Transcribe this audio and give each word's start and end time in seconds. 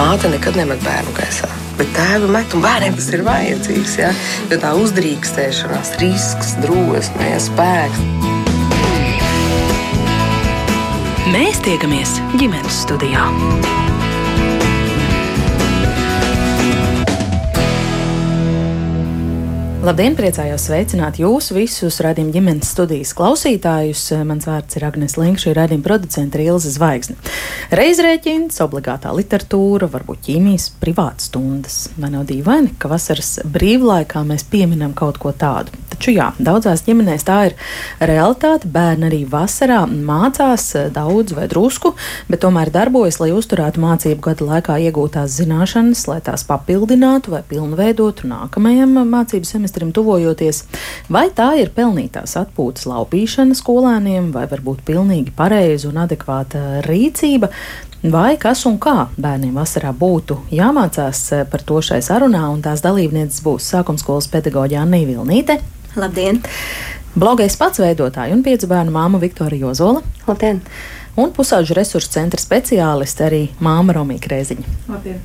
Māte 0.00 0.30
nekad 0.32 0.56
nemet 0.56 0.80
bērnu 0.80 1.10
gaisā. 1.12 1.48
Bet 1.76 1.90
tēvi 1.92 2.28
met, 2.32 2.54
un 2.56 2.62
bērniem 2.64 2.94
tas 2.96 3.08
ir 3.12 3.20
vajadzīgs. 3.26 3.96
Ja? 4.00 4.14
Jo 4.48 4.56
tā 4.62 4.70
uzdrīkstēšanās, 4.80 5.92
risks, 6.00 6.54
drosme, 6.64 7.34
spēks. 7.44 8.00
Mēs 11.34 11.60
tiekamies 11.68 12.16
ģimenes 12.40 12.80
studijā. 12.86 13.28
Labdien, 19.80 20.12
priecājos 20.12 20.66
sveicināt 20.68 21.16
jūs 21.22 21.46
visus 21.56 22.02
radījuma 22.04 22.34
ģimenes 22.34 22.68
studijas 22.74 23.14
klausītājus. 23.16 24.02
Mans 24.28 24.44
vārds 24.44 24.76
ir 24.76 24.84
Agnēs 24.84 25.16
Linka, 25.16 25.40
šī 25.40 25.54
radījuma 25.56 25.86
producente 25.86 26.36
ir 26.36 26.50
Ilza 26.50 26.68
Zvaigzne. 26.74 27.16
Reizrēķins, 27.72 28.60
obligātā 28.60 29.08
literatūra, 29.16 29.88
varbūt 29.88 30.20
ķīmijas, 30.26 30.66
privātas 30.82 31.30
stundas. 31.30 31.78
Vai 31.96 32.10
nav 32.12 32.26
dīvaini, 32.28 32.74
ka 32.76 32.90
vasaras 32.92 33.38
brīvlaikā 33.48 34.20
mēs 34.28 34.44
pieminam 34.52 34.92
kaut 34.92 35.16
ko 35.22 35.32
tādu? 35.32 35.72
Taču 35.94 36.12
jā, 36.12 36.28
daudzās 36.36 36.84
ģimenēs 36.84 37.24
tā 37.28 37.38
ir 37.48 37.56
realitāte. 38.04 38.68
Bērni 38.68 39.08
arī 39.08 39.22
vasarā 39.32 39.80
mācās 39.88 40.68
daudz 40.92 41.32
vai 41.36 41.48
drusku, 41.48 41.94
bet 42.28 42.44
tomēr 42.44 42.68
darbojas, 42.72 43.16
lai 43.24 43.32
uzturētu 43.32 43.80
mācību 43.80 44.28
gada 44.28 44.52
laikā 44.52 44.76
iegūtās 44.84 45.40
zināšanas, 45.40 46.04
lai 46.12 46.20
tās 46.28 46.44
papildinātu 46.48 47.32
vai 47.32 47.42
pilnveidotu 47.48 48.28
nākamajam 48.28 48.96
mācību 49.08 49.48
semestrim 49.48 49.69
semestrim 49.70 49.92
tuvojoties, 49.92 50.64
vai 51.08 51.30
tā 51.30 51.54
ir 51.60 51.70
pelnītās 51.70 52.36
atpūtas 52.36 52.86
laupīšana 52.90 53.54
skolēniem, 53.54 54.32
vai 54.32 54.46
varbūt 54.50 54.82
pilnīgi 54.84 55.32
pareiza 55.36 55.88
un 55.88 56.00
adekvāta 56.02 56.82
rīcība, 56.86 57.50
vai 58.02 58.36
kas 58.36 58.66
un 58.66 58.78
kā 58.78 59.08
bērniem 59.16 59.54
vasarā 59.54 59.92
būtu 59.92 60.40
jāmācās 60.50 61.46
par 61.50 61.62
to 61.62 61.80
šai 61.80 62.00
sarunā, 62.02 62.48
un 62.50 62.62
tās 62.62 62.82
dalībnieces 62.82 63.42
būs 63.44 63.70
sākumskolas 63.70 64.28
pedagoģa 64.30 64.82
Anna 64.82 65.04
Vilnīte. 65.06 65.60
Labdien! 65.96 66.42
Blogais 67.14 67.56
pats 67.58 67.80
veidotāja 67.82 68.34
un 68.34 68.42
piecu 68.42 68.68
bērnu 68.70 68.94
māma 68.94 69.18
Viktorija 69.22 69.70
Ozola. 69.70 70.02
Labdien! 70.26 70.62
Un 71.18 71.32
pusauģu 71.34 71.74
resursu 71.74 72.12
centra 72.14 72.38
speciāliste 72.40 73.26
arī 73.26 73.48
māma 73.60 73.96
Romija 73.96 74.22
Krēziņa. 74.22 74.76
Labdien! 74.88 75.18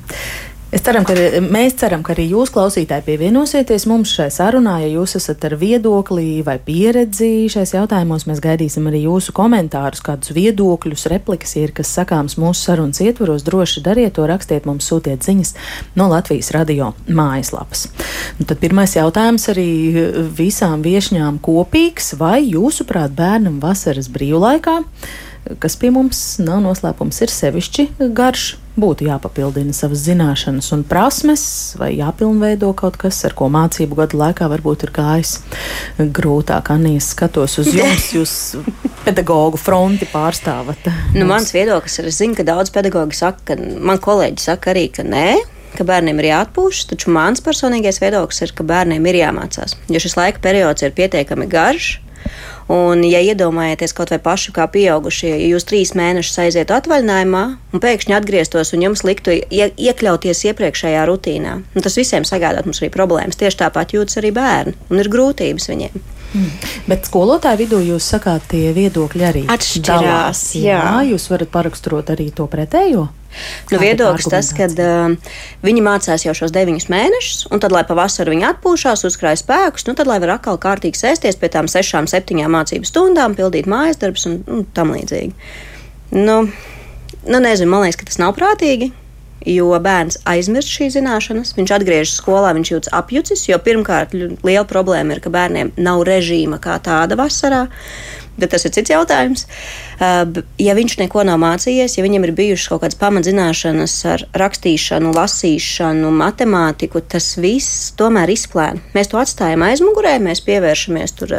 Es 0.76 0.82
ceram, 0.84 1.06
ka, 1.08 1.14
mēs 1.40 1.72
ceram, 1.80 2.02
ka 2.04 2.12
arī 2.12 2.26
jūs, 2.34 2.50
klausītāji, 2.52 3.06
pievienosioties 3.06 3.86
mums 3.88 4.10
šai 4.12 4.26
sarunā. 4.34 4.74
Ja 4.82 4.90
jūs 4.90 5.14
esat 5.16 5.46
ar 5.48 5.54
viedokli 5.56 6.42
vai 6.44 6.58
pieredzi 6.60 7.46
šais 7.48 7.72
jautājumos, 7.72 8.26
mēs 8.28 8.42
gaidīsim 8.44 8.84
arī 8.90 9.06
jūsu 9.06 9.32
komentārus, 9.38 10.02
kādus 10.04 10.34
viedokļus, 10.36 11.06
replikas 11.14 11.56
ir, 11.56 11.72
kas 11.72 11.94
sakāms 11.96 12.36
mūsu 12.36 12.66
sarunas 12.66 13.00
ietvaros. 13.00 13.46
Droši 13.46 13.80
dariet 13.86 14.18
to, 14.18 14.26
rakstiet 14.28 14.68
mums, 14.68 14.84
sūtiet 14.90 15.24
ziņas 15.24 15.54
no 15.96 16.10
Latvijas 16.12 16.52
radio 16.52 16.90
mājaslapas. 17.08 17.86
Nu, 18.36 18.44
tad 18.44 18.60
pirmais 18.60 18.98
jautājums 18.98 19.48
arī 19.54 19.70
visām 20.36 20.84
viešņām 20.84 21.40
kopīgs. 21.46 22.12
Vai 22.20 22.42
jūsuprāt 22.50 23.16
bērnam 23.16 23.62
vasaras 23.64 24.12
brīvlaikā? 24.12 24.82
Kas 25.62 25.76
pie 25.80 25.90
mums 25.94 26.20
nav 26.42 26.62
noslēpums, 26.64 27.18
ir 27.24 27.32
sevišķi 27.32 27.88
garš. 28.16 28.54
Būtu 28.76 29.06
jāpapildina 29.06 29.72
savas 29.72 30.02
zināšanas 30.04 30.66
un 30.76 30.82
prasmes, 30.84 31.46
vai 31.80 31.94
jāpilnveido 31.96 32.74
kaut 32.76 32.98
kas, 33.00 33.22
ar 33.24 33.32
ko 33.38 33.48
mācību 33.48 33.96
gadu 33.96 34.20
laikā 34.20 34.50
varbūt 34.52 34.84
ir 34.84 34.92
gājis 34.98 35.32
grūtāk. 35.96 36.68
Anīs, 36.74 37.08
skatos 37.14 37.56
uz 37.62 37.72
jums, 37.72 38.10
jūs 38.18 38.34
pedagoģu 39.06 39.62
fronti 39.62 40.08
pārstāvat. 40.12 40.90
Nu, 41.16 41.24
mans 41.30 41.54
viedoklis 41.56 41.96
ir, 42.02 42.10
es 42.12 42.20
zinu, 42.20 42.36
ka 42.36 42.44
daudz 42.44 42.74
pedagoģi 42.74 43.16
saka, 43.16 43.52
ka 43.52 43.56
man 43.56 44.02
kolēģi 44.02 44.44
saka 44.44 44.74
arī, 44.74 44.90
ka 44.92 45.06
nē, 45.08 45.30
ka 45.76 45.86
bērniem 45.88 46.20
ir 46.20 46.30
jāatpūšas, 46.34 46.90
taču 46.92 47.12
mans 47.16 47.42
personīgais 47.44 48.00
viedoklis 48.02 48.44
ir, 48.44 48.52
ka 48.56 48.66
bērniem 48.66 49.08
ir 49.08 49.22
jāmācās. 49.22 49.76
Jo 49.92 50.02
šis 50.02 50.16
laika 50.18 50.42
periods 50.44 50.84
ir 50.84 50.94
pietiekami 50.96 51.48
garš, 51.52 51.94
Un, 52.72 53.04
ja 53.06 53.20
iedomājieties 53.22 53.94
kaut 53.96 54.10
vai 54.14 54.18
paši 54.22 54.54
kā 54.56 54.66
pieaugušie, 54.72 55.30
ja 55.30 55.50
jūs 55.52 55.68
trīs 55.68 55.94
mēnešus 55.98 56.40
aizietu 56.46 56.74
atvaļinājumā 56.76 57.44
un 57.72 57.82
pēkšņi 57.82 58.16
atgrieztos 58.16 58.74
un 58.74 58.82
jums 58.88 59.04
liktu 59.06 59.36
ie, 59.36 59.70
iekļauties 59.70 60.44
iepriekšējā 60.50 61.06
rutīnā, 61.06 61.56
nu, 61.62 61.84
tas 61.84 61.98
visiem 61.98 62.26
sagādāt 62.26 62.66
mums 62.66 62.82
arī 62.82 62.90
problēmas. 62.94 63.38
Tieši 63.38 63.62
tāpat 63.62 63.94
jūtas 63.94 64.18
arī 64.22 64.34
bērni 64.36 64.74
un 64.90 65.02
ir 65.02 65.12
grūtības 65.12 65.70
viņiem. 65.70 66.04
Mm. 66.36 66.72
Bet 66.90 67.06
skolotāju 67.08 67.62
vidū 67.64 67.78
jūs 67.80 68.06
sakāt, 68.12 68.44
tie 68.50 68.70
viedokļi 68.76 69.24
arī 69.24 69.44
atšķirās. 69.52 70.42
Jā. 70.60 70.80
jā, 70.82 70.96
jūs 71.14 71.30
varat 71.32 71.52
paraksturot 71.54 72.12
arī 72.12 72.28
to 72.34 72.48
pretējo. 72.50 73.06
Nu, 73.70 73.78
viedoklis 73.80 74.28
tas, 74.32 74.48
ka 74.56 74.68
uh, 74.68 75.34
viņi 75.64 75.84
mācās 75.84 76.24
jau 76.24 76.32
šos 76.36 76.52
deviņus 76.54 76.88
mēnešus, 76.92 77.40
un 77.52 77.60
tad, 77.60 77.74
lai 77.74 77.84
pavasarī 77.88 78.32
viņi 78.32 78.48
atpūšās, 78.50 79.04
uzkrāj 79.08 79.40
spēkus, 79.42 79.84
nu, 79.88 79.96
tad, 79.98 80.08
lai 80.08 80.18
var 80.22 80.36
atkal 80.38 80.60
kārtīgi 80.60 81.00
sēsties 81.00 81.36
pie 81.40 81.50
tām 81.52 81.68
sešām, 81.68 82.08
septiņām 82.10 82.56
mācību 82.56 82.88
stundām, 82.88 83.36
pildīt 83.36 83.68
mājas 83.68 84.00
darbus 84.00 84.28
un, 84.30 84.38
un 84.48 84.64
tam 84.76 84.94
līdzīgi. 84.96 85.34
Nu, 86.16 86.38
nu, 87.26 87.42
nezinu, 87.42 87.72
man 87.72 87.84
liekas, 87.84 88.00
ka 88.00 88.08
tas 88.08 88.20
nav 88.22 88.36
prātīgi. 88.38 88.92
Jo 89.46 89.70
bērns 89.82 90.18
aizmirst 90.26 90.72
šīs 90.74 90.96
zināšanas, 90.96 91.54
viņš 91.54 91.72
atgriežas 91.76 92.16
skolā, 92.18 92.50
viņš 92.56 92.72
jūtas 92.72 92.94
apjucis. 92.98 93.46
Jo 93.46 93.60
pirmkārt, 93.62 94.14
liela 94.16 94.66
problēma 94.66 95.14
ir, 95.14 95.22
ka 95.22 95.30
bērniem 95.34 95.74
nav 95.78 96.02
režīma 96.08 96.58
kā 96.62 96.80
tāda 96.82 97.18
vasarā 97.18 97.66
bet 98.36 98.52
tas 98.52 98.66
ir 98.66 98.72
cits 98.76 98.92
jautājums. 98.92 99.44
Ja 100.60 100.76
viņš 100.76 100.96
neko 101.00 101.24
nav 101.26 101.38
mācījies, 101.42 101.96
ja 101.96 102.04
viņam 102.04 102.26
ir 102.28 102.34
bijušas 102.36 102.70
kaut 102.72 102.82
kādas 102.84 102.98
pamatzināšanas 103.00 103.94
ar 104.12 104.26
rakstīšanu, 104.42 105.12
lasīšanu, 105.16 106.10
matemātiku, 106.20 107.00
tas 107.00 107.32
viss 107.40 107.92
tomēr 107.98 108.32
izplēna. 108.34 108.82
Mēs 108.96 109.12
to 109.12 109.20
atstājam 109.20 109.64
aizmugurē, 109.66 110.18
mēs 110.22 110.44
pievēršamies 110.46 111.16
tur, 111.20 111.32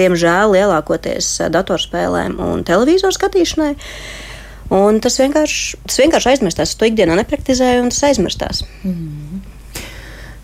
diemžēl, 0.00 0.56
lielākoties 0.56 1.34
datorspēlēm 1.52 2.40
un 2.44 2.64
televizoru 2.68 3.16
skatīšanai. 3.16 3.74
Un 4.74 4.98
tas 5.00 5.16
vienkārši, 5.20 5.78
tas 5.88 6.00
vienkārši 6.02 6.32
aizmirstās. 6.34 6.74
Es 6.74 6.80
to 6.80 6.88
ikdienā 6.88 7.16
nepraktizēju, 7.22 7.86
un 7.86 7.92
tas 7.92 8.02
aizmirstās. 8.10 8.64
Mm. 8.84 9.40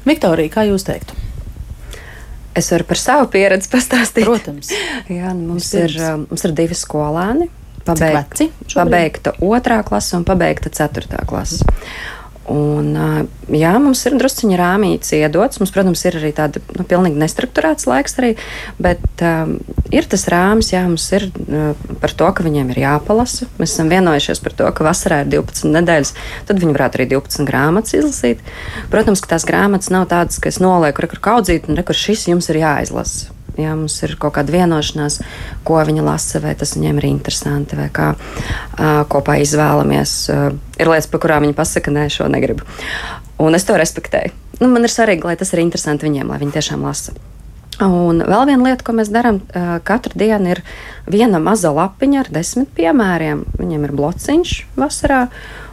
Viktorija, 0.08 0.52
kā 0.52 0.64
jūs 0.68 0.86
teiktu? 0.86 1.16
Es 2.54 2.70
varu 2.70 2.86
par 2.86 3.00
savu 3.00 3.28
pieredzi 3.32 3.68
pastāstīt. 3.72 4.24
Protams. 4.28 4.70
Jā, 5.10 5.34
nu, 5.34 5.54
mums, 5.54 5.68
ir, 5.76 5.96
mums 6.24 6.46
ir 6.46 6.56
divi 6.56 6.78
skolēni. 6.78 7.50
Pabeigta, 7.84 8.46
pabeigta 8.72 9.34
otrā 9.44 9.82
klase 9.84 10.14
un 10.16 10.22
pabeigta 10.24 10.70
ceturtā 10.72 11.20
klase. 11.28 11.66
Un, 12.50 12.91
jā, 13.49 13.71
mums 13.81 14.03
ir 14.05 14.19
drusciņā 14.21 14.56
rāmīts 14.60 15.15
iedots. 15.16 15.60
Mums, 15.60 15.72
protams, 15.72 16.03
ir 16.05 16.19
arī 16.19 16.32
tāda 16.37 16.60
nu, 16.77 16.84
pilnīgi 16.88 17.21
nestruktūrēts 17.22 17.88
laiks, 17.88 18.19
arī, 18.21 18.34
bet 18.77 19.25
um, 19.25 19.56
ir 19.94 20.09
tas 20.12 20.27
rāmis, 20.32 20.75
jā, 20.75 20.83
mums 20.84 21.06
ir 21.16 21.31
uh, 21.31 21.72
par 22.03 22.12
to, 22.12 22.28
ka 22.37 22.44
viņiem 22.44 22.75
ir 22.75 22.83
jāpalasa. 22.84 23.49
Mēs 23.56 23.72
esam 23.72 23.93
vienojušies 23.93 24.44
par 24.44 24.56
to, 24.59 24.69
ka 24.77 24.84
vasarā 24.84 25.22
ir 25.25 25.33
12 25.38 25.72
nedēļas, 25.72 26.12
tad 26.50 26.60
viņi 26.60 26.77
varētu 26.77 27.00
arī 27.00 27.09
12 27.16 27.49
grāmatas 27.49 27.97
izlasīt. 27.97 28.44
Protams, 28.93 29.25
ka 29.25 29.33
tās 29.33 29.49
grāmatas 29.49 29.93
nav 29.94 30.10
tādas, 30.12 30.37
ka 30.37 30.53
es 30.53 30.60
nolieku, 30.60 31.09
kur 31.09 31.25
kaudzīt, 31.33 31.71
un 31.72 31.81
kur 31.81 31.97
šis 31.97 32.28
jums 32.28 32.53
ir 32.53 32.60
jāizlasa. 32.60 33.34
Ja 33.60 33.75
mums 33.78 33.97
ir 34.03 34.16
kaut 34.19 34.34
kāda 34.38 34.54
vienošanās, 34.54 35.20
ko 35.66 35.78
viņa 35.87 36.06
lasa, 36.06 36.41
vai 36.42 36.56
tas 36.59 36.75
viņiem 36.75 36.98
ir 36.98 37.10
interesanti, 37.12 37.78
vai 37.78 37.91
kā 37.94 38.12
uh, 38.15 39.04
kopā 39.10 39.38
izvēlamies. 39.44 40.15
Uh, 40.32 40.48
ir 40.81 40.91
lietas, 40.91 41.10
par 41.10 41.22
kurām 41.22 41.47
viņi 41.47 41.59
pasaka, 41.59 41.94
nē, 41.94 42.09
šo 42.10 42.26
negribu. 42.32 42.66
Un 43.42 43.54
es 43.54 43.66
to 43.66 43.78
respektēju. 43.78 44.34
Nu, 44.60 44.70
man 44.70 44.87
ir 44.87 44.92
svarīgi, 44.92 45.26
lai 45.26 45.37
tas 45.38 45.50
ir 45.54 45.62
interesanti 45.62 46.06
viņiem, 46.06 46.31
lai 46.31 46.41
viņi 46.42 46.54
tiešām 46.59 46.82
lasa. 46.87 47.15
Un 47.82 48.22
vēl 48.22 48.47
viena 48.47 48.69
lieta, 48.69 48.84
ko 48.87 48.94
mēs 48.94 49.10
darām, 49.10 49.41
katru 49.86 50.15
dienu 50.19 50.53
ir 50.53 50.60
viena 51.10 51.41
maza 51.42 51.72
lapiņa 51.75 52.21
ar 52.22 52.31
desmit 52.31 52.71
piemēriem. 52.76 53.42
Viņiem 53.59 53.86
ir 53.88 53.94
blociņš 53.98 54.53
vasarā, 54.78 55.25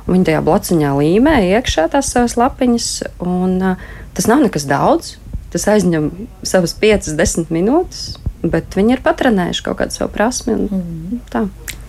un 0.07 0.15
viņi 0.15 0.31
tajā 0.31 0.41
blociņā 0.47 0.95
līmē 0.97 1.35
iekšā 1.51 1.91
tās 1.93 2.09
savas 2.15 2.37
lapiņas. 2.41 2.89
Un, 3.21 3.75
tas 4.17 4.29
nav 4.31 4.41
nekas 4.47 4.65
daudz. 4.69 5.15
Tas 5.51 5.67
aizņem 5.67 6.09
savas 6.47 6.73
5, 6.79 7.11
10 7.19 7.51
minūtes, 7.53 8.03
bet 8.43 8.77
viņi 8.77 8.97
ir 8.97 9.05
patrenējuši 9.05 9.65
kaut 9.65 9.81
kādu 9.81 9.97
savu 9.97 10.11
prasmi. 10.13 10.55
Mm. 10.67 11.23
Tā. 11.31 11.45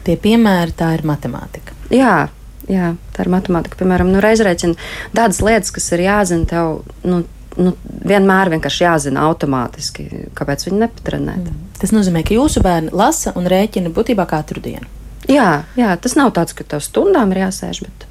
Tie 0.06 0.16
piemēri, 0.18 0.74
tā 0.76 0.92
ir 0.96 1.04
matemātika. 1.06 1.76
Jā, 1.94 2.26
jā 2.70 2.94
tā 3.14 3.26
ir 3.26 3.30
matemātika. 3.32 3.78
Piemēram, 3.78 4.10
nu, 4.10 4.22
reizēķina 4.24 4.74
tādas 5.14 5.38
lietas, 5.44 5.70
kas 5.74 5.92
ir 5.94 6.04
jāzina 6.08 6.48
tev. 6.50 6.82
Nu, 7.06 7.22
nu, 7.60 7.74
vienmēr 8.08 8.50
vienkārši 8.54 8.86
jāzina 8.86 9.26
automātiski, 9.28 10.08
kāpēc 10.38 10.66
viņi 10.66 10.82
nepatrenē. 10.82 11.36
Mm. 11.38 11.62
Tas 11.78 11.94
nozīmē, 11.94 12.24
ka 12.26 12.34
jūsu 12.34 12.62
bērni 12.64 12.94
lasa 12.96 13.34
un 13.38 13.46
rēķina 13.50 13.92
būtībā 13.94 14.26
katru 14.30 14.62
dienu. 14.64 14.88
Jā, 15.30 15.62
jā, 15.78 15.92
tas 16.02 16.16
nav 16.18 16.32
tāds, 16.34 16.54
ka 16.56 16.66
tev 16.66 16.82
stundām 16.82 17.30
ir 17.34 17.44
jāsēž, 17.44 17.84
bet 17.84 18.06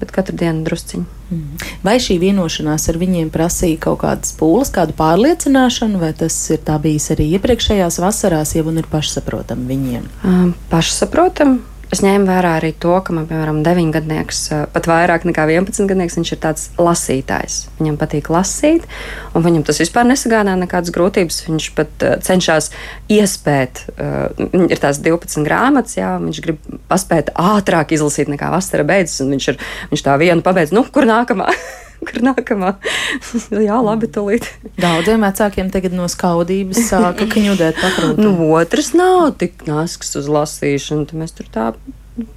bet 0.00 0.12
katru 0.14 0.36
dienu 0.38 0.64
drusciņu. 0.66 1.06
Mm. 1.28 1.64
Vai 1.84 1.96
šī 2.02 2.18
vienošanās 2.22 2.88
ar 2.90 2.98
viņiem 3.00 3.32
prasīja 3.34 3.80
kaut 3.88 4.00
kādas 4.04 4.32
pūles, 4.38 4.70
kādu 4.74 4.94
pārliecināšanu, 4.98 6.00
vai 6.00 6.12
tas 6.16 6.36
ir 6.54 6.62
tā 6.64 6.78
bijis 6.82 7.10
arī 7.14 7.28
iepriekšējās 7.38 8.00
vasarās, 8.02 8.54
jau 8.56 8.64
ir 8.72 8.88
pašsaprotami 8.90 9.68
viņiem? 9.72 10.06
Um, 10.24 10.54
pašsaprotami. 10.72 11.60
Es 11.94 12.02
ņēmu 12.04 12.28
vērā 12.28 12.54
arī 12.58 12.70
to, 12.76 12.92
ka 13.04 13.14
man, 13.16 13.26
piemēram, 13.30 13.62
9 13.66 13.92
gadnieks, 13.94 14.42
pat 14.74 14.88
vairāk 14.90 15.24
nekā 15.28 15.46
11 15.48 15.88
gadnieks, 15.90 16.18
viņš 16.18 16.32
ir 16.34 16.40
tāds 16.42 16.68
lasītājs. 16.80 17.58
Viņam 17.80 17.98
patīk 18.00 18.30
lasīt, 18.32 18.86
un 19.32 19.46
viņam 19.46 19.64
tas 19.68 19.80
vispār 19.82 20.08
nesagādā 20.08 20.56
nekādas 20.60 20.92
grūtības. 20.94 21.40
Viņš 21.48 21.70
pat 21.78 22.06
uh, 22.06 22.14
cenšas 22.24 22.70
iespēt, 23.12 23.84
uh, 23.96 24.28
ir 24.68 24.82
tās 24.82 25.00
12 25.04 25.46
grāmatas, 25.48 25.98
jā, 26.00 26.14
viņš 26.22 26.44
grib 26.44 26.62
paspēt 26.90 27.32
ātrāk 27.34 27.96
izlasīt 27.96 28.30
nekā 28.32 28.52
vasara 28.54 28.86
beidzas, 28.88 29.22
un 29.24 29.36
viņš, 29.36 29.52
ir, 29.54 29.60
viņš 29.92 30.06
tā 30.06 30.16
vienu 30.20 30.44
pabeidz, 30.44 30.76
nu, 30.76 30.86
kur 30.92 31.08
nākamā? 31.08 31.52
kur 32.08 32.24
nākamā. 32.30 32.74
Jā, 33.68 33.78
labi, 33.84 34.10
tūlīt. 34.12 34.48
Daudziem 34.80 35.26
vecākiem 35.26 35.70
tagad 35.74 35.94
no 35.96 36.08
skaudības 36.10 36.82
sāka 36.90 37.28
kņudēt 37.30 37.80
pakrūti. 37.82 38.24
Nu, 38.24 38.34
otrs 38.56 38.92
nav 38.96 39.34
tik 39.40 39.66
nasks 39.68 40.16
uz 40.18 40.28
lasīšanu, 40.32 41.08
tad 41.10 41.22
mēs 41.22 41.36
tur 41.38 41.50
tā 41.54 41.70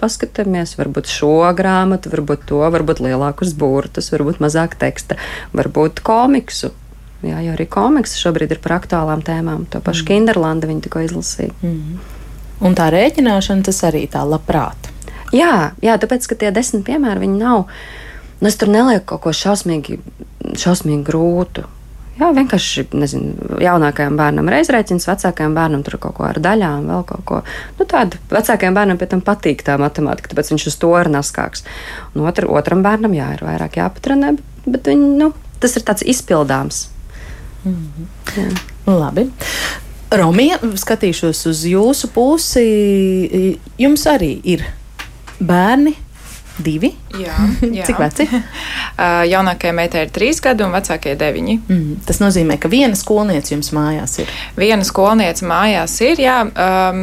paskatāmies, 0.01 0.75
varbūt 0.77 1.09
šo 1.09 1.33
grāmatu, 1.57 2.11
varbūt 2.13 2.45
to, 2.51 2.61
varbūt 2.73 3.01
lielākus 3.01 3.55
burtus, 3.57 4.11
varbūt 4.13 4.41
mazāk 4.43 4.77
teksta, 4.81 5.17
varbūt 5.57 6.03
komiksu. 6.05 6.71
Jā, 7.25 7.37
jo 7.45 7.53
arī 7.53 7.67
komiks 7.69 8.15
šobrīd 8.17 8.55
ir 8.55 8.61
par 8.63 8.79
aktuālām 8.79 9.21
tēmām. 9.25 9.67
To 9.73 9.81
pašu 9.83 10.03
mm. 10.03 10.07
Kinderlanda 10.09 10.69
viņi 10.69 10.85
tikko 10.87 11.03
izlasīja. 11.05 11.53
Mm. 11.61 11.99
Un 12.65 12.77
tā 12.77 12.89
rēķināšana 12.93 13.65
tas 13.65 13.81
arī 13.85 14.07
tā 14.09 14.23
labprāt. 14.25 14.89
Jā, 15.31 15.71
jā, 15.85 15.95
tāpēc, 16.01 16.25
ka 16.27 16.37
tie 16.41 16.49
desmit 16.53 16.83
piemēri, 16.89 17.23
viņi 17.23 17.37
nav 17.39 17.67
Nu, 18.41 18.49
es 18.49 18.57
tur 18.57 18.71
nelieku 18.73 19.05
kaut 19.13 19.21
ko 19.27 19.33
šausmīgi, 19.37 19.99
šausmīgi 20.57 21.05
grūtu. 21.07 21.67
Jā, 22.19 22.27
vienkārši 22.35 22.83
nezinu, 22.99 23.57
jaunākajam 23.63 24.17
bērnam 24.19 24.49
reizrēķins, 24.51 25.07
vecākajam 25.07 25.53
bērnam 25.57 25.83
tur 25.85 25.95
kaut 26.01 26.17
ko 26.17 26.25
ar 26.27 26.37
daļām, 26.43 26.89
vēl 26.91 27.05
kaut 27.09 27.23
ko. 27.25 27.39
Nu, 27.79 27.87
tādu 27.89 28.19
vecākajam 28.29 28.75
bērnam 28.77 28.99
pēc 29.01 29.13
tam 29.13 29.23
patīk 29.25 29.63
tā 29.65 29.77
matemātika, 29.81 30.33
tāpēc 30.33 30.51
viņš 30.51 30.67
uz 30.73 30.77
to 30.81 30.91
ir 30.99 31.09
naskāks. 31.13 31.63
Un 32.13 32.27
otru, 32.29 32.51
otram 32.57 32.83
bērnam, 32.85 33.15
jā, 33.17 33.31
ir 33.37 33.45
vairāk 33.47 33.79
jāpatrenē, 33.79 34.35
bet 34.67 34.91
viņi, 34.91 35.07
nu, 35.21 35.31
tas 35.63 35.77
ir 35.79 35.87
tāds 35.87 36.05
izpildāms. 36.05 36.89
Mm 37.63 37.77
-hmm. 37.77 38.05
Jā. 38.37 38.49
Labi. 38.85 39.29
Romija, 40.11 40.57
skatīšos 40.59 41.45
uz 41.47 41.63
jūsu 41.65 42.09
pusi. 42.11 43.57
Jums 43.79 44.05
arī 44.05 44.41
ir 44.43 44.65
bērni, 45.39 45.95
divi. 46.63 46.91
Jā, 47.17 47.37
jā. 47.79 47.87
Cik 47.89 48.01
veci? 48.01 48.29
Uh, 49.01 49.23
jaunākajai 49.25 49.73
meitai 49.73 50.01
ir 50.05 50.09
trīs 50.13 50.37
gadi, 50.43 50.61
un 50.61 50.73
vecākajai 50.75 51.17
deviņi. 51.17 51.53
Mm, 51.71 51.93
tas 52.05 52.19
nozīmē, 52.21 52.57
ka 52.61 52.69
viena 52.69 52.93
skolniece 52.97 53.55
jums 53.55 53.71
mājās 53.73 54.17
ir. 54.21 54.29
Viena 54.59 54.85
skolniece 54.85 55.47
mājās 55.47 55.95
ir. 56.05 56.21
Jā, 56.21 56.35
um, 56.45 56.99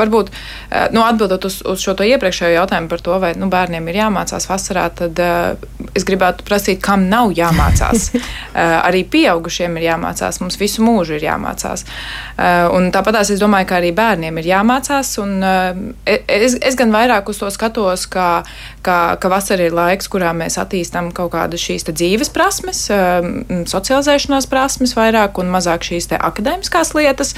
varbūt 0.00 0.32
uh, 0.32 0.88
nu, 0.96 1.04
atbildot 1.06 1.46
uz, 1.46 1.60
uz 1.70 1.84
šo 1.84 1.94
iepriekšējo 1.94 2.56
jautājumu 2.56 2.90
par 2.90 3.04
to, 3.04 3.18
vai 3.22 3.30
nu, 3.38 3.46
bērniem 3.52 3.86
ir 3.92 4.00
jāmācās 4.00 4.48
vasarā, 4.50 4.88
tad 4.96 5.22
uh, 5.22 5.68
es 5.94 6.06
gribētu 6.08 6.46
prasīt, 6.48 6.80
kam 6.82 7.06
nav 7.12 7.34
jāmācās. 7.36 8.08
uh, 8.16 8.80
arī 8.80 9.04
pieaugušiem 9.12 9.78
ir 9.78 9.90
jāmācās, 9.90 10.40
mums 10.42 10.58
visu 10.58 10.82
mūžu 10.86 11.18
ir 11.20 11.28
jāmācās. 11.28 11.86
Uh, 12.34 12.90
tāpat 12.94 13.20
es 13.22 13.38
domāju, 13.40 13.68
ka 13.70 13.78
arī 13.78 13.92
bērniem 13.96 14.40
ir 14.40 14.50
jāmācās. 14.50 15.12
Un, 15.22 15.38
uh, 15.44 15.70
es, 16.08 16.56
es 16.58 16.78
gan 16.78 16.90
vairāk 16.94 17.30
uz 17.30 17.40
to 17.42 17.50
skatos, 17.54 18.06
ka, 18.10 18.42
ka, 18.82 19.16
ka 19.20 19.30
vasara 19.32 19.66
ir 19.68 19.74
laiks, 19.76 20.08
kurā 20.10 20.32
mēs 20.36 20.58
attīstām 20.60 21.10
kaut 21.16 21.32
kādas 21.34 21.62
šīs 21.62 21.86
dzīves 21.90 22.32
prasmes, 22.34 22.82
um, 22.94 23.64
socializēšanās 23.68 24.48
prasmes 24.50 24.94
vairāk 24.96 25.40
un 25.42 25.50
mazāk 25.52 25.86
šīs 25.86 26.10
akadēmiskās 26.16 26.94
lietas. 26.96 27.34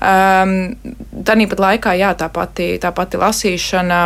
Um, 0.00 0.74
Tāpat 1.24 1.60
laikā, 1.60 1.94
jā, 1.98 2.12
tā 2.18 2.28
pati, 2.32 2.74
tā 2.82 2.90
pati 2.94 3.20
lasīšana, 3.20 4.00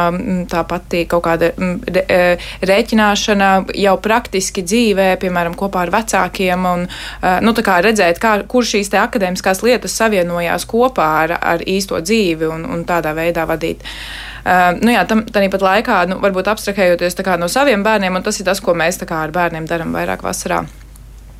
tā 0.50 0.62
pati 0.68 1.04
kaut 1.10 1.24
kāda 1.26 1.50
re, 1.56 2.02
e, 2.04 2.20
rēķināšana 2.68 3.48
jau 3.78 3.94
praktiski 4.02 4.62
dzīvē, 4.62 5.08
piemēram, 5.22 5.56
kopā 5.58 5.86
ar 5.86 5.92
vecākiem, 5.94 6.66
un 6.68 6.86
uh, 6.86 7.38
nu, 7.44 7.54
redzēt, 7.84 8.20
kā, 8.22 8.36
kur 8.48 8.66
šīs 8.66 8.92
akadēmiskās 8.98 9.64
lietas 9.66 9.96
savienojās 9.98 10.66
kopā 10.68 11.08
ar, 11.24 11.36
ar 11.40 11.64
īsto 11.66 11.98
dzīvi 12.00 12.48
un, 12.48 12.66
un 12.68 12.84
tādā 12.88 13.14
veidā 13.16 13.48
vadīt. 13.48 13.82
Uh, 13.82 14.37
nu 14.80 14.92
jā, 14.94 15.04
tam 15.08 15.24
tāpat 15.28 15.64
laikā, 15.64 16.02
nu, 16.10 16.18
varbūt 16.24 16.50
abstrahējoties 16.52 17.18
no 17.38 17.48
saviem 17.52 17.82
bērniem, 17.86 18.16
un 18.16 18.26
tas 18.26 18.40
ir 18.40 18.48
tas, 18.48 18.60
ko 18.60 18.74
mēs 18.74 19.00
ar 19.08 19.32
bērniem 19.34 19.66
darām 19.68 19.96
vairāk 19.96 20.22
vasarā. 20.24 20.64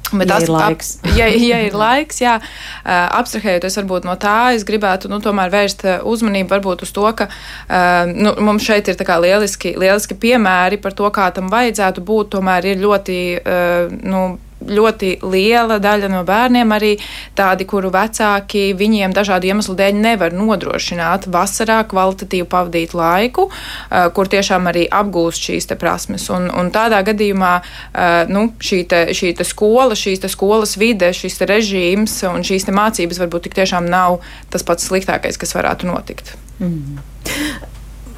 Bet 0.08 0.28
ja 0.28 0.38
tas 0.38 0.46
ir 0.46 0.52
laiks. 0.54 0.90
Ap, 1.02 1.10
ja, 1.20 1.26
ja 1.28 1.58
ir 1.66 1.74
laiks, 1.76 2.22
jā, 2.22 2.38
abstrahējoties 2.86 3.76
varbūt 3.82 4.08
no 4.08 4.16
tā, 4.20 4.54
es 4.56 4.64
gribētu 4.68 5.10
nu, 5.12 5.20
tomēr 5.24 5.52
vērst 5.52 5.84
uzmanību 6.08 6.54
varbūt 6.54 6.84
uz 6.86 6.92
to, 6.96 7.04
ka 7.18 7.28
nu, 8.08 8.32
mums 8.40 8.64
šeit 8.64 8.88
ir 8.88 8.98
lieliski, 9.24 9.74
lieliski 9.76 10.16
piemēri 10.16 10.80
par 10.80 10.96
to, 10.96 11.08
kā 11.12 11.28
tam 11.36 11.50
vajadzētu 11.52 12.04
būt. 12.04 12.32
Tomēr 12.38 12.72
ir 12.72 12.80
ļoti 12.80 13.18
nu, 14.08 14.22
ļoti 14.66 15.18
liela 15.22 15.78
daļa 15.82 16.10
no 16.12 16.22
bērniem 16.26 16.72
arī 16.74 16.94
tādi, 17.38 17.66
kuru 17.68 17.90
vecāki 17.94 18.72
viņiem 18.78 19.14
dažādu 19.16 19.50
iemeslu 19.50 19.76
dēļ 19.78 20.00
nevar 20.02 20.34
nodrošināt 20.36 21.28
vasarā 21.32 21.80
kvalitatīvu 21.88 22.48
pavadīt 22.50 22.94
laiku, 22.98 23.48
uh, 23.48 24.08
kur 24.14 24.30
tiešām 24.30 24.68
arī 24.70 24.86
apgūst 24.90 25.48
šīs 25.50 25.70
prasmes. 25.78 26.28
Un, 26.34 26.48
un 26.50 26.72
tādā 26.74 27.00
gadījumā 27.06 27.54
uh, 27.62 28.28
nu, 28.32 28.48
šī, 28.58 28.82
te, 28.90 29.02
šī 29.14 29.34
te 29.38 29.46
skola, 29.46 29.96
šīs 29.98 30.26
skolas 30.32 30.76
vide, 30.80 31.12
šis 31.14 31.40
režīms 31.48 32.20
un 32.28 32.44
šīs 32.46 32.68
mācības 32.68 33.22
varbūt 33.22 33.48
tik 33.48 33.58
tiešām 33.62 33.88
nav 33.88 34.20
tas 34.52 34.66
pats 34.66 34.90
sliktākais, 34.90 35.38
kas 35.40 35.54
varētu 35.56 35.88
notikt. 35.88 36.34
Mm. 36.58 36.98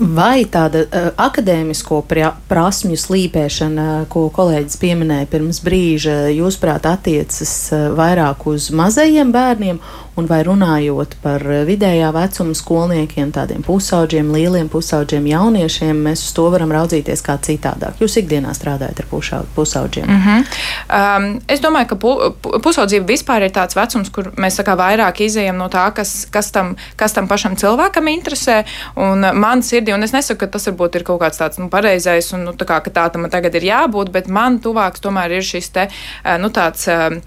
Vai 0.00 0.47
tāda 0.49 0.87
uh, 0.87 1.08
akadēmisko 1.20 1.99
pra, 2.08 2.31
prasmju 2.49 2.97
slīpēšana, 2.97 4.06
ko 4.08 4.31
kolēģis 4.32 4.79
pieminēja 4.81 5.29
pirms 5.29 5.61
brīža, 5.61 6.14
jūsuprāt, 6.32 6.88
attiecas 6.88 7.52
uh, 7.76 7.91
vairāk 7.99 8.47
uz 8.49 8.70
mazajiem 8.73 9.29
bērniem, 9.35 9.82
un 10.21 10.29
vai 10.29 10.41
runājot 10.47 11.17
par 11.25 11.43
vidējā 11.67 12.11
vecuma 12.15 12.55
skolniekiem, 12.57 13.33
tādiem 13.35 13.65
pusauģiem, 13.65 14.31
lieliem 14.35 14.69
pusauģiem, 14.73 15.27
jauniešiem, 15.33 16.03
mēs 16.07 16.25
uz 16.29 16.35
to 16.37 16.47
varam 16.53 16.73
raudzīties 16.75 17.25
kā 17.25 17.39
citādāk? 17.41 18.01
Jūs 18.03 18.19
ikdienā 18.21 18.53
strādājat 18.57 19.03
ar 19.03 19.09
pusauģiem. 19.57 20.07
Mm 20.07 20.23
-hmm. 20.25 20.45
um, 20.99 21.41
es 21.49 21.61
domāju, 21.61 21.89
ka 21.93 21.97
pu, 21.97 22.13
pusaudzība 22.63 23.07
vispār 23.07 23.49
ir 23.49 23.51
tāds 23.51 23.77
vecums, 23.77 24.11
kur 24.11 24.33
mēs 24.37 24.61
kā, 24.61 24.77
vairāk 24.77 25.21
izējam 25.25 25.57
no 25.57 25.69
tā, 25.69 25.91
kas, 25.95 26.27
kas, 26.31 26.51
tam, 26.51 26.77
kas 26.97 27.13
tam 27.13 27.29
pašam 27.29 27.57
cilvēkam 27.57 28.09
interesē. 28.09 28.65
Un 28.97 29.27
man 29.35 29.63
sirdī 29.63 29.95
un 29.95 30.03
es 30.03 30.13
nesaku, 30.13 30.41
ka 30.41 30.47
tas 30.47 30.67
varbūt 30.67 30.97
ir 30.97 31.03
kaut 31.03 31.21
kāds 31.21 31.41
tāds 31.41 31.59
nu, 31.59 31.69
pareizais, 31.69 32.33
un 32.33 32.45
nu, 32.45 32.53
tā, 32.53 32.65
kā, 32.65 32.81
tā 32.91 33.09
tam 33.13 33.29
tagad 33.31 33.55
ir 33.55 33.63
jābūt, 33.63 34.11
bet 34.11 34.29
man 34.29 34.59
tuvāks 34.59 35.01
tomēr 35.01 35.31
ir 35.31 35.43
šis 35.43 35.71
te, 35.71 35.89
eh, 36.25 36.39
nu, 36.39 36.49
tāds 36.49 36.89
uh, 36.89 37.21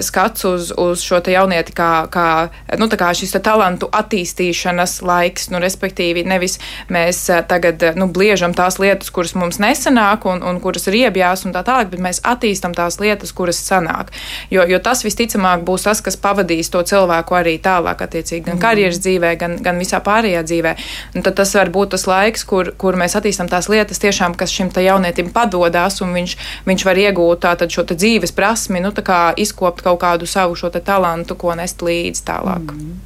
skats 0.00 0.44
uz, 0.44 0.72
uz 0.76 1.02
šo 1.02 1.20
jaunieti 1.26 1.72
kā, 1.72 2.06
kā, 2.10 2.37
nu, 2.78 2.88
kā 2.88 3.10
šis 3.16 3.34
te 3.34 3.40
talantu 3.44 3.88
attīstīšanas 3.94 4.98
laiks, 5.06 5.48
nu, 5.52 5.60
respektīvi 5.62 6.24
nevis 6.28 6.58
mēs 6.92 7.24
tagad, 7.50 7.82
nu, 7.98 8.08
bliežam 8.12 8.54
tās 8.56 8.78
lietas, 8.82 9.10
kuras 9.14 9.34
mums 9.38 9.60
nesanāk 9.62 10.26
un, 10.28 10.42
un 10.46 10.60
kuras 10.62 10.88
ir 10.90 10.98
iebjās 11.04 11.46
un 11.46 11.54
tā 11.56 11.64
tālāk, 11.66 11.92
bet 11.92 12.02
mēs 12.04 12.22
attīstam 12.26 12.74
tās 12.76 12.98
lietas, 13.02 13.32
kuras 13.36 13.60
sanāk. 13.64 14.12
Jo, 14.52 14.64
jo 14.68 14.80
tas 14.82 15.04
visticamāk 15.06 15.64
būs 15.66 15.86
tas, 15.88 16.02
kas 16.04 16.18
pavadīs 16.20 16.70
to 16.72 16.82
cilvēku 16.86 17.38
arī 17.38 17.56
tālāk, 17.62 18.02
attiecīgi, 18.06 18.44
gan 18.48 18.60
karjeras 18.62 19.00
dzīvē, 19.04 19.34
gan, 19.40 19.56
gan 19.64 19.80
visā 19.80 20.00
pārējā 20.04 20.44
dzīvē. 20.46 20.74
Un 21.16 21.26
tad 21.26 21.38
tas 21.40 21.54
var 21.56 21.72
būt 21.74 21.94
tas 21.96 22.06
laiks, 22.08 22.44
kur, 22.48 22.72
kur 22.78 22.98
mēs 22.98 23.16
attīstām 23.18 23.50
tās 23.50 23.70
lietas, 23.72 24.00
tiešām, 24.02 24.36
kas 24.38 24.52
šim 24.54 24.72
jaunietim 24.78 25.32
padodas, 25.34 26.00
un 26.04 26.14
viņš, 26.16 26.36
viņš 26.68 26.84
var 26.86 27.00
iegūt 27.02 27.46
šo 27.72 27.84
dzīves 27.88 28.34
prasmi, 28.36 28.82
nu, 28.84 28.92
izkopt 29.36 29.82
kaut 29.82 30.00
kādu 30.02 30.28
savu 30.28 30.56
šo 30.58 30.70
talantu, 30.70 31.36
ko 31.38 31.54
nest 31.58 31.82
līdzi 31.82 32.24
tālāk. 32.28 32.72
Mm. 32.76 32.96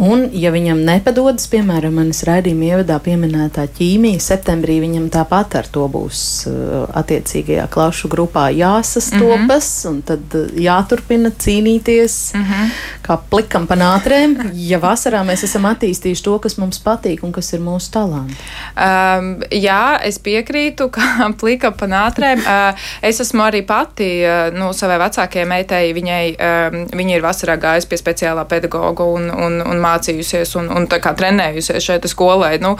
Un, 0.00 0.22
ja 0.32 0.48
viņam 0.54 0.78
nepadodas, 0.86 1.44
piemēram, 1.52 1.98
manas 2.00 2.22
raidījuma 2.24 2.64
ievadā 2.70 2.96
pieminētā 3.04 3.66
ķīmija, 3.76 4.22
septembrī 4.24 4.78
viņam 4.80 5.10
tāpat 5.12 5.58
ar 5.60 5.68
to 5.68 5.84
būs 5.92 6.22
uh, 6.48 6.86
attiecīgajā 6.96 7.66
klašu 7.70 8.08
grupā 8.10 8.46
jāsastopas, 8.56 9.68
mm 9.84 9.90
-hmm. 9.90 9.90
un 9.90 10.00
tad 10.08 10.36
uh, 10.38 10.48
jāturpina 10.56 11.30
cīnīties 11.44 12.16
mm 12.34 12.42
-hmm. 12.42 12.72
Kā 13.02 13.16
plikam 13.30 13.66
pa 13.70 13.76
nātrēm, 13.78 14.36
ja 14.56 14.78
vasarā 14.82 15.22
mēs 15.26 15.44
esam 15.46 15.66
attīstījuši 15.70 16.24
to, 16.26 16.36
kas 16.44 16.56
mums 16.60 16.80
patīk 16.82 17.24
un 17.26 17.34
kas 17.34 17.52
ir 17.56 17.62
mūsu 17.64 17.90
talanti. 17.94 18.36
Um, 18.76 19.32
jā, 19.50 19.98
es 20.06 20.20
piekrītu, 20.22 20.88
ka 20.94 21.28
plika 21.40 21.72
pa 21.76 21.88
nātrēm. 21.90 22.42
Uh, 22.42 22.86
es 23.04 23.20
esmu 23.24 23.46
arī 23.46 23.64
pati, 23.66 24.10
uh, 24.26 24.48
nu, 24.54 24.70
savai 24.76 25.00
vecākajai 25.02 25.48
meitai, 25.50 25.82
viņai, 25.96 26.22
um, 26.36 26.78
viņa 27.02 27.18
ir 27.18 27.26
vasarā 27.26 27.58
gājusi 27.62 27.90
pie 27.90 28.00
speciālā 28.00 28.46
pedagoga 28.50 29.06
un, 29.16 29.28
un, 29.30 29.60
un 29.66 29.82
mācījusies 29.82 30.56
un, 30.60 30.70
un 30.72 30.88
trenējusies 30.92 31.82
šeit 31.82 32.08
skolai, 32.10 32.56
nu, 32.62 32.74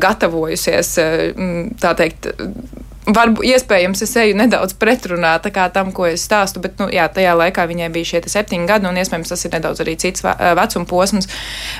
gatavojusies 0.00 0.92
tā 1.80 1.92
teikt 1.98 2.30
varbūt 3.08 3.46
iespējams 3.48 4.02
es 4.04 4.12
eju 4.20 4.36
nedaudz 4.36 4.74
pretrunā 4.78 5.32
tam, 5.72 5.92
ko 5.92 6.06
es 6.10 6.24
stāstu, 6.26 6.60
bet 6.60 6.78
nu, 6.80 6.88
jā, 6.92 7.06
tajā 7.08 7.32
laikā 7.38 7.64
viņai 7.70 7.88
bija 7.94 8.08
šie 8.12 8.20
septiņi 8.28 8.68
gadi, 8.68 8.88
un 8.90 8.98
iespējams 9.00 9.32
tas 9.32 9.44
ir 9.44 9.54
nedaudz 9.54 9.80
arī 9.80 9.96
cits 9.96 10.24
vecuma 10.24 10.86
posms. 10.88 11.28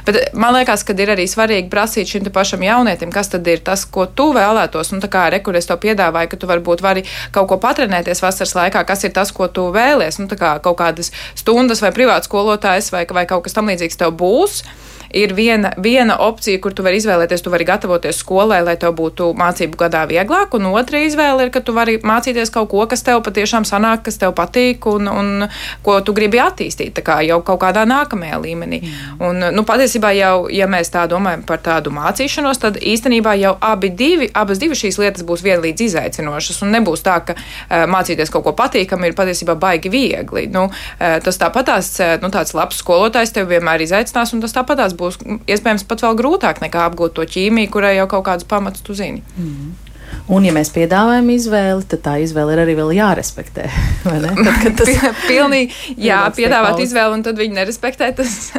Bet 0.07 0.33
man 0.33 0.55
liekas, 0.57 0.85
ka 0.87 0.97
ir 0.97 1.13
arī 1.15 1.29
svarīgi 1.29 1.71
prasīt 1.73 2.09
šim 2.09 2.29
pašam 2.33 2.65
jaunietim, 2.65 3.13
kas 3.13 3.33
tad 3.33 3.47
ir 3.47 3.61
tas, 3.65 3.85
ko 3.85 4.07
tu 4.07 4.31
vēlētos. 4.37 4.95
Nu, 4.95 5.01
tā 5.05 5.11
kā 5.13 5.29
rekur 5.33 5.59
es 5.61 5.69
to 5.69 5.77
piedāvāju, 5.81 6.33
ka 6.33 6.41
tu 6.41 6.51
varbūt 6.51 6.85
vari 6.85 7.05
kaut 7.35 7.51
ko 7.53 7.61
patrenēties 7.61 8.25
vasaras 8.25 8.57
laikā, 8.57 8.85
kas 8.89 9.05
ir 9.05 9.15
tas, 9.17 9.33
ko 9.33 9.49
tu 9.49 9.69
vēlies. 9.75 10.21
Nu, 10.23 10.31
kā 10.31 10.57
kaut 10.65 10.81
kādas 10.81 11.13
stundas 11.39 11.85
vai 11.85 11.93
privāts 11.97 12.31
skolotājs 12.31 12.93
vai, 12.95 13.05
vai 13.13 13.27
kaut 13.29 13.45
kas 13.45 13.57
tam 13.57 13.69
līdzīgs 13.69 14.01
tev 14.01 14.17
būs 14.17 14.63
ir 15.11 15.35
viena, 15.35 15.73
viena 15.83 16.17
opcija, 16.23 16.61
kur 16.63 16.75
tu 16.75 16.85
vari 16.87 17.01
izvēlēties, 17.01 17.43
tu 17.43 17.53
vari 17.53 17.67
gatavoties 17.69 18.21
skolai, 18.23 18.61
lai 18.67 18.77
tev 18.81 18.95
būtu 18.99 19.33
mācību 19.39 19.79
gadā 19.81 20.05
vieglāk, 20.11 20.55
un 20.57 20.71
otra 20.71 21.03
izvēle 21.11 21.47
ir, 21.47 21.53
ka 21.55 21.63
tu 21.65 21.75
vari 21.77 21.99
mācīties 22.07 22.53
kaut 22.55 22.71
ko, 22.73 22.85
kas 22.91 23.05
tev 23.07 23.21
patiešām 23.27 23.67
sanāk, 23.69 24.05
kas 24.07 24.21
tev 24.21 24.35
patīk 24.39 24.87
un, 24.91 25.11
un 25.11 25.47
ko 25.85 25.99
tu 26.05 26.15
gribi 26.17 26.41
attīstīt 26.43 26.99
kā 27.05 27.21
jau 27.27 27.41
kaut 27.47 27.61
kādā 27.63 27.85
nākamajā 27.89 28.39
līmenī. 28.43 28.81
Mm. 28.81 29.23
Un, 29.27 29.47
nu, 29.57 29.65
patiesībā 29.69 30.13
jau, 30.17 30.47
ja 30.53 30.69
mēs 30.71 30.93
tā 30.93 31.07
domājam 31.11 31.43
par 31.49 31.63
tādu 31.65 31.93
mācīšanos, 31.95 32.61
tad 32.63 32.79
īstenībā 32.81 33.35
jau 33.41 33.55
abi 33.71 33.93
divi, 33.97 34.31
abas 34.37 34.61
divas 34.63 34.81
šīs 34.83 35.01
lietas 35.01 35.27
būs 35.27 35.45
vienlīdz 35.45 35.87
izaicinošas, 35.89 36.63
un 36.65 36.75
nebūs 36.77 37.05
tā, 37.07 37.19
ka 37.27 37.37
uh, 37.37 37.85
mācīties 37.91 38.33
kaut 38.33 38.47
ko 38.47 38.55
patīkamu 38.59 39.11
ir 39.11 39.19
patiesībā 39.19 39.57
baigi 39.61 39.93
viegli. 39.93 40.47
Nu, 40.53 40.69
uh, 40.71 41.19
tas 41.25 41.41
tāpatās, 41.41 41.93
uh, 42.01 42.17
nu, 42.23 42.33
tāds 42.33 42.55
labs 42.57 42.81
skolotājs 42.85 43.35
tev 43.37 43.51
vienmēr 43.53 43.85
izaicinās, 43.87 44.35
un 44.37 44.45
tas 44.45 44.57
tāpatās 44.57 44.97
būs 44.99 45.21
iespējams 45.51 45.87
pat 45.91 46.07
vēl 46.07 46.19
grūtāk 46.21 46.65
nekā 46.65 46.89
apgūt 46.91 47.17
to 47.19 47.29
ķīmiju, 47.37 47.73
kurai 47.73 47.97
jau 47.99 48.09
kaut 48.11 48.29
kādus 48.31 48.49
pamatus 48.51 48.85
tu 48.87 48.97
zini. 48.97 49.25
Mm. 49.37 49.90
Un, 50.31 50.45
ja 50.47 50.53
mēs 50.55 50.71
piedāvājam 50.75 51.27
izvēli, 51.35 51.85
tad 51.91 52.03
tā 52.05 52.15
izvēle 52.23 52.55
ir 52.55 52.63
arī 52.63 52.77
jārespektē. 52.95 53.67
Tad, 54.05 54.79
tas 54.79 54.91
Pilnīgi, 55.31 55.75
jā, 56.09 56.21
piedāvāt 56.37 56.81
izvēli, 56.85 57.19
un 57.19 57.25
tad 57.27 57.39
viņi 57.41 57.57
nerespektē, 57.59 58.11
tas, 58.17 58.53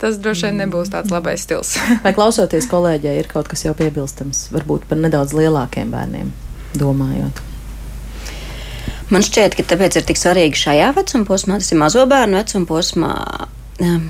tas 0.00 0.18
droši 0.22 0.48
vien 0.48 0.62
nebūs 0.64 0.90
tāds 0.92 1.12
labais 1.12 1.44
stils. 1.44 1.76
Vai 2.04 2.14
klausoties 2.16 2.68
kolēģei, 2.70 3.14
ir 3.20 3.30
kaut 3.30 3.50
kas 3.50 3.64
jau 3.66 3.74
piebilstams, 3.78 4.48
varbūt 4.54 4.88
par 4.90 5.00
nedaudz 5.02 5.36
lielākiem 5.36 5.92
bērniem 5.92 6.32
domājot? 6.80 7.42
Man 9.12 9.24
šķiet, 9.24 9.58
ka 9.58 9.66
tāpēc 9.74 10.00
ir 10.00 10.08
tik 10.08 10.20
svarīgi 10.20 10.56
šajā 10.56 10.92
vecuma 10.96 11.28
posmā, 11.28 11.60
tas 11.60 11.68
ir 11.74 11.80
mazo 11.82 12.06
bērnu 12.08 12.40
vecuma 12.40 12.68
posmā. 12.70 13.14
Um, 13.82 14.08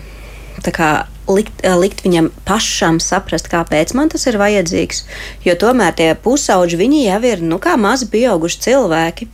likt, 1.28 1.52
eh, 1.62 1.76
likt 1.76 2.02
viņam 2.04 2.30
pašam 2.44 3.00
saprast, 3.00 3.50
kāpēc 3.52 3.94
man 3.94 4.08
tas 4.08 4.26
ir 4.26 4.38
vajadzīgs. 4.40 5.04
Jo 5.44 5.54
tomēr 5.54 5.94
tie 5.94 6.14
pusauģi 6.14 6.78
viņi 6.78 7.04
jau 7.06 7.20
ir 7.24 7.42
nu, 7.42 7.58
kā 7.58 7.76
mazi 7.76 8.06
pieauguši 8.06 8.62
cilvēki. 8.66 9.28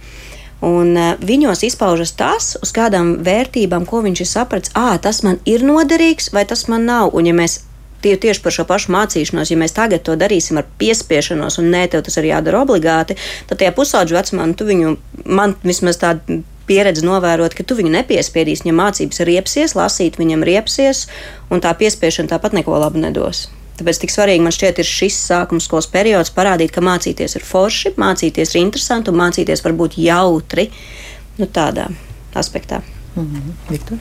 Un 0.58 0.96
uh, 0.98 1.14
viņos 1.22 1.62
izpaužas 1.62 2.10
tas, 2.18 2.56
uz 2.58 2.72
kādām 2.74 3.22
vērtībām, 3.22 3.84
ko 3.86 4.00
viņš 4.02 4.24
ir 4.24 4.26
sapratis, 4.26 4.72
ah, 4.74 4.96
tas 4.98 5.22
man 5.22 5.38
ir 5.46 5.62
noderīgs 5.62 6.32
vai 6.34 6.42
tas 6.50 6.66
man 6.66 6.82
nav. 6.88 7.14
Un, 7.14 7.28
ja 7.30 7.34
mēs 7.36 7.60
tie, 8.02 8.16
tieši 8.18 8.42
par 8.42 8.54
šo 8.54 8.64
pašu 8.66 8.92
mācīšanos, 8.94 9.52
ja 9.52 9.58
mēs 9.60 9.76
tagad 9.76 10.02
to 10.02 10.16
darīsim 10.18 10.58
ar 10.58 10.66
piespiešanos, 10.80 11.60
un 11.62 11.70
nē, 11.70 11.86
tev 11.92 12.02
tas 12.06 12.18
ir 12.18 12.30
jādara 12.32 12.62
obligāti, 12.64 13.14
tad 13.46 13.60
tajā 13.60 13.74
pusauģu 13.76 14.18
vecumā 14.18 14.48
nu, 14.50 14.68
viņu, 14.70 14.94
man 15.26 15.54
vismaz 15.62 16.00
tāda 16.02 16.40
pieredze 16.68 17.04
novērot, 17.06 17.54
ka 17.56 17.64
tu 17.64 17.76
viņu 17.78 17.92
nepiespiedīsi. 17.96 18.66
Viņam 18.66 18.82
mācības 18.82 19.24
riepsies, 19.28 19.76
lasīt 19.78 20.18
viņam 20.20 20.44
riepsies, 20.46 21.06
un 21.50 21.64
tā 21.64 21.72
piespiešana 21.78 22.34
tāpat 22.34 22.56
neko 22.58 22.76
labu 22.78 23.00
nedos. 23.02 23.48
Tāpēc 23.78 24.00
tik 24.02 24.10
svarīgi 24.10 24.42
man 24.42 24.54
šķiet 24.54 24.80
ir 24.82 24.88
šis 24.88 25.16
sākuma 25.28 25.62
skolas 25.62 25.86
periods 25.90 26.32
parādīt, 26.34 26.72
ka 26.74 26.82
mācīties 26.82 27.38
ir 27.38 27.46
forši, 27.46 27.94
mācīties 28.00 28.54
ir 28.54 28.64
interesanti 28.64 29.12
un 29.12 29.20
mācīties 29.20 29.62
var 29.62 29.76
būt 29.78 29.98
jautri 30.02 30.66
nu, 31.38 31.46
tādā 31.46 31.86
aspektā. 32.34 32.82
Mm 33.14 33.24
-hmm. 33.24 33.70
Viktor? 33.70 33.98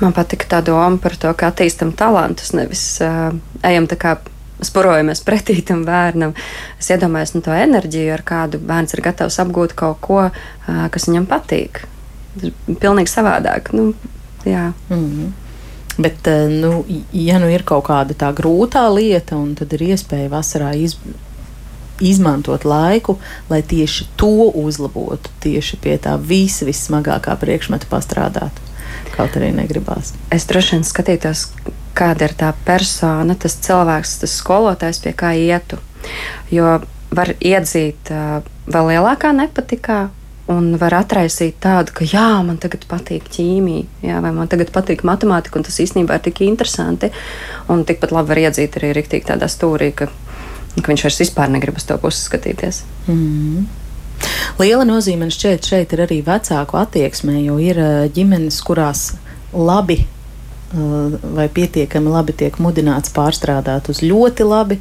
Man 0.00 0.12
patika 0.12 0.46
tā 0.48 0.62
doma 0.64 0.98
par 0.98 1.16
to, 1.16 1.32
ka 1.34 1.50
attīstam 1.50 1.92
talantus, 1.92 2.52
nevis 2.52 3.00
uh, 3.04 3.34
ejam 3.62 3.86
tā 3.86 3.96
kā 3.96 4.16
sporojamies 4.66 5.22
pretī 5.26 5.60
tam 5.66 5.84
bērnam. 5.88 6.34
Es 6.80 6.90
iedomājos 6.92 7.34
nu, 7.36 7.44
to 7.44 7.54
enerģiju, 7.56 8.14
ar 8.14 8.24
kādu 8.26 8.60
bērns 8.62 8.96
ir 8.96 9.04
gatavs 9.04 9.40
apgūt 9.42 9.76
kaut 9.78 10.00
ko, 10.04 10.22
kas 10.66 11.08
viņam 11.08 11.28
patīk. 11.30 11.84
Tas 12.34 12.48
ir 12.48 12.80
pilnīgi 12.80 13.10
savādāk. 13.12 13.72
Nu, 13.76 13.92
jā. 14.44 14.72
mm 14.88 15.06
-hmm. 15.06 15.30
Bet, 15.98 16.28
nu, 16.48 16.84
ja 17.12 17.38
nu 17.38 17.48
ir 17.50 17.62
kaut 17.62 17.84
kāda 17.84 18.14
tā 18.14 18.30
grūtā 18.32 18.86
lieta, 18.94 19.36
tad 19.58 19.72
ir 19.72 19.82
iespēja 19.82 20.30
vasarā 20.32 20.70
iz, 20.74 20.96
izmantot 22.00 22.64
laiku, 22.64 23.18
lai 23.50 23.62
tieši 23.62 24.06
to 24.16 24.50
uzlabotu, 24.54 25.30
tieši 25.40 25.76
pie 25.76 25.98
tā 25.98 26.16
visa 26.16 26.64
vissmagākā 26.64 27.36
priekšmeta 27.36 27.86
pastrādātu. 27.90 28.69
Kaut 29.16 29.36
arī 29.38 29.50
negribās. 29.54 30.14
Es 30.32 30.46
droši 30.50 30.76
vien 30.76 30.86
skatītos, 30.86 31.48
kāda 31.98 32.28
ir 32.28 32.36
tā 32.38 32.52
persona, 32.66 33.34
tas 33.38 33.58
cilvēks, 33.64 34.20
tas 34.22 34.38
skolotājs, 34.40 35.02
pie 35.04 35.12
kā 35.16 35.34
ietu. 35.36 35.80
Jo 36.52 36.78
var 37.14 37.34
iedzīt 37.42 38.12
uh, 38.14 38.40
vēl 38.70 38.94
lielākā 38.94 39.34
nepatikā. 39.36 40.08
Un 40.50 40.72
var 40.80 40.96
atraisīt 40.98 41.60
tādu, 41.62 41.92
ka, 41.94 42.06
jā, 42.10 42.40
man 42.42 42.56
tagad 42.58 42.82
patīk 42.90 43.28
ķīmija, 43.30 43.84
jā, 44.02 44.16
vai 44.24 44.32
man 44.34 44.48
tagad 44.50 44.72
patīk 44.74 45.04
matemātika, 45.06 45.60
un 45.60 45.66
tas 45.68 45.76
īstenībā 45.78 46.16
ir 46.18 46.24
tik 46.24 46.40
interesanti. 46.42 47.12
Un 47.70 47.84
tikpat 47.86 48.10
labi 48.16 48.32
var 48.32 48.40
iedzīt 48.48 48.80
arī 48.80 48.90
rīktīgi 48.96 49.28
tādā 49.28 49.46
stūrī, 49.52 49.92
ka, 49.94 50.08
ka 50.80 50.90
viņš 50.90 51.04
vairs 51.06 51.20
vispār 51.22 51.52
negrib 51.54 51.78
uz 51.78 51.86
to 51.86 52.00
pusi 52.02 52.24
skatīties. 52.24 52.82
Mm. 53.06 53.68
Liela 54.60 54.84
nozīme 54.84 55.30
šķiet 55.32 55.66
šeit 55.66 55.92
ir 55.96 56.04
arī 56.06 56.20
vecāku 56.26 56.76
attieksmē, 56.80 57.38
jo 57.46 57.58
ir 57.62 57.80
ģimenes, 58.14 58.60
kurās 58.66 59.12
labi 59.52 60.02
Eh, 60.74 61.34
vai 61.34 61.48
pietiekami 61.48 62.12
labi 62.14 62.30
tiek 62.38 62.54
mudināts 62.62 63.10
pārstrādāt 63.10 63.88
uz 63.90 64.04
ļoti 64.06 64.44
labi, 64.46 64.76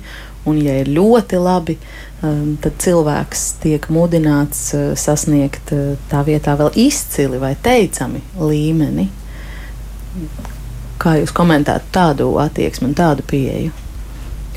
un 0.46 0.60
ja 0.62 0.76
ir 0.84 0.92
ļoti 0.94 1.40
labi, 1.42 1.80
eh, 1.82 2.44
tad 2.62 2.76
cilvēks 2.78 3.46
tiek 3.64 3.88
mudināts 3.90 4.68
eh, 4.78 4.92
sasniegt 4.94 5.74
tā 6.12 6.22
vietā 6.28 6.54
vēl 6.62 6.70
izcili 6.78 7.42
vai 7.42 7.56
teicami 7.58 8.22
līmeni. 8.38 9.08
Kā 11.02 11.18
jūs 11.18 11.34
komentētu 11.34 11.90
tādu 11.92 12.36
attieksmi 12.38 12.92
un 12.92 12.94
tādu 12.94 13.26
pieeju? 13.26 13.74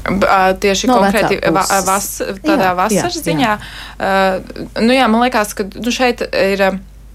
Tieši 0.02 0.90
no 0.90 0.98
konkrēti 0.98 1.38
va, 1.54 1.62
vas, 1.86 2.06
tādā 2.42 2.70
jā, 2.72 2.76
vasaras 2.78 3.18
jā, 3.20 3.24
ziņā. 3.28 3.50
Jā. 3.50 3.56
Uh, 3.96 4.62
nu 4.82 4.96
jā, 4.96 5.08
man 5.10 5.22
liekas, 5.26 5.54
ka 5.58 5.68
nu 5.78 5.94
šeit 5.94 6.24
ir 6.26 6.64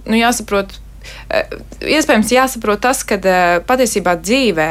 nu 0.07 0.19
jāsaprot 0.19 0.77
iespējams 1.83 2.31
jāsaprot 2.31 2.81
tas, 2.83 3.01
ka 3.07 3.17
patiesībā 3.67 4.15
dzīvē 4.19 4.69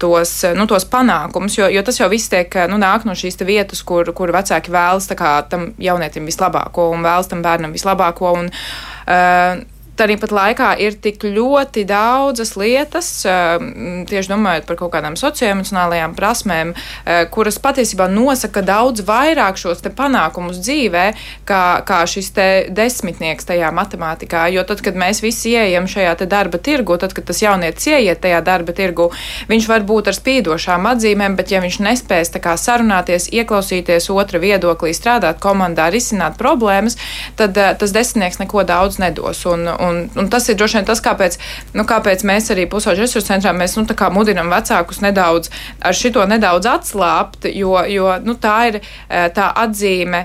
tos, 0.00 0.32
nu, 0.56 0.66
tos 0.70 0.86
panākumus, 0.90 1.58
jo, 1.58 1.68
jo 1.72 1.84
tas 1.86 2.00
jau 2.00 2.08
viss 2.12 2.32
tiek 2.32 2.52
nu, 2.70 2.78
nāk 2.80 3.06
no 3.08 3.16
šīs 3.16 3.40
vietas, 3.44 3.84
kur, 3.86 4.08
kur 4.16 4.32
vecāki 4.34 4.72
vēlas 4.74 5.08
kā, 5.16 5.36
tam 5.50 5.70
jaunietim 5.80 6.28
vislabāko 6.28 6.90
un 6.94 7.04
vēlas 7.06 7.30
tam 7.30 7.44
bērnam 7.44 7.74
vislabāko. 7.76 8.34
Un, 8.40 8.50
uh, 8.52 9.64
Tāpat 9.94 10.32
laikā 10.34 10.72
ir 10.82 10.96
tik 10.98 11.22
ļoti 11.22 11.84
daudzas 11.86 12.54
lietas, 12.58 13.08
um, 13.28 14.02
tieši 14.08 14.32
domājot 14.32 14.64
par 14.66 14.78
kaut 14.80 14.90
kādām 14.96 15.14
socioemocionālajām 15.18 16.16
prasmēm, 16.18 16.72
uh, 16.74 17.20
kuras 17.30 17.60
patiesībā 17.62 18.08
nosaka 18.10 18.64
daudz 18.66 19.04
vairāk 19.06 19.60
šos 19.60 19.84
panākumus 19.94 20.58
dzīvē, 20.64 21.04
kā, 21.46 21.62
kā 21.86 22.00
šis 22.10 22.32
desmitnieks 22.74 23.46
tajā 23.46 23.70
matemātikā. 23.76 24.48
Jo 24.50 24.64
tad, 24.66 24.82
kad 24.82 24.98
mēs 24.98 25.22
visi 25.22 25.54
ieejam 25.54 25.86
šajā 25.86 26.16
darba 26.26 26.58
tirgu, 26.58 26.98
tad, 26.98 27.14
kad 27.14 27.28
tas 27.28 27.44
jaunietis 27.44 27.86
ieiet 27.92 28.22
tajā 28.24 28.40
darba 28.42 28.74
tirgu, 28.74 29.10
viņš 29.50 29.70
var 29.70 29.86
būt 29.86 30.10
ar 30.10 30.18
spīdošām 30.18 30.90
atzīmēm, 30.90 31.38
bet 31.38 31.54
ja 31.54 31.62
viņš 31.62 31.78
nespēs 31.86 32.34
kā, 32.34 32.56
sarunāties, 32.58 33.28
ieklausīties 33.30 34.10
otra 34.10 34.42
viedoklī, 34.42 34.90
strādāt 34.96 35.38
komandā, 35.44 35.86
risināt 35.94 36.34
problēmas, 36.40 36.98
tad 37.38 37.54
uh, 37.60 37.70
tas 37.78 37.94
desmitnieks 37.94 38.42
neko 38.42 38.66
daudz 38.66 38.98
nedos. 38.98 39.46
Un, 39.46 39.68
Un, 39.83 39.83
un 40.20 40.30
tas 40.32 40.48
ir 40.48 40.58
droši 40.58 40.80
vien 40.80 40.88
tas, 40.88 41.02
kāpēc, 41.04 41.38
nu, 41.76 41.86
kāpēc 41.88 42.24
mēs 42.28 42.50
arī 42.54 42.66
pusauģu 42.70 43.04
resursu 43.04 43.30
centrā 43.32 43.54
mēs, 43.56 43.76
nu, 43.78 43.86
mudinam 44.14 44.52
vecākus 44.52 45.02
nedaudz 45.04 45.50
ar 45.84 45.96
šito 45.96 46.24
nedaudz 46.30 46.70
atslābt, 46.70 47.48
jo, 47.52 47.76
jo 47.90 48.14
nu, 48.24 48.36
tā 48.40 48.56
ir 48.70 48.80
eh, 48.80 49.28
tā 49.34 49.50
atzīme 49.64 50.24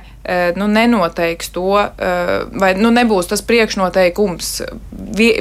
nu, 0.55 0.67
nenoteiks 0.67 1.49
to, 1.55 1.71
vai 2.59 2.73
nu, 2.77 2.91
nebūs 2.93 3.29
tas 3.31 3.41
priekšnoteikums, 3.45 4.49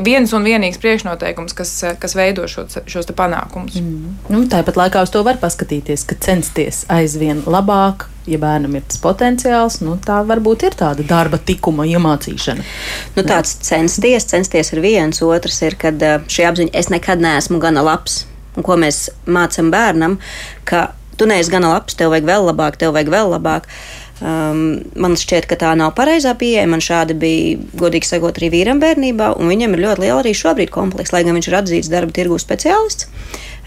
viens 0.07 0.33
un 0.37 0.47
vienīgs 0.47 0.79
priekšnoteikums, 0.81 1.57
kas, 1.59 1.73
kas 2.01 2.15
veido 2.17 2.47
šo, 2.49 2.65
šos 2.89 3.11
panākumus. 3.19 3.81
Mm. 3.83 4.15
Nu, 4.33 4.45
tāpat 4.49 4.79
laikā 4.79 5.03
uz 5.05 5.13
to 5.13 5.25
var 5.27 5.41
paskatīties, 5.43 6.07
ka 6.09 6.17
censties 6.23 6.85
aizvien 6.95 7.43
labāk, 7.51 8.07
ja 8.29 8.39
bērnam 8.41 8.79
ir 8.79 8.87
tas 8.89 9.01
potenciāls, 9.03 9.81
nu, 9.85 9.99
tā 10.05 10.21
varbūt 10.29 10.69
ir 10.69 10.79
tāda 10.79 11.05
darba 11.07 11.41
tikuma 11.43 11.87
iemācīšana. 11.89 12.67
Nu, 13.17 13.25
tāds 13.27 13.59
censties, 13.67 14.29
censties 14.31 14.73
ir 14.77 14.85
viens, 14.85 15.23
otrs 15.25 15.63
ir, 15.67 15.79
kad 15.81 16.01
šī 16.31 16.49
apziņa, 16.53 16.75
es 16.79 16.93
nekad 16.93 17.25
neesmu 17.25 17.61
gana 17.63 17.85
labs. 17.85 18.23
Un 18.59 18.65
ko 18.67 18.75
mēs 18.81 19.09
mācām 19.31 19.69
bērnam, 19.71 20.17
ka 20.67 20.89
tu 21.19 21.27
neesi 21.31 21.51
gana 21.53 21.75
labs, 21.75 21.97
tev 21.99 22.13
vajag 22.15 22.27
vēl 22.29 22.47
labāk, 22.51 22.79
tev 22.81 22.95
vajag 22.97 23.11
vēl 23.13 23.33
labāk. 23.35 23.67
Um, 24.19 24.81
man 24.99 25.15
šķiet, 25.19 25.47
ka 25.47 25.59
tā 25.61 25.73
nav 25.79 25.93
pareizā 25.99 26.33
pieeja. 26.39 26.67
Man 26.71 26.83
šādi 26.83 27.15
bija, 27.19 27.59
godīgi 27.79 28.09
sakot, 28.09 28.41
arī 28.41 28.51
vīram 28.57 28.81
bērnībā, 28.83 29.35
un 29.39 29.51
viņam 29.51 29.77
ir 29.77 29.85
ļoti 29.85 30.05
liela 30.07 30.23
arī 30.25 30.35
šobrīd 30.35 30.73
komplekss, 30.75 31.15
lai 31.15 31.23
gan 31.27 31.39
viņš 31.39 31.51
ir 31.51 31.59
atzīts 31.61 31.93
darba 31.93 32.15
tirgu 32.17 32.41
speciālists. 32.43 33.07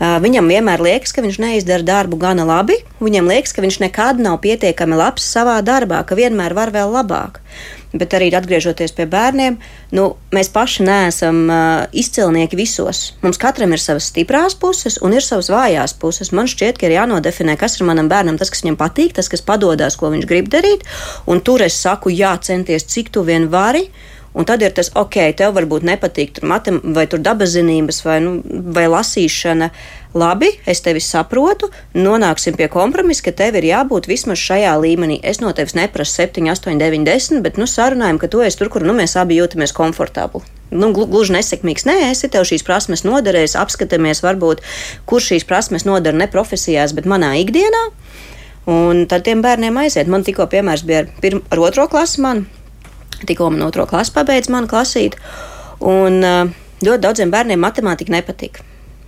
Uh, 0.02 0.18
viņam 0.24 0.50
vienmēr 0.50 0.82
liekas, 0.82 1.14
ka 1.14 1.22
viņš 1.22 1.38
neizdara 1.44 1.86
darbu 1.86 2.18
gana 2.18 2.48
labi. 2.48 2.80
Viņam 2.98 3.30
liekas, 3.30 3.54
ka 3.54 3.62
viņš 3.62 3.78
nekad 3.86 4.18
nav 4.18 4.40
pietiekami 4.42 4.98
labs 4.98 5.28
savā 5.30 5.60
darbā, 5.62 6.02
ka 6.02 6.18
vienmēr 6.18 6.58
var 6.58 6.74
vēl 6.74 6.90
labāk 6.90 7.38
bet 7.94 8.14
arī 8.16 8.30
atgriežoties 8.36 8.94
pie 8.96 9.06
bērniem, 9.10 9.58
nu, 9.96 10.06
mēs 10.36 10.50
paši 10.54 10.86
neesam 10.88 11.42
uh, 11.52 11.84
izcilnieki 11.92 12.58
visos. 12.60 13.04
Mums 13.24 13.40
katram 13.42 13.76
ir 13.76 13.84
savas 13.84 14.08
stiprās 14.12 14.56
puses 14.60 14.98
un 15.04 15.16
ir 15.16 15.26
savas 15.26 15.52
vājās 15.52 15.96
puses. 16.00 16.32
Man 16.36 16.50
šķiet, 16.52 16.80
ka 16.80 16.88
ir 16.88 16.96
jānodefinē, 16.96 17.58
kas 17.60 17.78
ir 17.78 17.88
manam 17.90 18.10
bērnam 18.12 18.40
tas, 18.40 18.52
kas 18.54 18.64
viņam 18.64 18.80
patīk, 18.80 19.16
tas, 19.18 19.30
kas 19.32 19.44
padodas, 19.46 20.00
ko 20.00 20.14
viņš 20.14 20.30
grib 20.30 20.48
darīt. 20.52 20.88
Un 21.28 21.44
tur 21.44 21.66
es 21.66 21.80
saku, 21.80 22.14
jā, 22.16 22.34
centies, 22.42 22.88
cik 22.88 23.12
tu 23.14 23.26
vien 23.28 23.50
vari. 23.52 23.90
Un 24.32 24.48
tad 24.48 24.62
ir 24.64 24.72
tas, 24.72 24.88
ok, 24.96 25.18
tev 25.36 25.58
varbūt 25.58 25.84
nepatīk 25.84 26.38
tur 26.38 26.46
matemātika, 26.48 26.94
vai 26.96 27.04
tur 27.12 27.20
dabaszinības, 27.24 27.98
vai, 28.06 28.20
nu, 28.24 28.38
vai 28.72 28.86
lasīšana. 28.92 29.72
Labi, 30.12 30.50
es 30.68 30.82
tevi 30.84 31.00
saprotu, 31.04 31.70
nonāksim 31.96 32.58
pie 32.60 32.68
kompromisa, 32.72 33.24
ka 33.28 33.32
tev 33.44 33.56
ir 33.60 33.70
jābūt 33.70 34.10
vismaz 34.12 34.40
šajā 34.44 34.74
līmenī. 34.84 35.22
Es 35.24 35.40
no 35.40 35.52
tevis 35.56 35.76
neprasu 35.76 36.18
7, 36.20 36.50
8, 36.52 36.80
9, 36.80 37.06
10, 37.08 37.40
bet 37.44 37.60
nu, 37.60 37.68
sarunājam, 37.68 38.20
ka 38.20 38.28
tu 38.32 38.44
esi 38.44 38.60
tur, 38.60 38.72
kur 38.72 38.84
nu, 38.88 38.96
mēs 38.96 39.16
abi 39.20 39.40
jūtamies 39.40 39.76
komfortabli. 39.76 40.44
Nu, 40.72 40.92
gluži 40.96 41.36
nesekmīgs, 41.36 41.88
nē, 41.88 41.98
es 42.10 42.24
tev 42.28 42.48
šīs 42.48 42.64
prasmes 42.68 43.04
noderēju, 43.08 43.56
apskatāmies, 43.60 44.24
varbūt, 44.24 44.64
kur 45.08 45.24
šīs 45.24 45.48
prasmes 45.48 45.88
nodara 45.88 46.20
ne 46.20 46.28
profesijās, 46.32 46.96
bet 46.96 47.08
manā 47.08 47.34
ikdienā. 47.40 47.88
Un 48.72 49.06
tad 49.12 49.24
tiem 49.28 49.44
bērniem 49.44 49.80
aiziet. 49.84 50.12
Man 50.12 50.24
tikko 50.28 50.46
piemērs 50.52 50.84
bija 50.88 51.06
ar, 51.06 51.14
pirm, 51.24 51.44
ar 51.52 51.64
otro 51.68 51.88
klasi. 51.92 52.22
Man 52.24 52.46
Tikko 53.28 53.52
man 53.54 53.68
otro 53.68 53.86
klasi 53.90 54.14
pabeidz 54.16 54.50
mana 54.54 54.70
klasīte. 54.72 55.20
Un 55.82 56.20
uh, 56.26 56.52
ļoti 56.86 57.04
daudziem 57.06 57.34
bērniem 57.34 57.62
matemātika 57.62 58.14
nepatīk. 58.14 58.62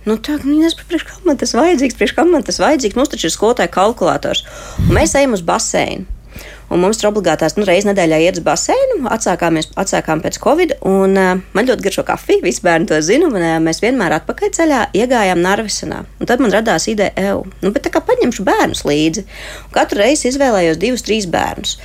Nu, 0.04 0.18
tā 0.20 0.36
kā 0.36 0.48
nu, 0.48 0.60
priekš 0.88 1.06
kam 1.08 1.28
man 1.30 1.38
tas 1.40 1.54
vajadzīgs, 1.56 1.96
priekš 1.96 2.16
kam 2.18 2.34
man 2.34 2.44
tas 2.44 2.60
vajadzīgs, 2.60 2.96
mums 2.98 3.12
taču 3.12 3.30
ir 3.30 3.32
skolotāja 3.32 3.72
kalkulators. 3.72 4.44
Un 4.84 4.92
mēs 4.98 5.16
ejam 5.16 5.36
uz 5.36 5.44
baseinu. 5.44 6.04
Un 6.72 6.80
mums 6.80 6.98
ir 6.98 7.06
obligātās 7.06 7.54
nu, 7.58 7.64
reizes 7.68 7.86
nedēļā 7.86 8.18
iet 8.24 8.38
uz 8.40 8.44
baseinu, 8.44 9.04
atsākām 9.12 10.22
pēc 10.24 10.38
covid. 10.42 10.74
Un, 10.88 11.16
uh, 11.20 11.42
man 11.56 11.68
ļoti 11.68 11.86
garšo 11.86 12.04
kafiju, 12.08 12.42
visi 12.44 12.64
bērni 12.64 12.88
to 12.90 12.98
zina. 13.04 13.28
Un, 13.28 13.38
uh, 13.38 13.56
mēs 13.64 13.82
vienmēr 13.84 14.16
atpakaļceļā 14.18 14.80
iegājām 14.96 15.42
Narvisenā. 15.44 16.02
Un 16.18 16.30
tad 16.30 16.42
man 16.42 16.52
radās 16.54 16.88
ideja, 16.90 17.12
eju, 17.20 17.44
nu, 17.62 17.72
bet 17.74 17.86
tā 17.86 17.92
kā 17.94 18.02
paņemšu 18.04 18.46
bērnus 18.48 18.84
līdzi. 18.88 19.26
Un 19.68 19.76
katru 19.76 20.02
reizi 20.02 20.32
izvēlējos 20.32 20.80
divus, 20.82 21.04
trīs 21.06 21.28
bērnus. 21.30 21.78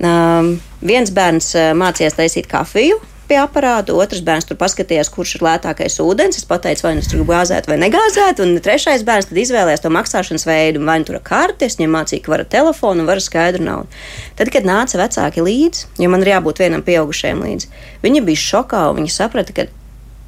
Um, 0.00 0.54
viens 0.80 1.12
bērns 1.14 1.52
uh, 1.54 1.72
mācījās 1.78 2.16
taisīt 2.18 2.48
kafiju, 2.50 2.96
pie 3.32 3.38
aparāta, 3.40 3.94
otrs 3.96 4.22
bērns 4.24 4.48
tur 4.48 4.58
paskatījās, 4.60 5.10
kurš 5.12 5.36
ir 5.38 5.44
lētākais 5.46 5.98
ūdens. 6.04 6.38
Es 6.40 6.48
pateicu, 6.48 6.84
vai 6.86 6.94
nu 6.98 7.04
tur 7.06 7.24
gāzēt 7.28 7.68
vai 7.70 7.78
negāzēt, 7.80 8.42
un 8.44 8.56
trešais 8.64 9.04
bērns 9.08 9.30
tad 9.30 9.40
izvēlējās 9.40 9.84
to 9.84 9.92
maksāšanas 9.94 10.46
veidu, 10.48 10.82
vai 10.88 10.98
nu 11.00 11.08
tur 11.08 11.20
ar 11.20 11.24
karti, 11.26 11.68
es 11.68 11.78
viņam 11.78 11.96
mācīju, 11.96 12.24
ka 12.24 12.34
var 12.34 12.44
ar 12.44 12.50
telefonu 12.56 13.04
un 13.04 13.08
var 13.08 13.20
ar 13.20 13.24
skaidru 13.24 13.64
naudu. 13.64 14.02
Tad, 14.40 14.50
kad 14.52 14.68
nāca 14.68 15.00
vecāki 15.00 15.44
līdzi, 15.46 15.86
jo 16.02 16.10
man 16.12 16.26
ir 16.26 16.34
jābūt 16.34 16.64
vienam 16.64 16.84
pieaugušajam 16.84 17.46
līdzi, 17.46 17.70
viņi 18.04 18.26
bija 18.26 18.42
šokā 18.48 18.82
un 18.90 19.00
viņi 19.00 19.14
saprata, 19.14 19.56
ka 19.56 19.68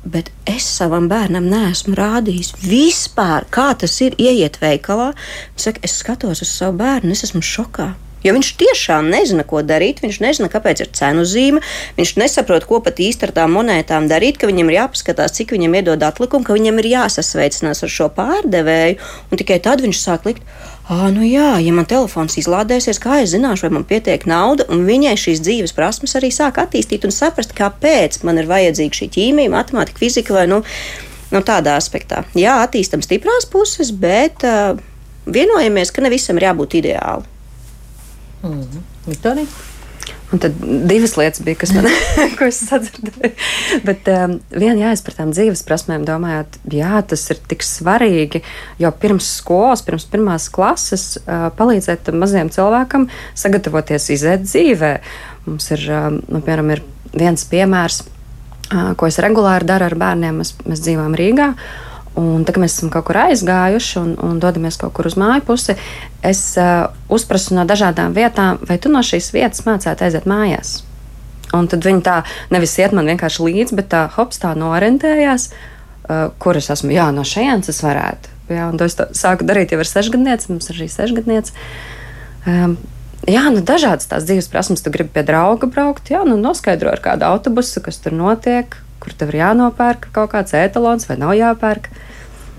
bet 0.04 0.30
es 0.48 0.64
savam 0.68 1.08
bērnam 1.08 1.46
neesmu 1.48 1.96
rādījis 1.96 2.54
vispār, 2.64 3.48
kā 3.52 3.70
tas 3.80 3.96
ir 4.04 4.16
ieiet 4.20 4.60
veikalā. 4.60 5.12
Saka, 5.56 5.80
es 5.84 5.96
skatos 6.00 6.44
uz 6.44 6.50
savu 6.52 6.78
bērnu, 6.80 7.12
es 7.16 7.24
esmu 7.28 7.40
šokā. 7.44 7.94
Jo 8.24 8.32
viņš 8.32 8.50
tiešām 8.60 9.10
nezina, 9.12 9.44
ko 9.44 9.60
darīt. 9.60 10.00
Viņš 10.04 10.20
nezina, 10.24 10.48
kāpēc 10.52 10.80
ir 10.80 10.92
cenu 10.96 11.26
zīme. 11.28 11.60
Viņš 11.98 12.14
nesaprot, 12.20 12.64
ko 12.68 12.80
pat 12.84 13.02
īsti 13.04 13.28
ar 13.28 13.34
tām 13.36 13.56
monētām 13.58 14.08
darīt, 14.08 14.38
ka 14.40 14.48
viņam 14.48 14.70
ir 14.72 14.78
jāpaskatās, 14.78 15.34
cik 15.36 15.52
viņam 15.52 15.76
iedod 15.76 16.06
atlikumu, 16.08 16.46
ka 16.46 16.56
viņam 16.56 16.80
ir 16.80 16.88
jāsasveicinās 16.94 17.84
ar 17.84 17.92
šo 17.92 18.08
pārdevēju. 18.16 18.96
Un 19.28 19.40
tikai 19.42 19.60
tad 19.64 19.84
viņš 19.84 20.00
sāk 20.00 20.24
likt. 20.30 20.46
Ah, 20.84 21.08
nu 21.12 21.24
jā, 21.24 21.54
ja 21.64 21.72
man 21.72 21.86
telefons 21.88 22.36
izlādēsies, 22.40 23.00
kā 23.00 23.22
es 23.22 23.32
zināšu, 23.32 23.64
vai 23.66 23.78
man 23.78 23.86
pietiek 23.88 24.26
nauda, 24.28 24.66
un 24.68 24.82
viņai 24.84 25.14
šīs 25.16 25.40
dzīves 25.40 25.72
prasmes 25.76 26.12
arī 26.18 26.28
sāk 26.32 26.60
attīstīt 26.60 27.06
un 27.08 27.14
saprast, 27.14 27.54
kāpēc 27.56 28.20
man 28.28 28.40
ir 28.40 28.50
vajadzīga 28.50 29.00
šī 29.00 29.08
ķīmija, 29.16 29.52
matemātika, 29.54 30.02
fizika 30.04 30.36
vai 30.36 30.44
nu, 30.52 30.60
nu, 31.32 31.40
tādā 31.40 31.78
aspektā. 31.80 32.26
Jā, 32.36 32.58
attīstam 32.66 33.00
stiprās 33.04 33.48
puses, 33.48 33.94
bet 33.96 34.44
uh, 34.44 34.76
vienojamies, 35.24 35.92
ka 35.92 36.04
ne 36.04 36.12
visam 36.12 36.36
ir 36.36 36.50
jābūt 36.50 36.76
ideāli. 36.82 37.33
Mm. 38.44 38.84
Viktorija? 39.08 39.46
Un 40.32 40.40
tad 40.42 40.56
divas 40.88 41.14
lietas 41.16 41.42
bija, 41.44 41.56
kas 41.60 41.70
man 41.76 41.86
ko 42.38 42.48
es 42.48 42.58
sadzirdēju. 42.66 43.30
Bet 43.86 44.08
um, 44.10 44.38
viena 44.50 44.88
jāiz 44.88 45.02
par 45.06 45.14
tām 45.18 45.30
dzīves 45.34 45.62
prasmēm, 45.68 46.06
domājot, 46.08 46.58
jā, 46.74 46.96
tas 47.06 47.22
ir 47.30 47.38
tik 47.50 47.62
svarīgi, 47.64 48.42
jo 48.82 48.90
pirms 49.00 49.28
skolas, 49.38 49.84
pirms 49.86 50.08
pirmās 50.10 50.48
klases 50.52 51.06
uh, 51.20 51.46
palīdzēt 51.54 52.10
maziem 52.16 52.50
cilvēkam 52.54 53.06
sagatavoties 53.38 54.10
iziet 54.16 54.48
dzīvē. 54.48 54.92
Mums 55.46 55.70
ir, 55.76 55.86
um, 55.92 56.18
nu, 56.26 56.42
piemēram, 56.42 56.74
ir 56.74 56.84
viens 57.14 57.46
piemērs, 57.52 58.02
uh, 58.04 58.92
ko 58.98 59.10
es 59.10 59.20
regulāri 59.22 59.70
daru 59.70 59.86
ar 59.86 59.98
bērniem. 60.02 60.42
Mēs, 60.42 60.56
mēs 60.66 60.82
dzīvojam 60.82 61.14
Rīgā. 61.20 61.52
Un 62.14 62.44
tad, 62.46 62.54
kad 62.54 62.62
mēs 62.62 62.76
esam 62.76 62.92
kaut 62.94 63.08
kur 63.08 63.18
aizgājuši 63.24 63.96
un, 63.98 64.10
un 64.22 64.38
dodamies 64.42 64.78
kaut 64.78 64.92
kur 64.94 65.08
uz 65.10 65.16
māju 65.18 65.42
pusi, 65.48 65.74
es 66.22 66.42
uh, 66.60 66.86
uzprasu 67.10 67.56
no 67.56 67.64
dažādām 67.66 68.14
vietām, 68.14 68.60
vai 68.68 68.78
tu 68.78 68.92
no 68.92 69.02
šīs 69.02 69.32
vietas 69.34 69.64
mācētu 69.66 70.06
aiziet 70.06 70.28
mājās. 70.30 70.76
Un 71.54 71.66
tad 71.70 71.86
viņi 71.86 72.04
tā 72.06 72.20
nevis 72.54 72.76
iet 72.78 72.94
man 72.94 73.10
vienkārši 73.10 73.48
līdzi, 73.48 73.78
bet 73.78 73.90
tā 73.90 74.04
hops 74.14 74.38
tā 74.42 74.54
norentējās, 74.58 75.50
uh, 75.50 76.28
kur 76.38 76.58
es 76.60 76.70
esmu. 76.70 76.94
Jā, 76.94 77.10
no 77.14 77.26
šejienes 77.26 77.74
es 77.74 77.82
varētu. 77.82 78.30
Jā, 78.52 78.70
un 78.70 78.78
to 78.78 78.86
es 78.86 78.94
sāku 79.18 79.46
darīt 79.48 79.74
jau 79.74 79.82
ar 79.82 79.90
sešgadnieci, 79.90 80.52
mums 80.52 80.70
ir 80.70 80.78
arī 80.78 80.90
sešgadnieci. 80.92 81.54
Um, 82.46 82.76
Jā, 83.24 83.46
nu 83.48 83.62
dažādas 83.64 84.08
tās 84.10 84.26
dzīves 84.28 84.50
prasības. 84.52 84.82
Tu 84.84 84.92
gribi 84.92 85.14
pie 85.14 85.22
drauga 85.24 85.68
braukt, 85.70 86.10
jā, 86.12 86.20
nu 86.28 86.36
noskaidro 86.36 86.90
ar 86.92 87.00
kādu 87.00 87.24
autobusu, 87.24 87.80
kas 87.84 87.96
tur 88.04 88.12
notiek, 88.12 88.76
kur 89.04 89.16
tev 89.20 89.32
ir 89.34 89.40
jānopērk 89.42 90.08
kaut 90.16 90.32
kāds 90.32 90.56
etalons 90.56 91.08
vai 91.10 91.18
nav 91.20 91.34
jāpērk. 91.36 91.90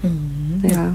Mm, 0.06 0.70
jā. 0.72 0.86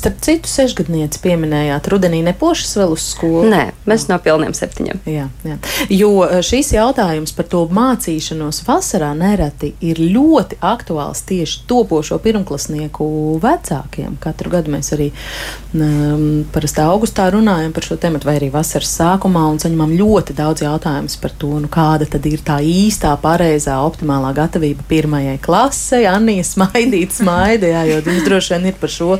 Starp 0.00 0.20
citu, 0.24 0.48
sešgadnieci 0.48 1.18
pieminējāt, 1.20 1.88
rudenī 1.92 2.22
nepošas 2.24 2.70
vēl 2.78 2.92
uz 2.94 3.02
skolu. 3.10 3.42
Nē, 3.52 3.64
mēs 3.90 4.06
no 4.08 4.16
pilniem 4.22 4.54
septiņiem. 4.56 5.00
Jā, 5.10 5.26
jā. 5.44 5.56
Jo 5.92 6.12
e, 6.24 6.38
šīs 6.46 6.70
jautājums 6.72 7.34
par 7.36 7.48
to 7.52 7.66
mācīšanos 7.74 8.62
vasarā 8.64 9.10
nereti 9.18 9.74
ir 9.84 10.00
ļoti 10.00 10.56
aktuāls 10.64 11.20
tieši 11.28 11.66
topošo 11.68 12.16
pirmklasnieku 12.24 13.08
vecākiem. 13.42 14.14
Katru 14.22 14.54
gadu 14.54 14.72
mēs 14.72 14.88
arī 14.96 15.10
um, 15.74 16.46
parasti 16.54 16.80
augustā 16.80 17.26
runājam 17.34 17.74
par 17.76 17.84
šo 17.90 17.98
tēmu, 18.00 18.22
vai 18.24 18.38
arī 18.38 18.48
vasaras 18.54 18.94
sākumā, 19.02 19.44
un 19.52 19.60
saņemam 19.60 19.92
ļoti 20.00 20.38
daudz 20.38 20.64
jautājumus 20.64 21.18
par 21.20 21.36
to, 21.36 21.52
nu, 21.60 21.68
kāda 21.68 22.08
tad 22.08 22.30
ir 22.30 22.40
tā 22.46 22.56
īstā, 22.64 23.12
pareizā, 23.20 23.76
optimālā 23.84 24.32
gatavība 24.38 24.88
pirmajai 24.88 25.36
klasei. 25.44 26.06
Anija 26.08 26.46
smaidīt, 26.46 27.18
smaidīt, 27.20 27.68
jo 27.90 28.00
jums 28.00 28.24
droši 28.24 28.39
vien 28.48 28.66
ir 28.70 28.80
par 28.80 28.92
šo 28.92 29.18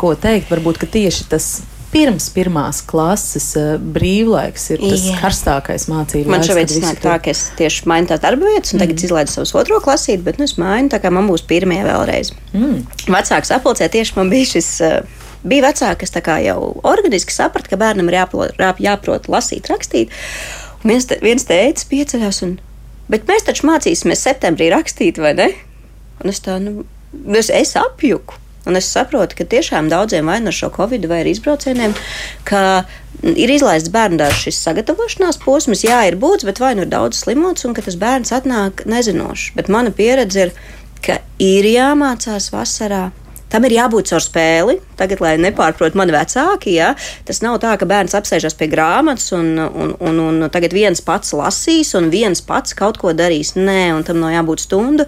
ko 0.00 0.14
teikt. 0.16 0.48
Varbūt 0.52 0.86
tieši 0.94 1.28
tas 1.28 1.48
pirms 1.94 2.26
pirmās 2.34 2.80
klases 2.86 3.52
uh, 3.58 3.74
brīvlaiks 3.78 4.66
ir 4.74 4.82
tas 4.82 5.04
Jā. 5.06 5.18
karstākais 5.22 5.86
mācību 5.90 6.26
man 6.26 6.40
laiks. 6.40 6.48
Man 6.48 6.48
šobrīd 6.48 6.72
sanāk 6.72 7.02
tā, 7.04 7.18
ka 7.22 7.30
es 7.30 7.44
tieši 7.58 7.86
mainu 7.90 8.10
tās 8.10 8.22
darba 8.24 8.50
vietas, 8.50 8.72
un 8.74 8.80
mm. 8.80 8.82
tagad 8.82 9.04
izlaidu 9.06 9.34
savus 9.34 9.54
otro 9.60 9.78
klasīti, 9.84 10.24
bet 10.26 10.40
nu, 10.40 10.48
es 10.48 10.56
mainu 10.58 10.90
tā, 10.90 10.98
kā 11.02 11.12
man 11.14 11.28
būs 11.30 11.46
pirmie 11.46 11.78
vēlreiz. 11.86 12.32
Mm. 12.54 12.80
Vecāks 13.14 13.54
apulcē 13.54 13.88
tieši 13.94 14.18
man 14.18 14.32
bija 14.32 14.56
šis. 14.56 14.72
Uh, 14.82 15.22
bija 15.44 15.66
vecāki, 15.66 16.06
kas 16.06 16.40
jau 16.40 16.58
organiski 16.88 17.34
saprata, 17.34 17.68
ka 17.68 17.76
bērnam 17.76 18.08
ir 18.08 18.16
jāprot, 18.16 18.62
jāprot 18.80 19.28
lasīt, 19.28 19.68
rakstīt. 19.68 20.14
Un 20.80 20.94
viens, 20.94 21.04
te, 21.08 21.18
viens 21.20 21.44
teica, 21.44 21.84
pieceļās, 21.90 22.38
un, 22.46 22.54
bet 23.12 23.28
mēs 23.28 23.44
taču 23.44 23.68
mācīsimies 23.68 24.24
septembrī 24.24 24.70
rakstīt, 24.72 25.20
vai 25.20 25.34
ne? 25.36 25.50
Un 26.24 26.32
es 26.32 26.40
tā, 26.44 26.56
nu, 26.64 26.86
es, 27.38 27.50
es 27.50 27.76
apjuku. 27.80 28.40
Un 28.64 28.78
es 28.78 28.86
saprotu, 28.88 29.36
ka 29.36 29.44
tiešām 29.44 29.90
daudziem 29.92 30.28
vai 30.30 30.38
no 30.40 30.48
nu 30.48 30.56
šo 30.56 30.70
covid 30.72 31.04
vai 31.10 31.20
arī 31.20 31.34
izbraucieniem, 31.34 31.92
ka 32.48 32.84
ir 33.22 33.52
izlaists 33.52 33.92
bērnu 33.92 34.16
dārza 34.22 34.46
šis 34.46 34.62
sagatavošanās 34.64 35.40
posms, 35.42 35.84
jā, 35.84 35.98
ir 36.08 36.16
būts, 36.20 36.46
bet 36.48 36.62
vai 36.62 36.72
nu 36.78 36.86
ir 36.86 36.92
daudz 36.92 37.20
slimots 37.20 37.68
un 37.68 37.76
ka 37.76 37.84
tas 37.84 37.98
bērns 38.00 38.32
atnāk 38.32 38.86
nezinošs. 38.88 39.52
Bet 39.58 39.68
mana 39.68 39.92
pieredze 39.92 40.46
ir, 40.46 40.54
ka 41.04 41.20
ir 41.42 41.68
jāmācās 41.68 42.48
vasarā 42.54 43.10
Tam 43.54 43.62
ir 43.68 43.76
jābūt 43.76 44.08
caur 44.10 44.22
spēli. 44.22 44.80
Tagad, 44.98 45.20
lai 45.22 45.36
nepārprot 45.38 45.94
mani 45.94 46.10
vecāki, 46.10 46.72
ja, 46.74 46.88
tas 47.26 47.38
nav 47.44 47.60
tā, 47.62 47.76
ka 47.78 47.86
bērns 47.86 48.16
apsēžas 48.18 48.56
pie 48.58 48.66
grāmatas 48.72 49.30
un, 49.36 49.52
un, 49.62 49.94
un, 49.94 50.18
un 50.24 50.48
tagad 50.50 50.74
viens 50.74 50.98
pats 51.06 51.30
lasīs 51.38 51.94
un 51.94 52.10
viens 52.10 52.42
pats 52.42 52.74
kaut 52.74 52.98
ko 52.98 53.14
darīs. 53.14 53.54
Nē, 53.54 53.92
un 53.94 54.02
tam 54.06 54.18
nav 54.24 54.34
jābūt 54.34 54.66
stundu, 54.66 55.06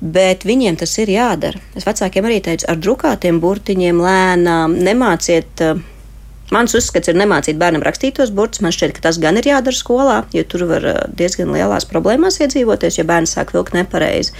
bet 0.00 0.44
viņiem 0.48 0.76
tas 0.80 0.98
ir 1.00 1.16
jādara. 1.16 1.64
Es 1.80 1.88
vecākiem 1.88 2.28
arī 2.28 2.42
teicu, 2.44 2.68
ar 2.68 2.76
drukātiem 2.76 3.40
burtiņiem 3.40 4.04
lēnām 4.04 4.76
nemāciet. 4.84 5.64
Uh, 5.64 5.86
Mans 6.48 6.72
uzskats 6.72 7.10
ir 7.10 7.16
nemācīt 7.18 7.58
bērnam 7.60 7.82
rakstīt 7.84 8.16
tos 8.16 8.30
burtus. 8.32 8.62
Man 8.64 8.72
šķiet, 8.72 8.94
ka 8.96 9.04
tas 9.04 9.18
gan 9.20 9.36
ir 9.36 9.50
jādara 9.50 9.76
skolā, 9.76 10.16
jo 10.32 10.44
tur 10.48 10.64
var 10.70 10.86
diezgan 11.12 11.52
lielās 11.52 11.84
problēmās 11.90 12.40
iedzīvoties, 12.40 12.96
ja 13.00 13.04
bērns 13.08 13.34
sāk 13.36 13.52
vilkt 13.52 13.76
nepareizi. 13.76 14.32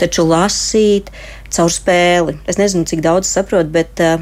Taču 0.00 0.26
lasīt 0.28 1.08
caur 1.54 1.72
spēli. 1.72 2.36
Es 2.48 2.60
nezinu, 2.60 2.86
cik 2.88 3.02
daudz 3.04 3.30
saprotu, 3.30 3.70
bet 3.74 4.02
uh, 4.04 4.20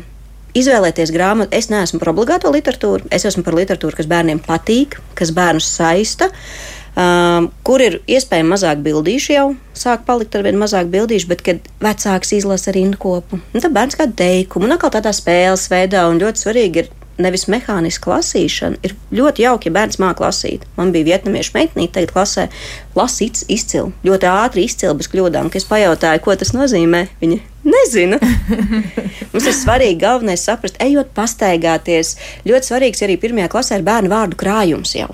izvēlēties 0.56 1.12
grāmatu. 1.14 1.52
Es 1.56 1.70
neesmu 1.72 2.00
par 2.02 2.12
obligāto 2.14 2.52
literatūru, 2.54 3.08
es 3.12 3.26
esmu 3.28 3.44
par 3.46 3.56
literatūru, 3.58 3.96
kas 3.98 4.08
bērniem 4.10 4.40
patīk, 4.44 4.98
kas 5.18 5.32
bērnus 5.36 5.68
saista. 5.78 6.30
Um, 6.96 7.50
kur 7.66 7.82
ir 7.84 7.98
iespējams 8.08 8.54
mazāk 8.54 8.80
bildīšu, 8.80 9.32
jau 9.34 9.48
sāk 9.76 10.06
palikt 10.06 10.32
ar 10.38 10.46
vien 10.46 10.56
mazāk 10.56 10.88
bildīšu, 10.88 11.28
bet 11.28 11.42
kad 11.44 11.66
vecāks 11.84 12.32
izlasa 12.32 12.72
rinkopu, 12.72 13.36
tad 13.52 13.74
bērns 13.76 13.98
kādu 14.00 14.16
teikumu, 14.16 14.64
un 14.64 14.78
atkal 14.78 14.94
tādā 14.94 15.12
spēles 15.12 15.66
veidā, 15.68 16.06
un 16.08 16.22
ļoti 16.22 16.40
svarīgi 16.40 16.80
ir 16.80 16.88
nevis 17.22 17.46
mehāniska 17.50 18.10
lasīšana. 18.12 18.80
Ir 18.86 18.94
ļoti 19.16 19.44
jauki, 19.46 19.70
ja 19.70 19.76
bērns 19.76 20.00
māca 20.02 20.26
lasīt. 20.26 20.64
Man 20.78 20.92
bija 20.94 21.10
vietnamiešu 21.12 21.54
meitene, 21.56 21.88
tagad 21.92 22.14
klasē 22.14 22.46
lasīts 22.96 23.46
izcili, 23.52 23.92
ļoti 24.06 24.30
ātri 24.30 24.66
izcili 24.68 24.94
bez 24.98 25.10
kļūdām. 25.12 25.50
Es 25.56 25.68
pajautāju, 25.68 26.22
ko 26.24 26.36
tas 26.38 26.54
nozīmē, 26.56 27.06
viņa 27.22 27.42
nezina. 27.66 28.20
Mums 29.32 29.46
ir 29.46 29.56
svarīgi 29.56 30.00
galvenais 30.06 30.46
saprast, 30.46 30.80
ejot 30.82 31.12
pastaigāties. 31.16 32.16
Ļoti 32.48 32.72
svarīgs 32.72 33.06
arī 33.06 33.20
pirmajā 33.20 33.52
klasē 33.52 33.80
ir 33.80 33.86
bērnu 33.86 34.12
vārdu 34.12 34.40
krājums 34.40 34.96
jau 34.98 35.12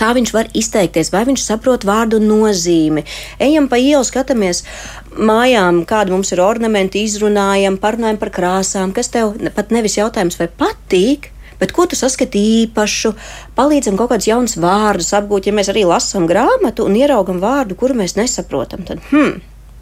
kā 0.00 0.12
viņš 0.16 0.32
var 0.34 0.50
izteikties, 0.56 1.12
vai 1.14 1.26
viņš 1.28 1.44
saprot 1.44 1.84
vārdu 1.88 2.20
nozīmi. 2.24 3.04
Ejam 3.42 3.68
pa 3.70 3.80
ielu, 3.80 4.04
skatāmies 4.06 4.64
mājām, 5.16 5.84
kāda 5.88 6.14
mums 6.14 6.32
ir 6.34 6.42
ornamenti, 6.44 7.04
izrunājam, 7.06 7.76
parunājam 7.80 8.20
par 8.20 8.32
krāsām, 8.34 8.94
kas 8.96 9.12
tev 9.12 9.36
pat 9.56 9.74
nevis 9.74 9.98
jautājums, 10.00 10.40
vai 10.40 10.48
patīk. 10.48 11.30
Bet 11.60 11.74
ko 11.76 11.84
tu 11.84 11.96
saskati 11.98 12.40
īpašu, 12.64 13.10
palīdzam 13.58 13.98
kaut 14.00 14.14
kādus 14.14 14.30
jaunus 14.30 14.56
vārdus 14.56 15.12
apgūt, 15.18 15.50
ja 15.50 15.52
mēs 15.52 15.68
arī 15.68 15.82
lasām 15.84 16.24
grāmatu 16.30 16.86
un 16.88 16.96
ieraugam 16.96 17.42
vārdu, 17.42 17.76
kuru 17.76 17.98
mēs 17.98 18.16
nesaprotam. 18.16 18.86
Tad, 18.88 19.02
hmm, 19.10 19.34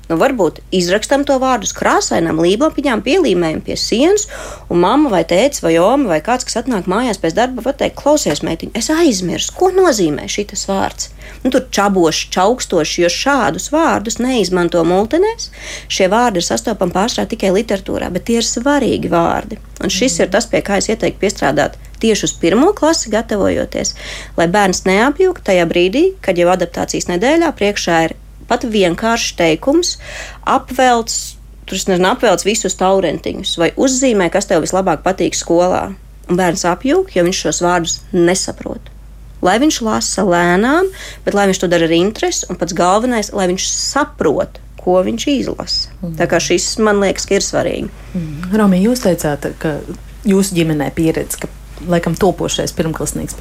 Nu, 0.09 0.17
varbūt 0.17 0.63
izrakstam 0.73 1.27
to 1.29 1.37
vārdu 1.43 1.69
uz 1.69 1.75
krāsainām 1.77 2.39
līmlapiņām, 2.41 3.03
pielīmējam 3.05 3.61
pie 3.67 3.75
sienas, 3.77 4.25
un 4.73 4.81
mamma 4.81 5.11
vai 5.13 5.21
tēvs 5.29 5.61
vai 5.61 5.75
oma 5.83 6.15
vai 6.15 6.21
kāds, 6.25 6.47
kas 6.49 6.63
atnāk 6.63 6.89
mājās 6.89 7.21
pēc 7.21 7.37
darba, 7.37 7.65
var 7.67 7.77
teikt, 7.77 7.99
klausies, 8.01 8.41
meitiņ, 8.47 8.73
es 8.79 8.89
aizmirsu, 8.95 9.53
ko 9.59 9.69
nozīmē 9.77 10.25
šis 10.33 10.65
vārds. 10.71 11.11
Nu, 11.43 11.53
tur 11.53 11.67
čaboši, 11.77 12.31
čaukstoši, 12.33 13.03
jo 13.03 13.11
šādus 13.13 13.69
vārdus 13.75 14.17
neizmanto 14.23 14.81
multinēs. 14.89 15.51
Šie 15.93 16.09
vārdi 16.09 16.41
ir 16.41 16.47
sastopami 16.47 16.95
pārsvarā 16.95 17.29
tikai 17.29 17.51
literatūrā, 17.59 18.09
bet 18.15 18.25
tie 18.31 18.39
ir 18.41 18.49
svarīgi 18.49 19.11
vārdi. 19.13 19.61
Un 19.85 19.93
šis 19.93 20.17
ir 20.23 20.33
tas, 20.33 20.49
pie 20.49 20.63
kā 20.65 20.81
es 20.81 20.89
ieteiktu 20.89 21.21
piestrādāt 21.21 21.77
tieši 22.01 22.31
uz 22.31 22.35
pirmo 22.41 22.73
klasi 22.79 23.13
gatavojoties, 23.13 23.93
lai 24.41 24.49
bērns 24.49 24.87
neapjūgtu 24.89 25.45
tajā 25.51 25.69
brīdī, 25.69 26.05
kad 26.25 26.41
jau 26.41 26.49
adaptācijas 26.55 27.11
nedēļā 27.13 27.53
priekšā 27.61 28.01
ir 28.09 28.17
pat 28.49 28.67
vienkāršs 28.69 29.37
teikums, 29.39 29.97
apvelts, 30.49 31.37
tur 31.69 31.79
nezinu, 31.79 32.11
apvelts 32.11 32.47
visus 32.49 32.77
taurentiņus 32.81 33.57
vai 33.61 33.73
uzzīmē, 33.77 34.31
kas 34.33 34.49
tev 34.51 34.65
vislabāk 34.65 35.05
patīk 35.07 35.37
skolā. 35.39 35.89
Un 36.29 36.37
bērns 36.37 36.67
apjūg, 36.69 37.15
jo 37.17 37.25
viņš 37.25 37.43
šos 37.47 37.63
vārdus 37.65 37.99
nesaprot. 38.13 38.91
Lai 39.45 39.57
viņš 39.63 39.79
lasa 39.87 40.25
lēnām, 40.27 40.89
bet 41.25 41.37
lai 41.37 41.47
viņš 41.49 41.61
to 41.63 41.69
dara 41.71 41.87
ar 41.89 41.95
interesi, 41.95 42.45
un 42.51 42.59
pats 42.59 42.75
galvenais, 42.77 43.31
lai 43.33 43.47
viņš 43.49 43.69
saprot, 43.71 44.59
ko 44.81 44.99
viņš 45.07 45.29
izlasa. 45.31 45.95
Mm. 46.03 46.17
Tā 46.19 46.27
kā 46.31 46.41
šis 46.43 46.67
man 46.85 47.01
liekas, 47.05 47.29
ir 47.31 47.45
svarīgi. 47.45 47.89
Mm. 48.13 48.51
Romi, 48.59 48.83
jūs 48.83 49.05
teicāt, 49.07 49.47
ka 49.63 49.79
jūsu 50.29 50.59
ģimenē 50.59 50.91
pieredze, 50.97 51.41
ka 51.41 51.51
laikam 51.87 52.15
topošais 52.19 52.73
pirmklasnieks, 52.73 53.37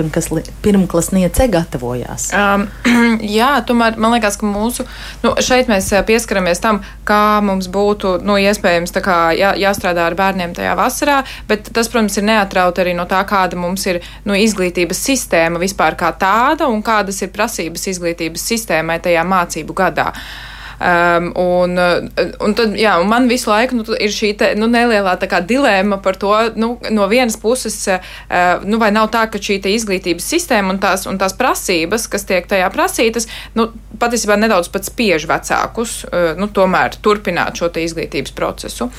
pirmklasniece 0.61 1.47
gatavojās? 1.51 2.29
Um, 2.35 2.67
jā, 3.39 3.49
tomēr 3.67 3.97
man 4.01 4.15
liekas, 4.15 4.37
ka 4.39 4.49
mūsu, 4.49 4.85
nu, 5.23 5.33
šeit 5.43 5.71
mēs 5.71 5.89
eh, 5.93 6.03
pieskaramies 6.07 6.61
tam, 6.63 6.81
kā 7.07 7.39
mums 7.45 7.69
būtu 7.73 8.17
nu, 8.27 8.37
iespējams 8.41 8.95
kā, 9.03 9.19
jā, 9.37 9.53
jāstrādā 9.59 10.07
ar 10.07 10.17
bērniem 10.17 10.55
tajā 10.57 10.75
vasarā, 10.79 11.21
bet 11.49 11.71
tas, 11.73 11.89
protams, 11.91 12.17
ir 12.19 12.27
neatraut 12.29 12.81
arī 12.83 12.95
no 12.97 13.07
tā, 13.09 13.23
kāda 13.27 13.59
mums 13.59 13.85
ir 13.89 14.01
nu, 14.25 14.35
izglītības 14.37 15.05
sistēma 15.09 15.61
vispār 15.61 15.97
kā 15.99 16.11
tāda 16.19 16.69
un 16.71 16.83
kādas 16.85 17.23
ir 17.23 17.33
prasības 17.35 17.89
izglītības 17.93 18.51
sistēmai 18.53 19.01
tajā 19.03 19.25
mācību 19.27 19.77
gadā. 19.77 20.11
Uh, 20.11 20.56
Um, 20.79 21.31
un, 21.35 21.73
uh, 21.77 22.25
un 22.45 22.53
tad, 22.53 22.75
jā, 22.77 22.91
un 23.01 23.07
man 23.09 23.25
visu 23.25 23.49
laiku 23.49 23.79
nu, 23.79 23.85
ir 23.97 24.11
šī 24.13 24.29
te, 24.37 24.51
nu, 24.59 24.67
nelielā 24.69 25.15
dilemma 25.49 25.97
par 25.97 26.19
to, 26.21 26.29
nu, 26.53 26.75
no 26.93 27.07
vienas 27.09 27.37
puses, 27.41 27.79
uh, 27.89 28.61
nu, 28.61 28.77
vai 28.77 28.91
nav 28.93 29.09
tā, 29.09 29.23
ka 29.25 29.41
šī 29.41 29.57
izglītības 29.73 30.27
sistēma 30.29 30.75
un 30.75 30.79
tās, 30.79 31.07
un 31.09 31.17
tās 31.17 31.33
prasības, 31.33 32.05
kas 32.07 32.27
tiek 32.29 32.45
tajā 32.45 32.69
prasītas, 32.69 33.25
nu, 33.57 33.71
patiesībā 33.97 34.37
nedaudz 34.37 34.69
pat 34.69 34.85
spiež 34.85 35.25
vecākus, 35.25 36.03
uh, 36.11 36.37
nu, 36.37 36.45
tomēr 36.45 36.99
turpināt 37.01 37.57
šo 37.57 37.71
izglītības 37.73 38.37
procesu. 38.37 38.91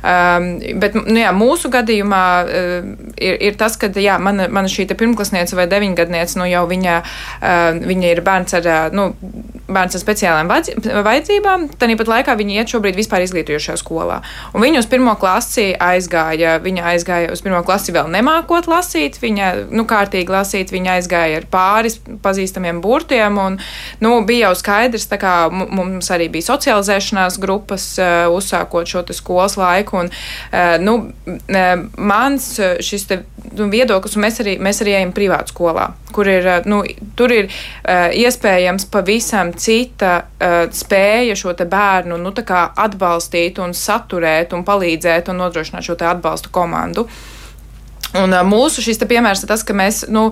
Um, 0.00 0.48
bet, 0.80 0.96
nu, 0.96 1.18
jā, 1.20 1.34
mūsu 1.36 1.68
gadījumā 1.68 2.24
uh, 2.48 2.88
ir, 3.20 3.36
ir 3.50 3.60
tas, 3.60 3.76
ka, 3.76 3.92
jā, 3.92 4.16
mana, 4.16 4.48
mana 4.48 4.72
šī 4.72 4.88
pirmklasniece 4.88 5.52
vai 5.58 5.68
deviņgadniece, 5.68 6.40
nu, 6.40 6.48
jau 6.48 6.64
viņa, 6.72 6.96
uh, 7.04 7.84
viņa 7.84 8.16
ir 8.16 8.24
bērns 8.24 8.56
ar, 8.56 8.72
uh, 8.72 8.96
nu, 8.96 9.10
bērns 9.68 10.00
ar 10.00 10.06
speciālām 10.06 10.48
vajadzībām 10.48 11.25
vajadzībām, 11.26 11.68
tad 11.78 11.90
pat 11.98 12.08
laikā 12.10 12.34
viņi 12.38 12.56
iet 12.60 12.70
šobrīd 12.70 12.96
vispār 12.96 13.24
izglītojošajā 13.24 13.80
skolā. 13.80 14.20
Un 14.54 14.62
viņa 14.62 14.80
uz 14.82 14.86
pirmo 14.86 15.14
klasi 15.18 15.74
aizgāja, 15.74 16.58
viņa 16.62 16.84
aizgāja 16.92 17.32
uz 17.32 17.42
pirmo 17.42 17.62
klasi 17.66 17.92
vēl 17.94 18.08
nemākot 18.12 18.68
lasīt, 18.70 19.18
viņa, 19.20 19.68
nu, 19.70 19.86
kārtīgi 19.88 20.32
lasīt, 20.32 20.72
viņa 20.72 20.96
aizgāja 20.98 21.40
ar 21.40 21.48
pāris 21.50 21.98
pazīstamiem 22.22 22.80
burtiem, 22.80 23.38
un, 23.38 23.58
nu, 24.00 24.12
bija 24.26 24.48
jau 24.50 24.54
skaidrs, 24.60 25.08
kā 25.16 25.48
mums 25.50 26.10
arī 26.12 26.28
bija 26.30 26.50
socializēšanās 26.50 27.38
grupas, 27.42 27.88
uh, 27.98 28.26
uzsākot 28.34 28.86
šo 28.86 29.04
skolas 29.16 29.56
laiku, 29.56 30.04
un, 30.04 30.10
uh, 30.10 30.76
nu, 30.82 30.96
mans 31.96 32.48
šis 32.84 33.06
te, 33.08 33.20
nu, 33.56 33.70
viedoklis, 33.72 34.16
un 34.16 34.26
mēs 34.26 34.42
arī, 34.44 34.58
mēs 34.62 34.82
arī 34.84 34.98
ejam 34.98 35.14
privātu 35.16 35.54
skolā, 35.54 35.88
kur 36.14 36.28
ir, 36.30 36.46
nu, 36.68 36.82
tur 37.16 37.32
ir 37.34 37.50
iespējams 37.86 38.88
pavisam 38.92 39.52
cita 39.56 40.18
spēja 40.74 41.15
spēja 41.16 41.36
šo 41.36 41.54
bērnu 41.56 42.18
nu, 42.20 42.32
atbalstīt 42.76 43.58
un 43.58 43.72
saturēt 43.72 44.52
un 44.52 44.64
palīdzēt 44.64 45.30
un 45.30 45.40
nodrošināt 45.40 45.84
šo 45.84 45.96
atbalstu 45.96 46.50
komandu. 46.52 47.06
Un 48.16 48.32
mūsu 48.48 48.80
šis 48.80 49.00
piemērs 49.02 49.42
ir 49.42 49.48
tas, 49.48 49.64
ka 49.66 49.74
mēs, 49.74 50.06
nu, 50.08 50.30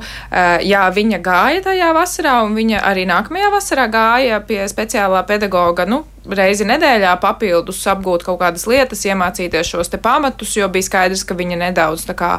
jā, 0.62 0.84
viņa 0.94 1.18
gāja 1.20 1.62
tajā 1.64 1.88
vasarā, 1.92 2.36
un 2.46 2.54
viņa 2.54 2.80
arī 2.86 3.04
nākamajā 3.08 3.50
vasarā 3.52 3.88
gāja 3.90 4.38
pie 4.46 4.62
speciālā 4.70 5.24
pedagoga, 5.26 5.84
nu, 5.84 6.04
reizi 6.24 6.64
nedēļā 6.64 7.16
papildus 7.20 7.82
apgūt 7.90 8.24
kaut 8.24 8.38
kādas 8.40 8.64
lietas, 8.70 9.04
iemācīties 9.04 9.74
šos 9.74 9.92
te 9.92 10.00
pamatus, 10.00 10.54
jo 10.56 10.68
bija 10.72 10.86
skaidrs, 10.86 11.26
ka 11.28 11.36
viņa 11.36 11.60
nedaudz 11.66 12.06
tā 12.08 12.16
kā, 12.16 12.38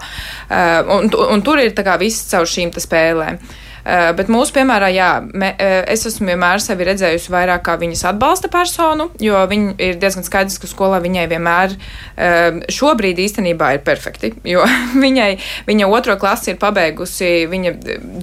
un, 0.95 1.11
un 1.11 1.45
tur 1.45 1.61
ir 1.61 1.75
tā 1.77 1.85
kā 1.85 1.99
viss 2.01 2.31
caur 2.31 2.49
šīm 2.49 2.73
te 2.73 2.81
spēlēm. 2.81 3.37
Uh, 3.37 3.61
bet 3.85 4.29
mūsu 4.33 4.53
piemērā, 4.55 4.89
jā, 4.89 5.09
me, 5.37 5.51
eh, 5.61 5.83
es 5.93 6.05
esmu 6.09 6.31
vienmēr 6.31 6.61
sevi 6.63 6.87
redzējusi 6.87 7.29
vairāk 7.29 7.61
kā 7.67 7.75
viņas 7.77 8.01
atbalsta 8.09 8.49
personu, 8.49 9.11
jo 9.21 9.37
viņa 9.51 9.75
ir 9.77 9.99
diezgan 10.01 10.25
skaidrs, 10.25 10.57
ka 10.57 10.69
skolā 10.69 10.97
viņai 11.03 11.25
vienmēr 11.29 11.75
eh, 11.75 12.61
šobrīd 12.73 13.21
īstenībā 13.21 13.75
ir 13.75 13.83
perfekti, 13.85 14.33
jo 14.43 14.65
viņai, 15.05 15.29
viņa 15.67 15.89
otro 15.89 16.15
klasi 16.17 16.53
ir 16.53 16.57
pabeigusi, 16.61 17.45
viņa 17.51 17.75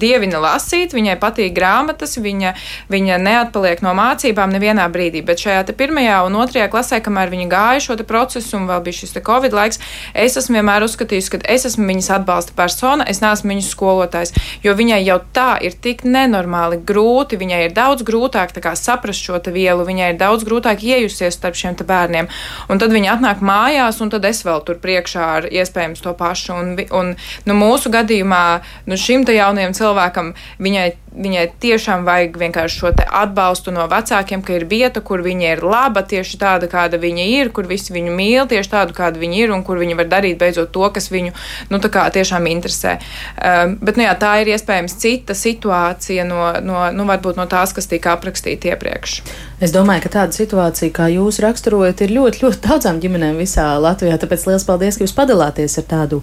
dievina 0.02 0.40
lasīt, 0.42 0.96
viņai 0.96 1.14
patīk 1.22 1.54
grāmatas, 1.54 2.16
viņa, 2.18 2.54
viņa 2.90 3.20
neatpaliek 3.22 3.84
no 3.86 3.94
mācībām 3.94 4.50
nevienā 4.50 4.88
brīdī, 4.90 5.22
bet 5.22 5.46
šajā 5.46 5.62
te 5.68 5.76
pirmajā 5.78 6.24
un 6.26 6.40
otrajā 6.42 6.66
klasē, 6.74 6.98
kamēr 7.06 7.30
viņa 7.30 7.48
gāja 7.52 7.86
šo 7.86 7.98
te 8.00 8.08
procesu 8.08 8.58
un 8.58 8.66
vēl 8.66 8.82
bija 8.82 8.98
šis 8.98 9.14
te 9.14 9.22
Covid 9.22 9.54
laiks, 9.54 9.78
es 10.14 10.36
esmu 10.42 10.58
vienmēr 10.58 10.88
uzskatījusi, 10.88 11.36
ka 11.36 11.42
es 11.46 11.70
esmu 11.70 11.86
viņas 11.86 12.10
atbalsta 12.18 12.58
persona, 12.58 13.06
es 13.06 13.22
neesmu 13.22 13.54
viņas 13.54 13.72
skolotājs, 13.76 14.34
jo 14.66 14.74
viņai 14.74 15.02
jau 15.06 15.22
tā 15.30 15.51
ir 15.60 15.76
tik 15.84 16.04
nenormāli 16.08 16.80
grūti, 16.86 17.38
viņai 17.40 17.60
ir 17.66 17.76
daudz 17.76 18.04
grūtāk 18.06 18.54
kā, 18.62 18.74
saprast 18.78 19.24
šo 19.24 19.40
vielu, 19.52 19.84
viņai 19.84 20.12
ir 20.12 20.18
daudz 20.20 20.46
grūtāk 20.48 20.84
iejusties 20.86 21.36
starp 21.38 21.58
šiem 21.58 21.76
bērniem. 21.76 22.28
Un 22.70 22.80
tad 22.82 22.92
viņi 22.94 23.12
atnāk 23.14 23.42
mājās, 23.44 24.00
un 24.04 24.12
tad 24.12 24.24
es 24.28 24.42
vēl 24.46 24.62
tur 24.66 24.80
priekšā 24.82 25.28
ar 25.38 25.48
iespējams 25.50 26.04
to 26.04 26.14
pašu. 26.16 26.52
Un, 26.52 26.74
un 26.90 27.14
nu, 27.48 27.56
mūsu 27.58 27.92
gadījumā 27.92 28.44
nu, 28.86 28.98
šim 28.98 29.24
jaunajam 29.28 29.74
cilvēkam 29.76 30.34
viņai 30.62 30.90
viņai 31.12 31.44
tiešām 31.60 32.06
vajag 32.06 32.36
vienkārši 32.40 32.78
šo 32.80 32.90
atbalstu 33.04 33.72
no 33.74 33.84
vecākiem, 33.90 34.42
ka 34.44 34.56
ir 34.56 34.64
vieta, 34.68 35.02
kur 35.04 35.22
viņa 35.24 35.54
ir 35.56 35.64
laba, 35.64 36.02
tieši 36.08 36.38
tāda, 36.40 36.68
kāda 36.72 37.00
viņa 37.02 37.26
ir, 37.36 37.50
kur 37.54 37.68
visi 37.68 37.92
viņu 37.94 38.14
mīl, 38.16 38.46
tieši 38.48 38.72
tādu, 38.72 38.96
kāda 38.96 39.20
viņa 39.20 39.40
ir, 39.42 39.52
un 39.52 39.64
kur 39.66 39.80
viņa 39.80 39.98
var 39.98 40.08
darīt 40.12 40.40
beidzot 40.40 40.72
to, 40.72 40.88
kas 40.94 41.10
viņu 41.12 41.34
nu, 41.72 41.80
tiešām 41.82 42.48
interesē. 42.50 42.98
Um, 43.36 43.76
bet 43.82 44.00
nu, 44.00 44.06
jā, 44.06 44.14
tā 44.18 44.34
ir 44.42 44.52
iespējams 44.54 44.96
citas 45.02 45.41
situācija 45.42 46.26
no, 46.28 46.44
no, 46.62 46.84
nu, 46.94 47.06
no 47.06 47.46
tās, 47.50 47.74
kas 47.76 47.90
tika 47.90 48.16
aprakstīta 48.16 48.72
iepriekš. 48.72 49.20
Es 49.62 49.70
domāju, 49.70 50.02
ka 50.02 50.10
tāda 50.16 50.34
situācija, 50.34 50.90
kā 50.90 51.06
jūs 51.12 51.38
raksturojat, 51.42 52.00
ir 52.02 52.14
ļoti, 52.16 52.40
ļoti 52.42 52.58
daudzām 52.64 52.96
ģimenēm 53.02 53.36
visā 53.38 53.68
Latvijā. 53.78 54.16
Tāpēc 54.18 54.48
liels 54.48 54.64
paldies, 54.66 54.98
ka 54.98 55.06
jūs 55.06 55.14
padalāties 55.14 55.76
ar 55.78 55.86
tādu 55.86 56.18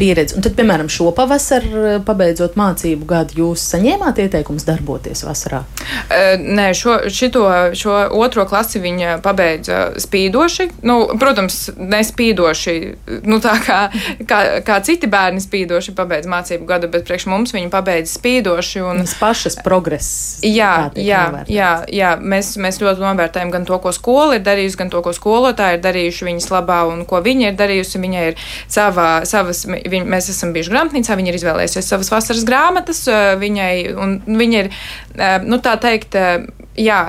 pieredzi. 0.00 0.34
Un 0.34 0.42
tad, 0.42 0.56
piemēram, 0.58 0.90
šo 0.90 1.12
pavasaru, 1.14 2.00
pabeidzot 2.06 2.58
mācību 2.58 3.06
gadu, 3.12 3.36
jūs 3.44 3.62
saņēmāt 3.76 4.18
ieteikumus 4.24 4.66
darboties 4.66 5.22
vasarā? 5.22 5.62
Uh, 5.62 6.34
nē, 6.42 6.72
šo, 6.74 6.96
šito, 7.14 7.44
šo 7.78 7.94
otro 8.18 8.46
klasi 8.50 8.82
viņa 8.82 9.20
pabeidza 9.22 9.92
spīdoši. 10.02 10.66
Nu, 10.82 10.98
protams, 11.20 11.60
nespīdoši, 11.78 12.76
nu, 13.30 13.38
tā 13.44 13.54
kā, 13.62 13.80
kā, 14.26 14.40
kā 14.66 14.80
citi 14.86 15.06
bērni 15.10 15.42
spīdoši 15.44 15.94
pabeidz 15.94 16.26
mācību 16.30 16.66
gadu, 16.66 16.90
bet 16.90 17.06
priekš 17.06 17.28
mums 17.30 17.54
viņa 17.54 17.70
pabeidza 17.70 18.16
spīdoši. 18.18 18.59
Un, 18.80 19.00
Viņas 19.00 19.14
pašas 19.20 19.56
progress. 19.64 20.10
Jā, 20.44 20.90
jā, 20.96 21.22
jā, 21.50 21.70
jā, 21.92 22.10
mēs, 22.20 22.52
mēs 22.60 22.80
ļoti 22.82 23.04
novērtējam 23.04 23.52
gan 23.54 23.66
to, 23.68 23.78
ko 23.82 23.92
skola 23.96 24.38
ir 24.38 24.44
darījusi, 24.46 24.78
gan 24.80 24.92
to, 24.92 25.02
ko 25.04 25.14
skolotāji 25.16 25.78
ir 25.78 25.84
darījuši 25.84 26.28
viņas 26.30 26.50
labā 26.52 26.82
un 26.90 27.04
ko 27.08 27.22
viņa 27.24 27.52
ir 27.52 27.58
darījusi. 27.58 28.02
Viņa 28.04 28.26
ir 28.30 28.44
savā, 28.70 29.08
savas, 29.28 29.64
viņ, 29.68 30.06
mēs 30.10 30.30
esam 30.32 30.54
bijuši 30.56 30.74
grāmatnīcā, 30.74 31.18
viņa 31.18 31.32
ir 31.32 31.40
izvēlējusies 31.40 31.90
savas 31.94 32.12
vasaras 32.12 32.46
grāmatas, 32.48 33.04
viņai, 33.40 33.74
un 34.00 34.20
viņa 34.40 34.62
ir, 34.64 34.72
nu 35.46 35.60
tā 35.64 35.76
teikt, 35.80 36.16
jā 36.80 37.02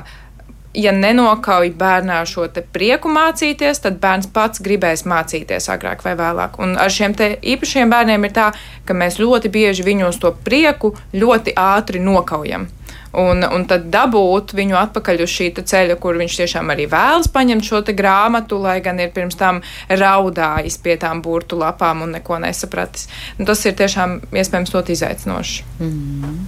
ja 0.73 0.91
nenokauj 0.95 1.71
bērnā 1.77 2.21
šo 2.29 2.47
prieku 2.73 3.11
mācīties, 3.11 3.81
tad 3.83 3.99
bērns 4.03 4.29
pats 4.33 4.61
gribēs 4.63 5.05
mācīties 5.09 5.69
agrāk 5.73 6.03
vai 6.05 6.15
vēlāk. 6.19 6.59
Un 6.63 6.77
ar 6.79 6.91
šiem 6.91 7.15
īpašiem 7.15 7.91
bērniem 7.91 8.27
ir 8.27 8.35
tā, 8.35 8.51
ka 8.85 8.93
mēs 8.93 9.19
ļoti 9.19 9.51
bieži 9.51 9.87
viņos 9.87 10.21
to 10.21 10.33
prieku 10.45 10.95
ļoti 11.13 11.55
ātri 11.57 11.99
nokaujam. 12.03 12.69
Un, 13.11 13.43
un 13.43 13.65
tad 13.67 13.89
dabūt 13.91 14.53
viņu 14.55 14.77
atpakaļ 14.79 15.25
uz 15.25 15.31
šī 15.33 15.49
ceļa, 15.59 15.97
kur 15.99 16.15
viņš 16.19 16.37
tiešām 16.39 16.71
arī 16.71 16.85
vēlas 16.91 17.27
paņemt 17.31 17.67
šo 17.67 17.81
grāmatu, 17.91 18.61
lai 18.63 18.79
gan 18.79 19.01
ir 19.03 19.11
pirms 19.11 19.35
tam 19.35 19.59
raudājis 19.89 20.79
pie 20.79 20.95
tām 20.95 21.19
burtu 21.21 21.59
lapām 21.59 22.05
un 22.05 22.15
neko 22.15 22.39
nesapratis. 22.39 23.09
Un 23.37 23.49
tas 23.49 23.65
ir 23.65 23.75
tiešām 23.75 24.21
iespējams 24.31 24.71
ļoti 24.71 24.95
izaicinoši. 24.95 25.67
Mm. 25.83 26.39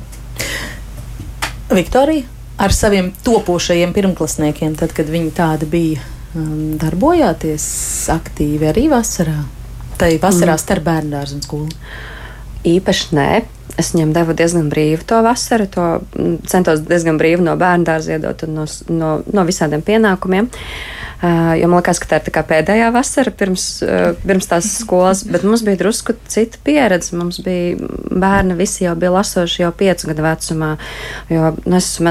Viktorija, 1.74 2.24
ar 2.58 2.76
saviem 2.76 3.12
topošajiem 3.26 3.94
pirmklasniekiem, 3.96 4.78
tad, 4.80 4.94
kad 4.96 5.10
viņi 5.10 5.34
tādi 5.38 5.70
bija, 5.70 6.06
um, 6.38 6.76
darbojāties 6.82 7.66
aktīvi 8.14 8.70
arī 8.72 8.88
vasarā? 8.92 9.40
Tai 10.00 10.10
vasarā 10.22 10.56
mm. 10.56 10.62
starp 10.62 10.88
bērnu 10.88 11.14
dārzu 11.14 11.40
un 11.40 11.46
skolu? 11.46 11.84
Īpaši 12.68 13.16
nē. 13.18 13.30
Es 13.80 13.90
viņam 13.96 14.12
devu 14.14 14.36
diezgan 14.38 14.68
brīvu 14.70 15.06
to 15.10 15.18
vasaru, 15.26 15.66
to 15.72 15.86
mm, 15.98 16.36
centos 16.50 16.84
diezgan 16.86 17.18
brīvi 17.18 17.46
no 17.46 17.56
bērnu 17.58 17.88
dārza 17.88 18.18
iedot 18.18 18.44
un 18.46 18.60
no, 18.60 18.68
no, 18.94 19.14
no 19.34 19.46
visādiem 19.48 19.82
pienākumiem. 19.86 20.50
Uh, 20.50 21.03
jo 21.62 21.68
man 21.72 21.80
liekas, 21.80 22.02
ka 22.04 22.10
tā 22.12 22.18
ir 22.20 22.34
tā 22.36 22.42
pēdējā 22.44 22.90
vasara 22.92 23.32
pirms, 23.32 23.66
uh, 23.86 24.10
pirms 24.28 24.50
tās 24.52 24.68
skolas, 24.82 25.22
bet 25.24 25.46
mums 25.48 25.64
bija 25.64 25.80
drusku 25.80 26.18
cita 26.28 26.60
pieredze. 26.68 27.16
Mums 27.16 27.40
bija 27.46 27.78
bērni, 28.12 28.58
visi 28.60 28.84
jau 28.84 28.96
bija 29.00 29.14
lasoši 29.14 29.64
jau 29.64 29.70
piecu 29.80 30.10
gadu 30.10 30.26
vecumā, 30.26 30.74
jo 31.32 31.54
nu, 31.64 31.78
es 31.80 31.94
esmu 31.94 32.10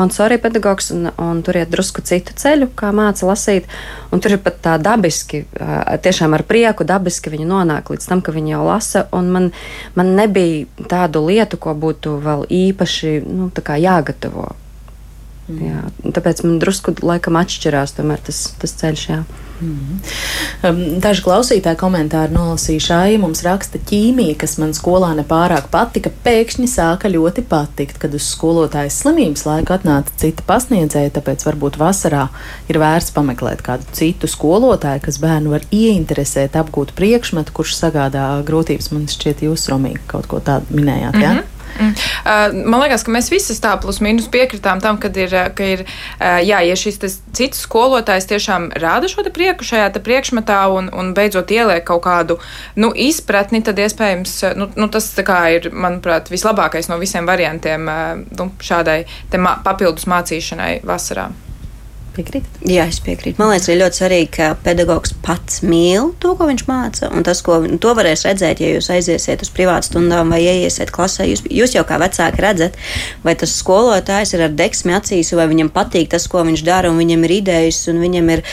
Mansori, 0.00 0.40
pedagogs 0.40 0.88
un, 0.94 1.10
un 1.20 1.44
tur 1.44 1.60
iet 1.60 1.68
drusku 1.74 2.06
citu 2.08 2.32
ceļu, 2.40 2.70
kā 2.78 2.94
māca 2.96 3.28
lasīt. 3.28 3.68
Un 4.14 4.24
tur 4.24 4.38
ir 4.38 4.40
pat 4.40 4.62
tā 4.64 4.78
dabiski, 4.80 5.44
uh, 5.60 5.84
tiešām 6.00 6.32
ar 6.32 6.46
prieku 6.48 6.88
dabiski 6.88 7.34
viņi 7.36 7.52
nonāk 7.52 7.92
līdz 7.92 8.08
tam, 8.08 8.24
ka 8.24 8.32
viņi 8.32 8.56
jau 8.56 8.64
lasa. 8.64 9.06
Man, 9.12 9.52
man 9.92 10.16
nebija 10.16 10.88
tādu 10.88 11.26
lietu, 11.28 11.60
ko 11.60 11.76
būtu 11.76 12.16
vēl 12.24 12.48
īpaši 12.64 13.18
nu, 13.28 13.52
jāgatavo. 13.52 14.54
Jā, 15.44 15.82
tāpēc 16.00 16.40
man 16.46 16.60
drusku 16.62 16.94
laikam 17.04 17.36
atšķirās 17.36 17.98
tas, 17.98 18.44
tas 18.60 18.78
ceļš. 18.80 19.08
Jā. 19.10 19.24
Mm. 19.62 20.98
Daži 21.04 21.22
klausītāji 21.24 21.78
komentāri 21.78 22.34
nolasījuši, 22.34 23.18
mums 23.22 23.44
raksta 23.46 23.78
ķīmija, 23.78 24.34
kas 24.40 24.56
man 24.58 24.74
skolā 24.76 25.12
nepārāk 25.18 25.68
patika, 25.72 26.10
pēkšņi 26.24 26.68
sāka 26.70 27.12
ļoti 27.12 27.44
patikt, 27.48 28.00
kad 28.02 28.16
uz 28.16 28.26
skolotājas 28.32 28.98
slimības 29.04 29.44
laiku 29.46 29.76
atnāca 29.76 30.16
cita 30.20 30.44
pasniedzēja, 30.48 31.14
tāpēc 31.18 31.46
varbūt 31.46 31.78
vasarā 31.80 32.26
ir 32.72 32.80
vērts 32.82 33.14
pameklēt 33.14 33.62
kādu 33.64 33.86
citu 33.94 34.30
skolotāju, 34.30 35.04
kas 35.06 35.20
bērnu 35.22 35.54
var 35.54 35.66
ieinteresēt, 35.70 36.58
apgūt 36.58 36.96
priekšmetu, 36.98 37.54
kurš 37.54 37.76
sagādā 37.78 38.26
grūtības. 38.48 38.90
Man 38.96 39.06
šķiet, 39.12 39.44
jūs, 39.46 39.68
Romīgi, 39.70 40.02
kaut 40.10 40.28
ko 40.30 40.42
tādu 40.44 40.80
minējāt. 40.80 41.14
Mm 41.14 41.22
-hmm. 41.22 41.53
Mm. 41.80 41.94
Uh, 42.24 42.68
man 42.70 42.84
liekas, 42.84 43.02
ka 43.06 43.12
mēs 43.14 43.30
visi 43.32 43.56
tā 43.62 43.74
plus 43.82 44.00
mīnus 44.04 44.28
piekritām 44.32 44.82
tam, 44.82 44.98
ir, 45.18 45.32
uh, 45.34 45.48
ka 45.54 45.66
ir, 45.76 45.84
uh, 45.84 46.38
jā, 46.44 46.60
ja 46.66 46.76
šis 46.78 47.00
cits 47.34 47.64
skolotājs 47.66 48.28
tiešām 48.30 48.70
rāda 48.78 49.10
šo 49.10 49.26
prieku 49.34 49.66
šajā 49.66 49.90
priekšmetā 50.04 50.60
un, 50.74 50.90
un 50.94 51.12
beidzot 51.16 51.50
ieliek 51.50 51.84
kaut 51.86 52.04
kādu 52.06 52.38
nu, 52.76 52.92
izpratni, 52.94 53.62
tad 53.64 53.80
iespējams 53.82 54.36
nu, 54.58 54.70
nu, 54.76 54.90
tas 54.92 55.10
ir, 55.56 55.70
manuprāt, 55.72 56.30
vislabākais 56.32 56.90
no 56.90 57.00
visiem 57.02 57.26
variantiem 57.26 57.90
nu, 58.38 58.50
šādai 58.62 59.04
papildus 59.64 60.06
mācīšanai 60.10 60.78
vasarā. 60.86 61.30
Piekrītat? 62.14 62.60
Jā, 62.70 62.84
es 62.86 63.00
piekrītu. 63.02 63.40
Man 63.40 63.50
liekas, 63.50 63.66
ir 63.72 63.80
ļoti 63.80 63.98
svarīgi, 63.98 64.28
ka 64.36 64.52
pedagogs 64.62 65.10
pats 65.24 65.64
mīl 65.66 66.12
to, 66.22 66.36
ko 66.38 66.46
viņš 66.46 66.62
māca. 66.68 67.10
Un 67.10 67.26
tas, 67.26 67.40
ko 67.42 67.56
to 67.82 67.94
varēs 67.98 68.22
redzēt, 68.28 68.62
ja 68.62 68.70
jūs 68.70 68.90
aiziesiet 68.94 69.42
uz 69.42 69.50
privātu 69.54 69.90
stundām 69.90 70.30
vai 70.30 70.38
ieiesiet 70.44 70.92
klasē. 70.94 71.26
Jūs, 71.26 71.42
jūs 71.50 71.74
jau 71.74 71.82
kā 71.88 71.98
vecāki 71.98 72.44
redzat, 72.44 72.78
vai 73.26 73.34
tas 73.40 73.56
skolotājs 73.58 74.36
ir 74.36 74.46
ar 74.46 74.54
deksmi 74.54 74.94
acīs, 74.94 75.34
vai 75.34 75.48
viņam 75.50 75.72
patīk 75.74 76.12
tas, 76.14 76.28
ko 76.30 76.46
viņš 76.46 76.64
dara, 76.66 76.94
un 76.94 77.02
viņam 77.02 77.26
ir 77.26 77.36
idejas, 77.40 77.82
un 77.90 77.98
viņam 78.04 78.32
ir 78.36 78.46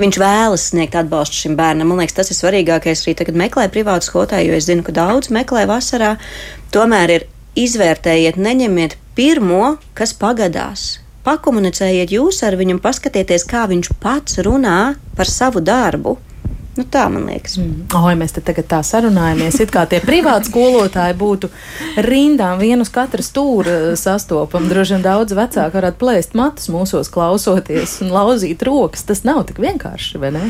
viņš 0.00 0.20
vēlas 0.20 0.70
sniegt 0.70 0.96
atbalstu 1.00 1.44
šim 1.46 1.58
bērnam. 1.58 1.88
Man 1.88 2.04
liekas, 2.04 2.20
tas 2.20 2.30
ir 2.32 2.38
svarīgākais 2.38 3.04
arī 3.06 3.16
tagad 3.18 3.40
meklēt 3.40 3.72
privātu 3.74 4.10
skolotāju, 4.10 4.52
jo 4.52 4.60
es 4.60 4.68
zinu, 4.68 4.84
ka 4.86 4.94
daudz 4.96 5.32
meklē 5.32 5.64
vasarā. 5.70 6.18
Tomēr 6.74 7.16
ir 7.16 7.28
izvērtējiet, 7.58 8.38
neņemiet 8.40 9.00
pirmo, 9.16 9.78
kas 9.96 10.12
pagadās 10.16 11.00
pakomunicējiet 11.26 12.14
jūs 12.14 12.42
ar 12.46 12.56
viņu, 12.60 12.80
paskatieties, 12.82 13.46
kā 13.48 13.66
viņš 13.70 13.94
pats 14.02 14.40
runā 14.46 14.96
par 15.16 15.30
savu 15.30 15.62
darbu. 15.64 16.18
Nu, 16.78 16.84
tā 16.86 17.08
man 17.10 17.26
liekas. 17.26 17.56
Mm. 17.58 17.88
Ja 17.90 18.14
mēs 18.16 18.32
te 18.36 18.42
tagad 18.46 18.68
tā 18.70 18.78
sarunājamies, 18.86 19.58
it 19.60 19.72
kā 19.74 19.82
tie 19.90 19.98
privāti 20.04 20.48
skolotāji 20.48 21.16
būtu 21.18 21.50
rindām 22.06 22.62
vienu 22.62 22.86
uz 22.86 22.92
katra 22.94 23.24
stūra 23.26 23.96
sastopam. 23.98 24.68
Droši 24.70 24.96
vien 24.96 25.04
daudz 25.04 25.34
vecāki 25.36 25.76
varētu 25.76 26.00
plēst 26.00 26.38
matus 26.38 26.70
mūsos 26.72 27.10
klausoties 27.12 27.98
un 28.04 28.14
lauzīt 28.14 28.62
rokas. 28.64 29.04
Tas 29.08 29.26
nav 29.26 29.42
tik 29.50 29.58
vienkārši, 29.60 30.22
vai 30.22 30.32
ne? 30.38 30.44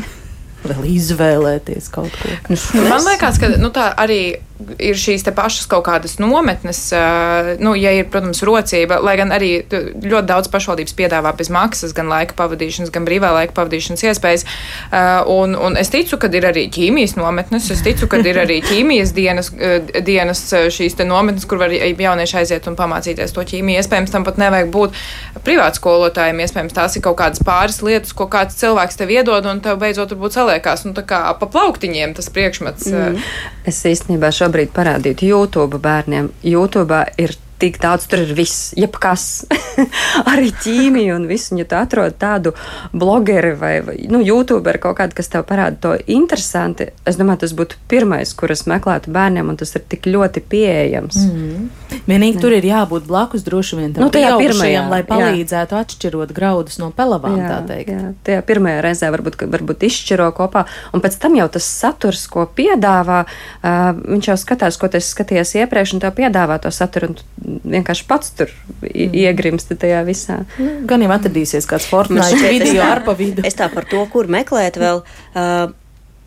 Vēl 0.61 0.85
izvēlēties 0.93 1.89
kaut 1.89 2.13
ko. 2.21 2.31
Nu, 2.53 2.85
man 2.85 3.01
liekas, 3.07 3.41
ka 3.41 3.49
nu, 3.57 3.73
tā 3.73 3.89
arī 3.97 4.21
ir 4.81 4.97
šīs 4.99 5.25
pašas 5.35 5.67
kaut 5.71 5.85
kādas 5.87 6.17
nometnes, 6.21 6.79
nu, 7.61 7.73
ja 7.77 7.93
ir, 7.95 8.07
protams, 8.11 8.41
rocība, 8.47 8.99
lai 9.03 9.15
gan 9.19 9.31
arī 9.35 9.51
ļoti 9.69 10.27
daudz 10.29 10.49
pašvaldības 10.51 10.95
piedāvā 10.97 11.31
bez 11.37 11.51
maksas 11.53 11.95
gan 11.97 12.09
laika 12.11 12.35
pavadīšanas, 12.39 12.91
gan 12.93 13.05
brīvā 13.07 13.31
laika 13.35 13.55
pavadīšanas 13.57 14.05
iespējas. 14.09 14.45
Un, 15.31 15.55
un 15.55 15.77
es 15.79 15.91
ticu, 15.93 16.19
ka 16.21 16.29
ir 16.35 16.47
arī 16.51 16.67
ķīmijas 16.73 17.15
nometnes, 17.19 17.69
es 17.73 17.83
ticu, 17.85 18.09
ka 18.11 18.21
ir 18.25 18.41
arī 18.43 18.59
ķīmijas 18.65 19.15
dienas, 19.17 19.51
dienas 20.05 20.43
šīs 20.51 20.97
nometnes, 21.07 21.47
kur 21.49 21.61
var 21.61 21.71
jaunieši 21.71 22.37
aiziet 22.41 22.67
un 22.69 22.77
pamācīties 22.79 23.33
to 23.35 23.45
ķīmiju. 23.47 23.79
Iespējams, 23.81 24.11
tam 24.13 24.27
pat 24.27 24.37
nevajag 24.41 24.69
būt 24.73 24.99
privātu 25.45 25.81
skolotājiem, 25.81 26.43
iespējams, 26.43 26.75
tās 26.75 26.97
ir 26.97 27.05
kaut 27.05 27.17
kādas 27.21 27.41
pāris 27.45 27.79
lietas, 27.85 28.13
ko 28.17 28.27
kāds 28.31 28.59
cilvēks 28.59 28.99
tev 28.99 29.13
iedod, 29.13 29.47
un 29.49 29.61
tev 29.63 29.79
beidzot 29.81 30.13
varbūt 30.13 30.37
saliekās, 30.37 30.85
nu, 30.85 30.93
tā 30.97 31.03
kā 31.07 31.23
pa 31.39 31.47
plauktiņiem 31.49 32.13
tas 32.17 32.29
priekšmets. 32.33 32.91
Mm. 32.91 33.17
Es 33.71 33.81
īstenībā 33.87 34.29
šobrīd 34.35 34.50
šobrīd 34.51 34.73
parādītu 34.75 35.29
YouTube 35.29 35.79
bērniem. 35.79 36.29
YouTube 36.43 36.97
ir 37.17 37.31
tik 37.61 37.77
daudz, 37.81 38.07
tur 38.09 38.23
ir 38.23 38.33
viss, 38.37 38.71
jebkas, 38.77 39.45
arī 40.31 40.51
ķīmija 40.63 41.15
un 41.17 41.27
viss. 41.29 41.51
Un, 41.53 41.61
ja 41.61 41.67
tu 41.69 41.77
atrod 41.77 42.17
tādu 42.21 42.53
blogeri 42.93 43.53
vai, 43.59 43.73
vai 43.85 43.97
nu, 44.11 44.21
youtuberi 44.25 44.81
kaut 44.81 44.97
kādu, 44.99 45.15
kas 45.17 45.31
tev 45.31 45.45
parāda 45.49 45.77
to 45.81 45.93
interesanti, 46.11 46.89
es 47.07 47.19
domāju, 47.19 47.43
tas 47.45 47.55
būtu 47.57 47.79
pirmais, 47.91 48.33
kuras 48.37 48.65
meklētu 48.69 49.13
bērniem, 49.13 49.51
un 49.53 49.59
tas 49.61 49.75
ir 49.77 49.85
tik 49.91 50.09
ļoti 50.09 50.43
pieejams. 50.51 51.21
Mm. 51.27 51.69
Vienīgi 52.07 52.39
ne. 52.39 52.41
tur 52.41 52.55
ir 52.55 52.65
jābūt 52.65 53.05
blakus 53.07 53.45
droši 53.45 53.79
vien 53.79 53.93
tam 53.95 54.07
nu, 54.07 54.11
pirmajam, 54.11 54.89
lai 54.91 55.01
palīdzētu 55.07 55.75
jā. 55.75 55.81
atšķirot 55.85 56.33
graudus 56.35 56.79
no 56.81 56.89
pelavām. 56.95 57.37
Jā, 57.39 57.59
jā, 57.85 58.13
tajā 58.25 58.43
pirmajā 58.47 58.81
reizē 58.85 59.11
varbūt, 59.13 59.37
varbūt 59.51 59.85
izšķiro 59.87 60.29
kopā, 60.37 60.65
un 60.95 61.03
pēc 61.03 61.17
tam 61.21 61.37
jau 61.37 61.47
tas 61.51 61.67
saturs, 61.67 62.23
ko 62.31 62.47
piedāvā, 62.57 63.23
uh, 63.27 63.91
viņš 63.99 64.31
jau 64.31 64.37
skatās, 64.39 64.79
ko 64.81 64.89
tas 64.91 65.11
skaties 65.13 65.55
iepriekš, 65.61 65.95
un 65.97 66.03
tev 66.03 66.15
piedāvā 66.17 66.57
to 66.63 66.71
saturu, 66.73 67.11
un 67.11 67.50
vienkārši 67.59 68.07
pats 68.09 68.33
tur 68.37 68.53
mm. 68.81 69.11
iegrimsti 69.23 69.77
tajā 69.81 70.01
visā. 70.07 70.41
Nu, 70.61 70.81
gan 70.89 71.03
jau 71.03 71.11
atradīsies 71.15 71.67
kāds 71.69 71.89
Fortnite 71.91 72.39
video 72.47 72.85
ar 72.87 73.03
pa 73.05 73.15
vidu. 73.17 73.45
Es 73.47 73.57
tā 73.59 73.69
par 73.73 73.87
to, 73.89 74.03
kur 74.13 74.31
meklēt 74.31 74.79
vēl. 74.81 75.03
Uh, 75.33 75.71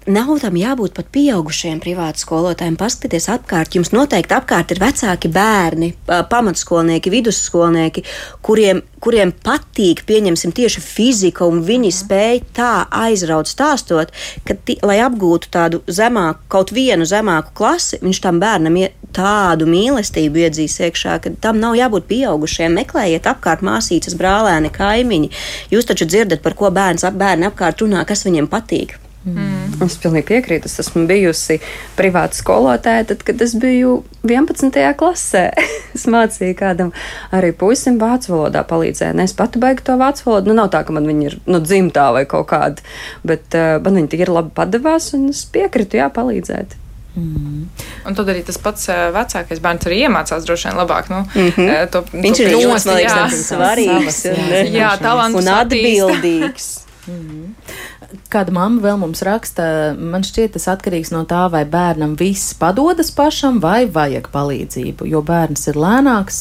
nav 0.07 0.33
tam 0.43 0.57
jābūt 0.59 0.95
pat 0.97 1.09
pieaugušiem 1.14 1.81
privātu 1.83 2.23
skolotājiem. 2.25 2.77
Paskatieties 2.81 3.29
apkārt, 3.33 3.77
jums 3.77 3.93
noteikti 3.95 4.37
apkārt 4.37 4.75
ir 4.75 4.81
vecāki 4.83 5.31
bērni, 5.33 5.93
pamatskolnieki, 6.31 7.12
vidusskolnieki, 7.12 8.05
kuriem, 8.45 8.83
kuriem 9.05 9.33
patīk, 9.45 10.05
pieņemsim, 10.09 10.53
tieši 10.57 10.83
fizika, 10.85 11.49
un 11.49 11.62
viņi 11.64 11.90
mhm. 11.90 11.99
spēj 12.01 12.43
tā 12.57 12.73
aizraut 13.05 13.51
stāstot, 13.51 14.12
ka, 14.45 14.57
lai 14.87 14.99
apgūtu 15.05 15.53
tādu 15.55 15.83
zemāku, 15.87 16.45
kaut 16.53 16.75
vienu 16.75 17.09
zemāku 17.09 17.55
klasi, 17.57 18.01
viņš 18.05 18.23
tam 18.25 18.43
bērnam 18.43 18.81
tādu 19.14 19.69
mīlestību 19.71 20.43
iedzīs 20.43 20.81
iekšā, 20.83 21.21
ka 21.23 21.33
tam 21.40 21.61
nav 21.62 21.77
jābūt 21.79 22.09
pieaugušiem. 22.11 22.75
Meklējiet 22.81 23.29
apkārt 23.31 23.62
māsīcas, 23.64 24.19
brālēni, 24.19 24.73
kaimiņi. 24.75 25.31
Jūs 25.71 25.87
taču 25.87 26.09
dzirdat, 26.11 26.43
par 26.43 26.59
ko 26.59 26.73
bērns, 26.75 27.07
bērni 27.14 27.47
apkārt 27.49 27.85
runā, 27.85 28.03
kas 28.09 28.27
viņiem 28.27 28.51
patīk. 28.51 28.99
Mm. 29.24 29.80
Es 29.84 29.96
pilnīgi 30.00 30.26
piekrītu. 30.28 30.68
Es 30.68 30.82
esmu 30.82 31.06
bijusi 31.08 31.56
privāta 31.96 32.37
skolotāja, 32.37 33.06
tad, 33.08 33.24
kad 33.24 33.40
es 33.44 33.54
biju 33.56 34.02
11. 34.26 34.76
klasē. 35.00 35.46
es 35.96 36.04
mācīju 36.10 36.56
kādam 36.58 36.92
arī 37.34 37.54
puisim 37.56 37.98
vācu 38.00 38.34
valodā 38.34 38.64
palīdzēju. 38.68 39.16
Es 39.24 39.37
pati 39.37 39.62
baigtu 39.62 39.88
to 39.88 39.98
vācu 40.00 40.28
valodu. 40.28 40.52
Nu, 40.52 40.58
nav 40.60 40.70
tā, 40.74 40.84
ka 40.84 40.96
man 40.96 41.08
viņa 41.08 41.26
ir 41.30 41.38
nu, 41.48 41.62
dzimtā 41.64 42.10
vai 42.16 42.26
kaut 42.28 42.50
kāda, 42.52 42.84
bet 43.26 43.56
uh, 43.56 43.76
man 43.84 44.00
viņa 44.02 44.12
tik 44.12 44.26
ir 44.26 44.34
labi 44.34 44.52
padevās 44.54 45.12
un 45.16 45.30
es 45.32 45.44
piekritu, 45.48 46.02
jā, 46.02 46.10
palīdzēt. 46.12 46.80
Mm. 47.14 47.66
Un 48.08 48.16
tad 48.18 48.30
arī 48.32 48.40
tas 48.44 48.56
pats 48.58 48.88
uh, 48.90 49.08
vecākais 49.14 49.60
bērns 49.62 49.87
arī 49.87 50.00
iemācās 50.04 50.46
droši 50.46 50.68
vien 50.68 50.80
labāk. 50.82 51.10
Nu, 51.12 51.24
mm 51.24 51.50
-hmm. 51.56 51.90
to, 51.94 52.04
Viņš 52.12 52.37
to 52.37 52.42
ir 52.42 52.56
ļoti 52.58 52.80
svarīgs 53.40 54.24
un, 54.30 54.74
jā, 54.82 54.96
un 55.38 55.54
atbildīgs. 55.58 56.72
Mm 57.06 57.20
-hmm. 57.20 57.74
Kāda 58.33 58.53
mamma 58.55 58.83
vēl 58.85 58.98
mums 59.00 59.22
raksta, 59.27 59.64
man 59.98 60.24
šķiet, 60.27 60.55
tas 60.57 60.68
atkarīgs 60.72 61.12
no 61.14 61.24
tā, 61.29 61.44
vai 61.53 61.64
bērnam 61.68 62.16
viss 62.20 62.55
padodas 62.59 63.12
pašam, 63.14 63.61
vai 63.62 63.85
vajag 63.90 64.31
palīdzību. 64.35 65.09
Jo 65.11 65.22
bērns 65.27 65.68
ir 65.72 65.79
lēnāks, 65.81 66.40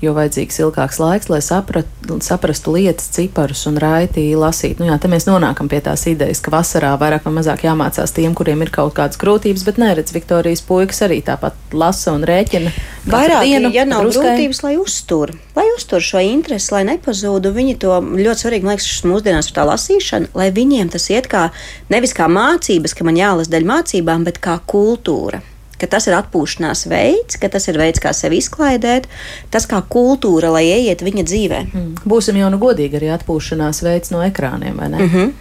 jo 0.00 0.14
vajadzīgs 0.16 0.60
ilgāks 0.62 0.98
laiks, 1.00 1.28
lai 1.32 1.40
saprat, 1.44 1.88
saprastu 2.24 2.72
lietas, 2.74 3.10
ciparus 3.14 3.66
un 3.68 3.76
raiti 3.80 4.24
lasīt. 4.38 4.80
Nu, 4.80 4.88
jā, 4.88 4.96
te 5.00 5.10
mēs 5.12 5.28
nonākam 5.28 5.68
pie 5.70 5.82
tās 5.84 6.06
idejas, 6.10 6.40
ka 6.44 6.52
vasarā 6.54 6.94
vairāk 7.00 7.26
vai 7.28 7.34
mazāk 7.36 7.66
jāmācās 7.66 8.14
tiem, 8.16 8.34
kuriem 8.36 8.64
ir 8.64 8.72
kaut 8.74 8.94
kādas 8.96 9.20
grūtības, 9.20 9.66
bet 9.68 9.80
neredz 9.82 10.14
Viktorijas 10.16 10.64
puikas 10.66 11.04
arī 11.06 11.20
tāpat 11.26 11.76
lasa 11.76 12.14
un 12.16 12.24
rēķina. 12.28 12.72
Vairāk, 13.10 13.44
dienu, 13.44 13.72
ja 13.76 13.84
nav 13.88 14.06
druskai... 14.06 14.24
grūtības, 14.32 14.62
lai 14.64 14.74
uztur, 14.80 15.34
lai 15.56 15.68
uztur 15.76 16.04
šo 16.04 16.24
interesi, 16.24 16.72
lai 16.74 16.82
nepazūdu. 16.88 17.52
Viņi 17.56 17.76
to 17.84 18.00
ļoti 18.00 18.46
svarīgi, 18.46 18.68
man 18.68 18.76
liekas, 18.76 18.90
mūsdienās 19.08 19.52
tā 19.56 19.68
lasīšana, 19.68 20.32
lai 20.36 20.50
viņiem 20.56 20.92
tas 20.92 21.10
iet 21.12 21.28
kā 21.30 21.48
nevis 21.92 22.16
kā 22.16 22.28
mācības, 22.32 22.96
ka 22.96 23.08
man 23.08 23.20
jālasa 23.20 23.52
daļa 23.56 23.72
mācībām, 23.74 24.28
bet 24.28 24.40
kā 24.44 24.60
kultūra 24.70 25.44
ka 25.80 25.88
tas 25.90 26.08
ir 26.08 26.16
atpūšanās 26.18 26.86
veids, 26.90 27.38
ka 27.40 27.50
tas 27.52 27.68
ir 27.70 27.78
veids, 27.80 28.02
kā 28.02 28.12
sevi 28.16 28.40
izklaidēt, 28.40 29.08
tas 29.52 29.68
kā 29.70 29.82
kultūra, 29.92 30.52
lai 30.54 30.66
ieiet 30.68 31.04
viņa 31.06 31.26
dzīvē. 31.26 31.60
Mm. 31.70 31.92
Būsim 32.08 32.40
jau 32.40 32.50
nu 32.52 32.60
godīgi 32.62 33.00
arī 33.00 33.12
atpūšanās 33.16 33.82
veids 33.86 34.12
no 34.14 34.24
ekrāniem, 34.26 34.76
vai 34.76 34.90
ne? 34.92 34.98
Mm 34.98 35.14
-hmm. 35.14 35.38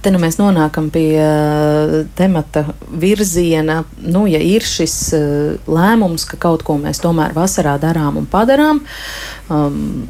Te 0.00 0.08
nu 0.10 0.18
mēs 0.18 0.38
nonākam 0.40 0.88
pie 0.90 1.20
uh, 1.20 2.06
temata 2.16 2.64
virziena, 2.88 3.84
nu, 4.00 4.26
ja 4.26 4.38
ir 4.38 4.64
šis 4.64 5.12
uh, 5.12 5.20
lēmums, 5.68 6.24
ka 6.24 6.36
kaut 6.40 6.62
ko 6.62 6.78
mēs 6.80 7.02
tomēr 7.04 7.34
vasarā 7.36 7.78
darām 7.78 8.16
un 8.16 8.26
padarām. 8.26 8.80
Um, 9.50 10.06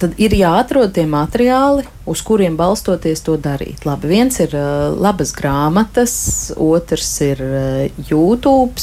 tad 0.00 0.16
ir 0.20 0.34
jāatrod 0.36 0.92
tie 0.96 1.06
materiāli, 1.08 1.86
uz 2.08 2.22
kuriem 2.26 2.56
balstoties 2.58 3.24
to 3.26 3.36
darīt. 3.40 3.86
Labi, 3.88 4.10
viens 4.12 4.40
ir 4.42 4.54
uh, 4.56 4.92
labas 4.92 5.32
grāmatas, 5.36 6.16
otrs 6.56 7.12
ir 7.24 7.42
uh, 7.42 8.08
YouTube. 8.10 8.80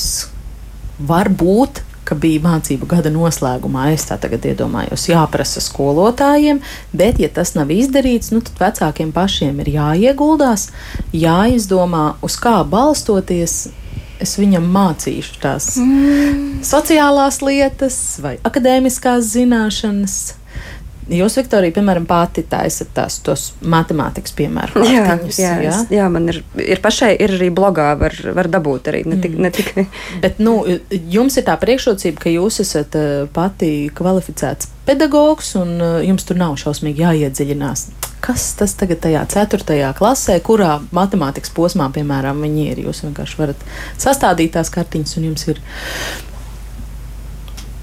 Varbūt, 1.04 1.84
ka 2.08 2.15
bija 2.19 2.41
mācību 2.43 2.88
gada 2.89 3.12
noslēgumā, 3.13 3.89
es 3.95 4.08
tā 4.10 4.17
tagad 4.21 4.45
iedomājos, 4.47 5.08
jāprasa 5.10 5.63
skolotājiem, 5.63 6.60
bet, 6.93 7.21
ja 7.23 7.30
tas 7.34 7.54
nav 7.58 7.71
izdarīts, 7.73 8.34
nu, 8.36 8.43
tad 8.45 8.60
vecākiem 8.62 9.13
pašiem 9.15 9.62
ir 9.63 9.71
jāieguldās, 9.78 10.69
jāizdomā, 11.15 12.13
uz 12.26 12.38
kā 12.41 12.60
balstoties 12.67 13.58
es 14.23 14.38
viņam 14.39 14.67
mācīšu 14.71 15.39
tās 15.43 15.73
mm. 15.82 16.62
sociālās 16.65 17.41
lietas 17.43 17.97
vai 18.23 18.38
akadēmiskās 18.45 19.34
zināšanas. 19.34 20.17
Jūs, 21.11 21.35
Viktorija, 21.39 21.73
piemēram, 21.75 22.05
pati 22.07 22.45
taisat 22.47 22.93
tās 22.95 23.17
tos 23.25 23.49
matemātikas 23.59 24.35
piemēru. 24.37 24.83
Jā, 24.87 25.17
jā, 25.35 25.53
jā? 25.63 25.73
Es, 25.73 25.91
jā, 25.91 26.05
man 26.11 26.29
ir, 26.31 26.39
ir 26.61 26.81
pašai, 26.83 27.13
ir 27.23 27.35
arī 27.37 27.49
blogā, 27.55 27.89
var, 27.99 28.15
var 28.37 28.49
dabūt 28.51 28.91
arī. 28.91 29.03
Ne 29.09 29.17
tik, 29.23 29.35
mm. 29.35 29.43
ne 29.43 29.51
tik. 29.53 29.73
Bet, 30.23 30.39
nu, 30.43 30.59
jums 31.11 31.37
ir 31.39 31.47
tā 31.47 31.57
priekšrocība, 31.59 32.23
ka 32.23 32.33
jūs 32.33 32.61
esat 32.63 32.95
uh, 32.99 33.09
pati 33.33 33.73
kvalificēts 33.95 34.71
pedagogs 34.87 35.53
un 35.59 35.75
uh, 35.79 35.99
jums 36.03 36.27
tur 36.27 36.39
nav 36.39 36.57
šausmīgi 36.61 37.03
jāiedziļinās. 37.05 37.87
Kas 38.23 38.53
tas 38.55 38.71
tagad 38.79 39.01
tajā 39.03 39.23
ceturtajā 39.33 39.89
klasē, 39.97 40.37
kurā 40.45 40.77
matemātikas 40.95 41.51
posmā, 41.55 41.89
piemēram, 41.91 42.39
viņi 42.45 42.69
ir? 42.71 42.85
Jūs 42.85 43.03
vienkārši 43.03 43.39
varat 43.41 43.65
sastādīt 43.99 44.53
tās 44.55 44.71
kartiņas 44.71 45.17
un 45.19 45.31
jums 45.31 45.49
ir 45.51 45.59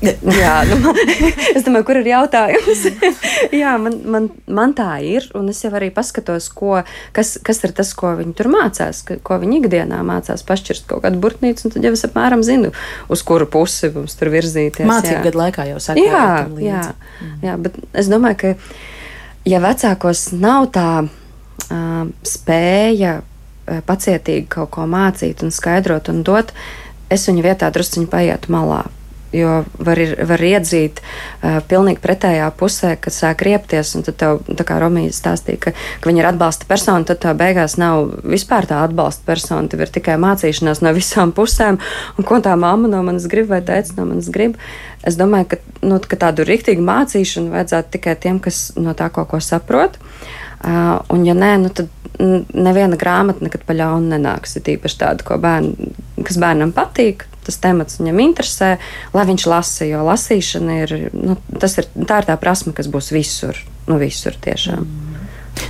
Jā, 0.43 0.53
nu, 0.69 0.79
man, 0.81 0.99
es 1.57 1.65
domāju, 1.67 1.85
kur 1.91 1.99
ir 2.01 2.09
jautājums. 2.09 2.85
Jā, 3.61 3.75
man, 3.83 3.99
man, 4.09 4.29
man 4.49 4.73
tā 4.77 4.89
ir, 5.05 5.27
un 5.37 5.51
es 5.53 5.61
jau 5.65 5.73
arī 5.77 5.91
paskatos, 5.95 6.49
ko, 6.57 6.81
kas, 7.17 7.35
kas 7.45 7.61
ir 7.67 7.75
tas, 7.77 7.93
ko 7.97 8.15
viņi 8.19 8.33
tur 8.39 8.49
mācās, 8.53 9.03
ko 9.27 9.41
viņi 9.43 9.61
ikdienā 9.61 10.01
mācās, 10.07 10.45
pašķirst 10.49 10.89
kaut 10.91 11.05
kādu 11.05 11.21
burtnīcu, 11.21 11.67
un 11.67 11.75
tad 11.75 11.89
jau 11.89 11.93
es 11.97 12.05
apmēram 12.09 12.45
zinu, 12.47 12.73
uz 13.13 13.25
kuru 13.27 13.49
pusi 13.51 13.93
mums 13.93 14.17
tur 14.17 14.33
virzīties. 14.33 14.89
Mācību 14.89 15.25
gadu 15.29 15.43
laikā 15.43 15.67
jau 15.69 15.81
saka, 15.85 16.05
jā, 16.05 16.29
jā, 16.65 16.85
mm. 17.21 17.35
jā, 17.45 17.57
bet 17.67 17.77
es 18.01 18.09
domāju, 18.13 18.39
ka, 18.41 18.55
ja 19.53 19.61
vecākos 19.65 20.31
nav 20.37 20.71
tā 20.77 20.87
uh, 21.05 22.07
spēja 22.25 23.19
uh, 23.21 23.83
pacietīgi 23.85 24.49
kaut 24.57 24.73
ko 24.79 24.89
mācīt 24.89 25.45
un 25.45 25.53
skaidrot 25.53 26.09
un 26.13 26.25
dot, 26.25 26.55
es 27.13 27.29
viņu 27.29 27.45
vietā 27.45 27.69
drusciņi 27.75 28.09
paietu 28.09 28.55
malā 28.55 28.87
Jo 29.33 29.61
var, 29.79 30.01
ir, 30.03 30.17
var 30.27 30.43
iedzīt 30.43 30.99
uh, 30.99 31.61
pilnīgi 31.71 32.03
pretējā 32.03 32.49
pusē, 32.59 32.97
kad 32.99 33.15
sāk 33.15 33.45
riepties. 33.47 33.93
Tad, 34.09 34.17
tev, 34.19 34.41
kā 34.67 34.79
Romija 34.83 35.15
stāstīja, 35.15 35.61
ka, 35.67 35.73
ka 36.03 36.11
viņa 36.11 36.25
ir 36.25 36.29
atbalsta 36.33 36.67
persona, 36.71 37.07
tad 37.07 37.23
tā 37.23 37.35
beigās 37.39 37.77
nav 37.79 38.09
vispār 38.27 38.67
tā 38.71 38.81
atbalsta 38.83 39.23
persona. 39.29 39.71
Tev 39.71 39.85
ir 39.87 39.95
tikai 39.95 40.19
mācīšanās 40.21 40.83
no 40.83 40.95
visām 40.97 41.35
pusēm. 41.37 41.79
Un 42.19 42.27
ko 42.27 42.41
tā 42.43 42.57
mamma 42.59 42.91
no 42.91 43.05
manis 43.07 43.29
grib 43.31 43.53
vai 43.53 43.63
teica 43.63 44.01
no 44.01 44.09
manis 44.11 44.33
grib? 44.35 44.59
Es 45.07 45.17
domāju, 45.21 45.53
ka, 45.55 45.61
nu, 45.87 46.03
ka 46.03 46.19
tādu 46.27 46.45
rīktīgu 46.49 46.83
mācīšanu 46.85 47.55
vajadzētu 47.55 47.95
tikai 47.95 48.19
tiem, 48.21 48.43
kas 48.43 48.71
no 48.77 48.99
tā 48.99 49.13
kaut 49.15 49.31
ko 49.31 49.41
saprot. 49.45 49.97
Uh, 50.61 50.99
un, 51.15 51.23
ja 51.25 51.33
nē, 51.39 51.55
nu, 51.63 51.71
tad 51.73 51.89
neviena 52.21 52.99
grāmata 53.01 53.45
nekad 53.47 53.65
pa 53.65 53.77
ļaunu 53.77 54.11
nenāks. 54.13 54.59
Ir 54.59 54.75
īpaši 54.75 54.99
tāda, 55.01 55.39
bērn, 55.41 55.71
kas 56.27 56.39
bērnam 56.41 56.75
patīk, 56.77 57.30
tas 57.51 57.61
temats 57.61 58.01
viņam 58.01 58.25
interesē, 58.25 58.73
lai 59.13 59.27
viņš 59.29 59.47
lasa. 59.51 59.85
Jo 59.91 60.07
lasīšana 60.09 60.81
ir, 60.87 60.97
nu, 61.13 61.37
ir 61.53 61.61
tā, 61.61 62.23
ir 62.23 62.31
tā 62.31 62.41
prasme, 62.41 62.73
kas 62.77 62.89
būs 62.91 63.13
visur, 63.13 63.59
nu, 63.91 64.01
visur 64.01 64.39
tiešām. 64.41 64.87
Mm. 64.87 65.11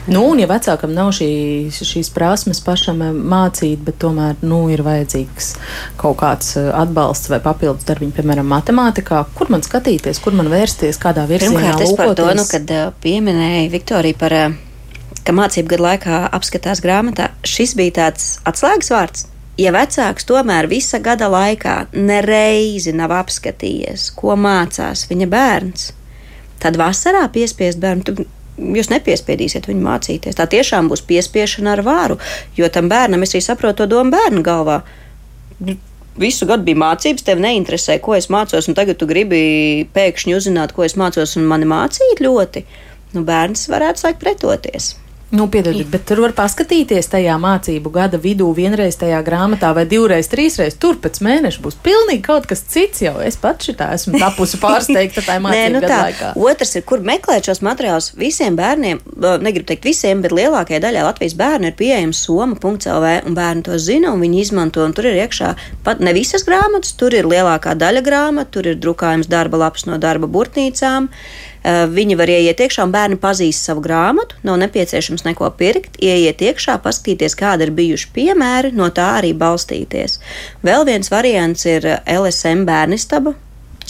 Nu, 0.06 0.24
un, 0.30 0.40
ja 0.40 0.48
vecākam 0.50 0.92
nav 0.94 1.10
šī, 1.16 1.28
šīs 1.74 2.10
prasmes 2.14 2.60
pašam 2.64 3.02
eh, 3.04 3.12
mācīt, 3.14 3.82
bet 3.84 4.00
tomēr 4.02 4.40
nu, 4.46 4.62
ir 4.72 4.82
vajadzīgs 4.86 5.52
kaut 6.00 6.18
kāds 6.22 6.56
eh, 6.60 6.70
atbalsts 6.76 7.30
vai 7.32 7.40
papildus 7.44 7.86
darbiņš, 7.88 8.14
piemēram, 8.16 8.48
matemātikā, 8.50 9.22
kur 9.36 9.52
man 9.52 9.64
skatīties, 9.66 10.22
kur 10.24 10.36
man 10.36 10.50
vērsties, 10.52 11.00
kādā 11.00 11.26
virzienā 11.30 11.74
lūkoties. 11.74 11.96
Par 12.00 12.14
to, 12.18 12.28
nu, 12.36 12.46
kad 12.48 12.74
uh, 12.74 12.86
pieminēja 13.04 13.68
Viktorija 13.72 14.20
par, 14.20 14.36
ka 15.26 15.36
mācību 15.36 15.74
gadu 15.74 15.88
laikā 15.88 16.22
apskatās 16.38 16.82
grāmatā, 16.84 17.30
šis 17.46 17.76
bija 17.78 18.00
tāds 18.02 18.32
atslēgas 18.48 18.94
vārds 18.94 19.29
ja 19.60 19.72
vecāks 19.74 20.26
tomēr 20.28 20.68
visa 20.70 21.00
gada 21.02 21.28
laikā 21.30 21.76
nereizi 21.96 22.94
nav 22.96 23.12
apskatījies, 23.20 24.10
ko 24.16 24.36
mācās 24.40 25.06
viņa 25.10 25.28
bērns, 25.30 25.90
tad 26.62 26.78
vasarā 26.80 27.26
piespiest 27.32 27.80
bērnu. 27.82 28.26
Jūs 28.60 28.90
nepiespiedīsiet 28.92 29.70
viņu 29.70 29.80
mācīties. 29.80 30.36
Tā 30.36 30.44
tiešām 30.50 30.90
būs 30.90 31.00
piespiešana 31.08 31.78
ar 31.78 31.80
vāru, 31.86 32.18
jo 32.58 32.68
tam 32.68 32.90
bērnam 32.92 33.24
es 33.24 33.32
arī 33.32 33.40
saprotu 33.46 33.82
to 33.82 33.86
domu 33.94 34.12
bērnu 34.12 34.42
galvā. 34.44 34.82
Visu 36.20 36.44
gadu 36.44 36.66
bija 36.66 36.80
mācības, 36.82 37.24
tev 37.24 37.40
neinteresē, 37.40 37.96
ko 38.04 38.18
es 38.18 38.28
mācos, 38.28 38.68
un 38.68 38.76
tagad 38.76 39.00
tu 39.00 39.08
gribi 39.08 39.86
pēkšņi 39.94 40.36
uzzināt, 40.36 40.74
ko 40.76 40.84
es 40.84 40.98
mācos, 41.00 41.38
un 41.40 41.48
mani 41.48 41.68
mācīt 41.70 42.20
ļoti. 42.20 42.66
Nu, 43.16 43.24
bērns 43.24 43.64
varētu 43.72 44.04
sākt 44.04 44.20
pretoties. 44.20 44.92
Nu, 45.30 45.46
piedodiet, 45.46 45.86
bet 45.86 46.02
tur 46.10 46.18
var 46.24 46.32
paskatīties 46.34 47.06
tajā 47.12 47.36
mācību 47.38 47.92
gada 47.94 48.18
vidū, 48.18 48.48
vienreiz 48.50 48.96
tajā 48.98 49.20
grāmatā, 49.22 49.68
vai 49.76 49.84
divreiz, 49.86 50.26
trīsreiz. 50.26 50.74
Tur 50.82 50.96
pēc 50.98 51.20
mēneša 51.22 51.62
būs 51.62 51.76
pilnīgi 51.84 52.24
kaut 52.24 52.48
kas 52.50 52.64
cits. 52.66 53.04
Jau 53.04 53.12
es 53.22 53.38
pats 53.38 53.68
šitā 53.68 53.92
esmu 53.94 54.18
tapusi 54.18 54.58
pārsteigta 54.58 55.22
tajā 55.22 55.42
mācību 55.44 55.60
Nē, 55.60 55.68
nu 55.76 55.82
tā. 55.84 56.00
laikā. 56.08 56.32
Otrs 56.34 56.74
ir, 56.80 56.82
kur 56.88 57.04
meklēt 57.06 57.46
šos 57.46 57.62
materiālus 57.62 58.10
visiem 58.18 58.58
bērniem. 58.58 58.98
Negribu 59.44 59.68
teikt 59.70 59.86
visiem, 59.86 60.24
bet 60.24 60.34
lielākajai 60.34 60.82
daļai 60.82 61.04
Latvijas 61.06 61.36
bērnu 61.38 61.70
ir 61.70 61.76
pieejams 61.78 62.24
soma.lv, 62.26 63.12
un 63.30 63.38
bērni 63.38 63.62
to 63.68 63.78
zina, 63.78 64.10
un 64.10 64.24
viņi 64.26 64.42
izmanto. 64.42 64.82
Un 64.82 64.96
tur 64.98 65.12
ir 65.12 65.20
iekšā 65.22 65.52
pat 65.86 66.02
ne 66.02 66.16
visas 66.16 66.42
grāmatas, 66.48 66.96
tur 66.98 67.14
ir 67.14 67.30
lielākā 67.30 67.76
daļa 67.78 68.02
grāmatu, 68.02 68.58
tur 68.58 68.72
ir 68.72 68.82
drukājums 68.82 69.30
darba 69.30 69.62
lapas 69.62 69.86
no 69.86 70.02
darba 70.02 70.26
burtnīcām. 70.26 71.06
Eh, 71.06 71.49
viņi 71.64 72.16
var 72.16 72.30
ieiet 72.32 72.60
iekšā, 72.60 72.86
un 72.86 72.94
bērni 72.94 73.18
pazīst 73.20 73.68
savu 73.68 73.82
grāmatu. 73.84 74.38
Nav 74.46 74.58
nepieciešams 74.62 75.26
neko 75.26 75.50
pirkt. 75.58 75.98
Ieiet 76.00 76.40
iekšā, 76.40 76.78
paskatīties, 76.84 77.36
kādi 77.36 77.68
ir 77.68 77.74
bijuši 77.76 78.10
piemēri, 78.16 78.72
no 78.76 78.88
tā 78.94 79.10
arī 79.20 79.34
balstīties. 79.36 80.18
Vēl 80.64 80.86
viens 80.88 81.12
variants 81.12 81.66
ir 81.68 81.86
LSM 82.06 82.64
bērnistaba, 82.68 83.34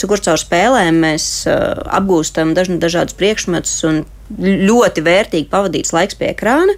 kur 0.01 0.23
caur 0.25 0.41
spēlēm 0.41 1.03
mēs 1.03 1.27
uh, 1.47 1.83
apgūstam 1.99 2.55
daž, 2.57 2.73
dažādus 2.81 3.18
priekšmetus 3.21 3.77
un 3.89 4.03
ļoti 4.39 5.03
vērtīgi 5.05 5.49
pavadīts 5.51 5.93
laiks 5.95 6.18
pie 6.18 6.31
ekrāna. 6.31 6.74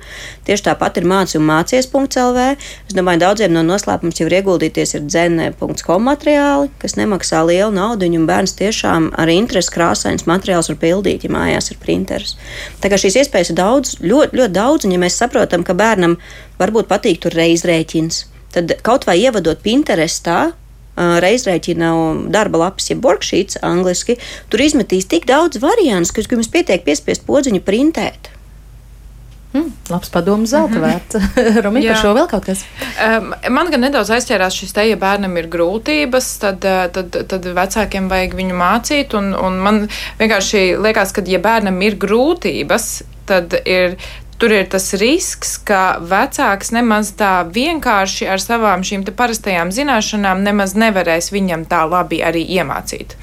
Tieši 0.46 0.66
tāpat 0.70 1.00
ir 1.00 1.08
mācību 1.10 1.44
mācies.lv. 1.46 2.46
Es 2.88 2.96
domāju, 2.96 3.22
daudziem 3.22 3.52
no 3.54 3.64
noslēpums 3.66 4.20
jau 4.20 4.28
ir 4.28 4.38
ieguldīties 4.40 4.96
ir 4.96 5.04
dzene.com 5.06 6.08
materiāli, 6.08 6.70
kas 6.82 6.96
nemaksā 6.98 7.42
lielu 7.48 7.70
naudu, 7.74 8.08
un 8.08 8.26
bērns 8.28 8.56
tiešām 8.58 9.10
ar 9.20 9.32
interesi 9.32 9.72
krāsains 9.74 10.26
materiāls 10.30 10.72
var 10.72 10.80
pildīt, 10.82 11.26
ja 11.26 11.32
mājās 11.32 11.72
ir 11.72 11.80
printeris. 11.82 12.36
Tā 12.82 12.90
kā 12.92 13.00
šīs 13.00 13.20
iespējas 13.22 13.52
ir 13.52 13.60
daudz, 13.60 13.94
ļoti, 14.00 14.38
ļoti 14.40 14.56
daudz, 14.56 14.88
un 14.88 14.96
ja 14.96 15.02
mēs 15.02 15.20
saprotam, 15.20 15.66
ka 15.66 15.76
bērnam 15.78 16.18
varbūt 16.60 16.90
patīk 16.90 17.22
tur 17.22 17.36
reizrēķins, 17.36 18.24
tad 18.56 18.76
kaut 18.86 19.06
vai 19.08 19.18
ievadot 19.22 19.62
Pinterestā, 19.64 20.52
reizrēķina 20.96 21.92
darba 22.32 22.66
lapas, 22.66 22.90
ja 22.90 22.98
worksheets 23.00 23.60
angliski, 23.64 24.18
tur 24.52 24.60
izmetīs 24.64 25.08
tik 25.08 25.26
daudz 25.30 25.62
variantus, 25.62 26.12
ka 26.26 26.36
jums 26.36 26.52
pietiek 26.52 26.84
piespiest 26.84 27.26
podziņu 27.28 27.64
printēt. 27.64 28.32
Mm, 29.52 29.68
labs 29.92 30.08
padoms, 30.08 30.48
zelta 30.48 30.78
mhm. 30.78 30.84
vērts. 30.86 31.16
Romīna, 31.64 31.92
par 31.92 32.00
šo 32.00 32.12
vēl 32.16 32.28
kaut 32.30 32.46
kas? 32.48 32.62
Um, 33.04 33.34
man 33.52 33.68
gan 33.72 33.84
nedaudz 33.84 34.08
aizķērās 34.16 34.56
šis 34.56 34.72
te, 34.72 34.86
ja 34.88 34.96
bērnam 35.00 35.36
ir 35.36 35.48
grūtības, 35.52 36.28
tad, 36.40 36.64
tad, 36.96 37.18
tad 37.28 37.48
vecākiem 37.58 38.08
vajag 38.08 38.36
viņu 38.38 38.56
mācīt. 38.56 39.16
Un, 39.18 39.34
un 39.36 39.60
man 39.60 39.82
vienkārši 40.20 40.64
liekas, 40.80 41.12
ka, 41.12 41.24
ja 41.28 41.40
bērnam 41.44 41.76
ir 41.84 41.98
grūtības, 42.00 42.88
tad 43.28 43.52
ir 43.68 43.98
tur 44.42 44.50
ir 44.50 44.64
tas 44.66 44.88
risks, 44.98 45.52
ka 45.62 46.00
vecāks 46.02 46.72
nemaz 46.74 47.12
tā 47.14 47.44
vienkārši 47.46 48.26
ar 48.26 48.40
savām 48.42 48.80
šīm 48.82 49.04
parastajām 49.14 49.70
zināšanām 49.70 50.40
nemaz 50.42 50.72
nevarēs 50.74 51.28
viņam 51.30 51.62
tā 51.70 51.84
labi 51.86 52.18
arī 52.26 52.42
iemācīt. 52.56 53.14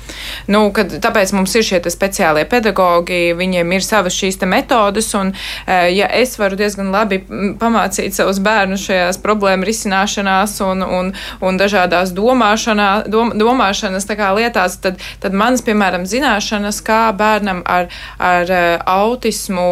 Nu, 0.47 0.61
kad, 0.71 0.93
tāpēc 1.03 1.33
mums 1.35 1.57
ir 1.59 1.65
šie 1.67 1.81
speciālie 1.91 2.45
pedagogi, 2.47 3.33
viņiem 3.35 3.73
ir 3.75 3.83
savas 3.83 4.15
šīs 4.15 4.39
metodes, 4.47 5.09
un 5.19 5.33
e, 5.33 5.79
ja 5.97 6.07
es 6.15 6.37
varu 6.39 6.55
diezgan 6.55 6.93
labi 6.93 7.19
pamācīt 7.59 8.15
savus 8.15 8.39
bērnus 8.39 8.85
šajās 8.87 9.19
problēmu 9.19 9.67
risināšanās 9.67 10.55
un, 10.63 10.85
un, 10.87 11.11
un 11.43 11.59
dažādās 11.59 12.13
domāšanā, 12.15 12.87
dom, 13.11 13.33
domāšanas 13.35 14.07
lietās, 14.39 14.79
tad, 14.79 15.03
tad 15.19 15.35
manas, 15.35 15.65
piemēram, 15.67 16.07
zināšanas, 16.07 16.79
kā 16.79 17.01
bērnam 17.11 17.59
ar, 17.67 17.91
ar 18.23 18.55
e, 18.55 18.63
autismu 18.87 19.67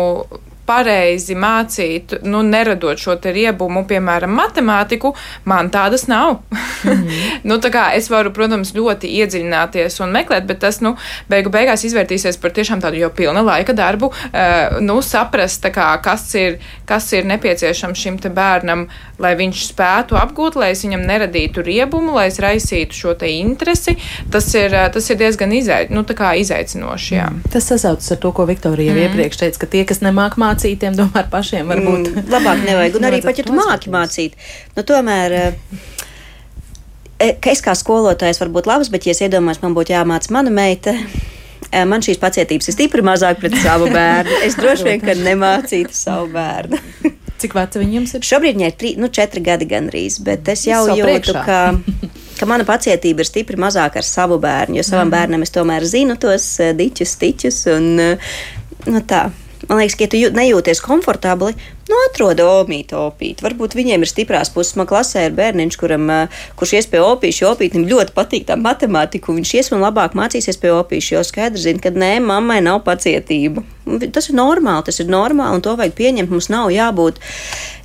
pareizi 0.68 1.36
mācīt, 1.36 2.18
nu, 2.28 2.44
neradot 2.46 3.00
šo 3.00 3.18
riebumu, 3.24 3.86
piemēram, 3.88 4.34
matemātiku, 4.38 5.14
man 5.46 5.72
tādas 5.74 6.08
nav. 6.08 6.42
Mm 6.84 6.92
-hmm. 6.92 7.40
nu, 7.50 7.58
tā 7.58 7.72
kā 7.74 7.96
es 7.96 8.10
varu, 8.10 8.32
protams, 8.32 8.74
ļoti 8.76 9.08
iedziļināties 9.22 10.02
un 10.04 10.12
meklēt, 10.12 10.46
bet 10.46 10.60
tas, 10.60 10.82
nu, 10.82 10.96
beigu 11.30 11.50
beigās 11.50 11.84
izvērtīsies 11.84 12.38
par 12.42 12.52
tiešām 12.52 12.82
tādu 12.82 13.00
jau 13.00 13.10
pilna 13.10 13.42
laika 13.42 13.74
darbu, 13.74 14.06
uh, 14.06 14.80
nu, 14.82 15.02
saprast, 15.02 15.66
kā, 15.66 16.02
kas, 16.02 16.36
ir, 16.36 16.60
kas 16.86 17.14
ir 17.14 17.26
nepieciešams 17.26 17.98
šim 18.00 18.18
bērnam, 18.18 18.88
lai 19.20 19.36
viņš 19.36 19.64
spētu 19.72 20.18
apgūt, 20.20 20.56
lai 20.56 20.72
es 20.72 20.84
viņam 20.86 21.06
neradītu 21.08 21.62
riebumu, 21.66 22.16
lai 22.18 22.28
es 22.32 22.40
raisītu 22.40 22.98
šo 22.98 23.14
te 23.20 23.30
interesi. 23.30 23.96
Tas 24.32 24.54
ir, 24.56 24.74
eh, 24.74 24.90
tas 24.94 25.10
ir 25.10 25.18
diezgan 25.18 25.54
izai, 25.54 25.88
nu, 25.90 26.04
izaicinoši. 26.04 27.16
Jā. 27.16 27.30
Mm. 27.32 27.52
Tas 27.54 27.68
sasaucas 27.70 28.12
ar 28.12 28.18
to, 28.18 28.32
ko 28.32 28.46
Viktorija 28.46 28.94
mm. 28.94 29.04
iepriekš 29.06 29.38
teica, 29.38 29.60
ka 29.60 29.68
tie, 29.68 29.84
kas 29.86 30.02
nemāk 30.02 30.38
mācīt, 30.38 30.57
mācīt, 30.58 30.80
tiem 30.82 30.98
tomēr 30.98 31.30
pašiem 31.32 31.70
varbūt 31.70 32.10
mm, 32.10 32.26
labāk 32.34 32.66
nevajag. 32.66 32.98
Un 32.98 33.06
arī 33.10 33.22
pat, 33.26 33.38
ja 33.38 33.46
tu 33.46 33.56
māki 33.56 33.94
mācīt, 33.94 34.38
nu 34.78 34.86
tomēr. 34.88 35.38
Eh, 35.38 35.54
eh, 37.20 37.36
ka 37.42 37.54
es 37.54 37.62
kā 37.62 37.76
skolotājs 37.78 38.42
varu 38.42 38.58
būt 38.58 38.70
labs, 38.70 38.92
bet, 38.94 39.06
ja 39.06 39.16
es 39.16 39.22
iedomājos, 39.22 39.62
man 39.64 39.78
būtu 39.78 39.94
jāmāca 39.94 40.34
mana 40.34 40.54
meita, 40.54 40.96
eh, 41.72 41.86
man 41.86 42.02
šīs 42.02 42.20
pacietības 42.22 42.70
ir 42.70 42.78
stipri 42.78 43.06
mazāk 43.06 43.42
pret 43.44 43.58
savu 43.62 43.90
bērnu. 43.98 44.42
Es 44.48 44.58
droši 44.58 44.90
vien 44.90 45.24
nemācītu 45.30 45.94
savu 45.94 46.32
bērnu. 46.34 46.82
Cik 47.38 47.54
veca 47.54 47.78
viņam 47.78 48.08
ir? 48.10 48.24
Šobrīd 48.26 48.56
viņai 48.58 48.70
ir 48.72 48.78
tri, 48.82 48.92
nu, 48.98 49.12
četri 49.14 49.44
gadi 49.46 49.68
gandrīz, 49.70 50.18
bet 50.26 50.48
es 50.50 50.64
jau 50.66 50.88
es 50.90 50.98
jūtu, 50.98 51.36
ka, 51.46 51.60
ka 52.40 52.48
mana 52.50 52.66
pacietība 52.66 53.22
ir 53.22 53.30
stipri 53.30 53.60
mazāka 53.62 54.02
ar 54.02 54.08
savu 54.08 54.40
bērnu, 54.42 54.80
jo 54.80 54.86
savam 54.88 55.12
mm. 55.12 55.14
bērnam 55.14 55.46
es 55.46 55.54
tomēr 55.54 55.86
zinu 55.86 56.18
tos 56.18 56.56
diķus, 56.80 57.14
tiķus 57.22 57.60
un 57.76 57.92
nu, 58.90 59.04
tā. 59.06 59.28
Man 59.68 59.82
liekas, 59.82 59.98
ka, 60.00 60.08
ja 60.08 60.12
tu 60.12 60.38
nejūties 60.38 60.82
komfortabli, 60.84 61.56
Nu, 61.88 61.96
atrod 62.10 62.42
omīti, 62.44 62.96
opīti. 63.00 63.44
Varbūt 63.46 63.78
viņiem 63.78 64.04
ir 64.04 64.10
stiprās 64.12 64.52
puses. 64.52 64.76
Man 64.76 64.90
klasē 64.90 65.28
ir 65.30 65.38
bērniņš, 65.38 65.78
kuram, 65.80 66.10
kurš 66.60 66.74
ies 66.82 66.90
pie 66.92 67.00
opīša, 67.00 67.44
jo 67.46 67.54
opītam 67.54 67.88
ļoti 67.88 68.16
patīk 68.18 68.50
tā 68.50 68.58
matemātika. 68.60 69.32
Viņš 69.32 69.54
ies 69.56 69.72
un 69.72 69.86
labāk 69.86 70.18
mācīsies 70.20 70.60
pie 70.60 70.74
opīša, 70.76 71.16
jo 71.16 71.24
skaidrs 71.28 71.64
zina, 71.64 71.84
ka 71.84 71.94
nē, 71.96 72.18
mammai 72.28 72.60
nav 72.66 72.84
pacietība. 72.88 73.64
Tas 74.12 74.28
ir 74.28 74.36
normāli, 74.36 74.84
tas 74.90 75.00
ir 75.00 75.08
normāli, 75.08 75.56
un 75.56 75.64
to 75.64 75.72
vajag 75.80 75.94
pieņemt. 75.96 76.32
Mums 76.34 76.50
nav 76.52 76.68
jābūt, 76.76 77.22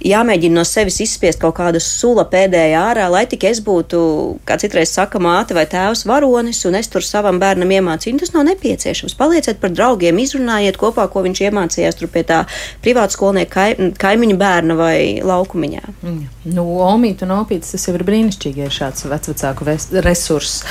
jāmēģina 0.03 0.59
no 0.59 0.65
sevis 0.67 0.99
izspiest 1.05 1.39
kaut 1.39 1.55
kādu 1.61 1.79
sula 1.79 2.25
pēdējā 2.27 2.81
ārā, 2.91 3.07
lai 3.13 3.23
tik 3.31 3.47
es 3.47 3.61
būtu, 3.63 4.01
kā 4.49 4.57
citreiz 4.59 4.91
saka, 4.91 5.21
māte 5.23 5.55
vai 5.55 5.63
tēvs 5.71 6.03
varonis, 6.11 6.65
un 6.67 6.75
es 6.81 6.91
tur 6.91 7.07
savam 7.07 7.39
bērnam 7.43 7.71
iemācīju. 7.79 8.19
Tas 8.25 8.35
nav 8.35 8.49
nepieciešams. 8.51 9.15
Palieciet 9.15 9.63
par 9.63 9.71
draugiem, 9.71 10.19
izrunājiet 10.25 10.81
kopā, 10.81 11.07
ko 11.13 11.23
viņš 11.23 11.45
iemācījās 11.47 12.01
tur 12.01 12.11
pie 12.11 12.27
tā 12.27 12.43
privāta 12.83 13.15
skolnieka 13.15 13.69
kaimiņu 14.01 14.37
bērna 14.41 14.77
vai 14.79 14.97
laukumiņā. 15.25 15.83
Mm. 16.03 16.23
Nu, 16.57 16.65
omīt 16.83 17.23
un 17.23 17.37
opītis 17.37 17.71
tas 17.77 17.85
jau 17.87 17.95
ir 17.95 18.03
brīnišķīgi, 18.07 18.65
ja 18.65 18.67
ir 18.67 18.75
šāds 18.75 19.05
vecvecāku 19.07 19.67
resurss. 20.03 20.65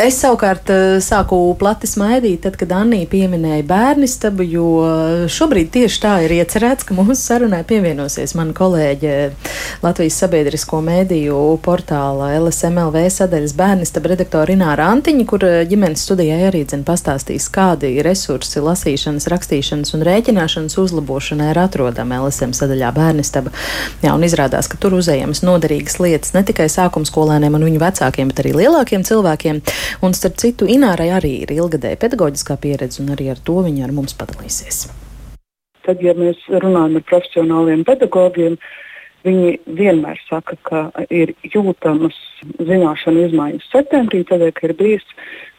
Es 0.00 0.18
savukārt 0.18 0.72
eh, 0.74 0.96
sāku 1.04 1.38
plati 1.60 1.86
smaidīt, 1.86 2.40
tad, 2.46 2.56
kad 2.58 2.72
Annija 2.74 3.06
pieminēja 3.10 3.66
bērnistabu, 3.68 4.46
jo 4.48 4.66
šobrīd 5.30 5.70
tieši 5.76 6.02
tā 6.02 6.14
ir 6.26 6.34
iecerēts, 6.40 6.88
ka 6.88 6.96
mūsu 6.98 7.14
sarunai 7.20 7.62
pievienosies 7.68 8.34
mana 8.38 8.56
kolēģe 8.58 9.14
Latvijas 9.84 10.18
sabiedrisko 10.24 10.80
mēdīju 10.88 11.38
portāla 11.62 12.32
LSMLV 12.40 13.04
sadaļas 13.14 13.54
bērnistaba 13.58 14.14
redaktora 14.14 14.56
Ināra 14.56 14.90
Antiņa, 14.96 15.28
kur 15.30 15.46
eh, 15.46 15.60
ģimenes 15.70 16.08
studijai 16.08 16.40
arī 16.50 16.64
dzen 16.66 16.82
pastāstīs, 16.88 17.46
kādi 17.54 17.94
resursi 18.02 18.64
lasīšanas, 18.66 19.30
rakstīšanas 19.30 19.94
un 19.94 20.06
rēķināšanas 20.10 20.78
uzlabošanai 20.82 21.52
ir 21.54 21.62
atrodami 21.68 22.18
LSM 22.18 22.37
LSM 22.38 22.54
sadaļā 22.54 22.90
bērnistaba. 22.94 23.52
Jā, 24.04 24.14
un 24.14 24.24
izrādās, 24.26 24.68
ka 24.70 24.78
tur 24.80 24.96
uzējamas 24.98 25.42
noderīgas 25.46 25.98
lietas 26.02 26.34
ne 26.36 26.44
tikai 26.46 26.68
sākuma 26.70 27.08
skolēniem 27.08 27.56
un 27.58 27.66
viņu 27.66 27.82
vecākiem, 27.82 28.30
bet 28.30 28.42
arī 28.44 28.54
lielākiem 28.62 29.04
cilvēkiem. 29.06 29.62
Un 30.06 30.14
starp 30.14 30.38
citu, 30.38 30.68
Inārai 30.68 31.10
arī 31.14 31.34
ir 31.44 31.54
ilgadēja 31.56 31.98
pedagoģiskā 32.00 32.58
pieredze, 32.62 33.02
un 33.02 33.14
arī 33.16 33.30
ar 33.32 33.42
to 33.42 33.58
viņa 33.66 33.88
ar 33.88 33.94
mums 33.96 34.14
padalīsies. 34.18 34.86
Tad, 35.86 36.04
ja 36.04 36.14
mēs 36.14 36.40
runājam 36.52 37.00
ar 37.00 37.06
profesionāliem 37.08 37.84
pedagogiem, 37.88 38.58
viņi 39.26 39.58
vienmēr 39.78 40.20
saka, 40.28 40.54
ka 40.62 40.82
ir 41.10 41.34
jūtamas 41.42 42.16
zināšanu 42.60 43.26
izmaiņas 43.26 43.70
septembrī, 43.72 44.22
tādēļ, 44.28 44.52
ka 44.54 44.68
ir 44.68 44.76
bijis 44.78 45.14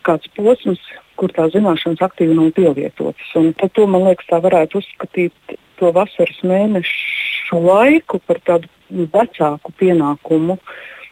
kāds 0.07 0.29
posms, 0.37 0.79
kur 1.19 1.33
tās 1.35 1.51
zināšanas 1.51 1.99
aktīvi 2.05 2.37
nav 2.37 2.53
pielietotas. 2.55 3.33
Un 3.35 3.51
tad 3.59 3.73
to, 3.75 3.89
man 3.89 4.05
liekas, 4.07 4.29
tā 4.29 4.39
varētu 4.43 4.79
uzskatīt 4.79 5.57
to 5.79 5.91
vasaras 5.95 6.43
mēnešu 6.45 7.59
laiku 7.63 8.21
par 8.27 8.39
tādu 8.45 8.69
vecāku 8.89 9.73
pienākumu 9.79 10.57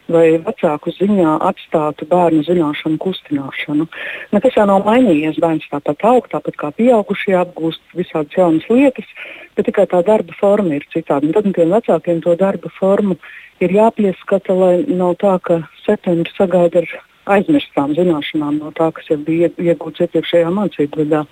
vai 0.08 0.38
vecāku 0.40 0.92
ziņā 0.96 1.34
atstātu 1.44 2.06
bērnu 2.08 2.44
zināšanu 2.46 2.96
kustināšanu. 3.02 3.86
Nekas 4.32 4.56
jau 4.56 4.64
nav 4.70 4.86
mainījies. 4.86 5.40
Bērns 5.42 5.68
tāpat 5.72 6.04
aug, 6.08 6.28
tāpat 6.32 6.56
kā 6.60 6.70
pieaugušie 6.78 7.36
apgūst 7.36 7.82
visādas 7.98 8.38
jaunas 8.38 8.64
lietas, 8.72 9.10
bet 9.56 9.68
tikai 9.68 9.84
tā 9.90 10.00
darba 10.06 10.32
forma 10.40 10.78
ir 10.78 10.86
citāda. 10.94 11.28
Un 11.28 11.36
tad 11.36 11.50
tiem 11.52 11.74
vecākiem 11.76 12.22
to 12.24 12.36
darba 12.40 12.72
formu 12.78 13.18
ir 13.60 13.74
jāpieskata, 13.74 14.56
lai 14.56 14.74
nav 14.88 15.18
tā, 15.20 15.36
ka 15.44 15.60
septembris 15.84 16.36
sagaida 16.40 16.84
ar 16.84 16.96
aizmirstām 17.36 17.92
zināšanām 17.98 18.62
no 18.62 18.72
tā, 18.76 18.88
kas 18.96 19.10
jau 19.12 19.18
bija 19.20 19.50
iegūts 19.60 20.06
iepriekšējā 20.06 20.52
mācību 20.56 21.04
gadā. 21.04 21.26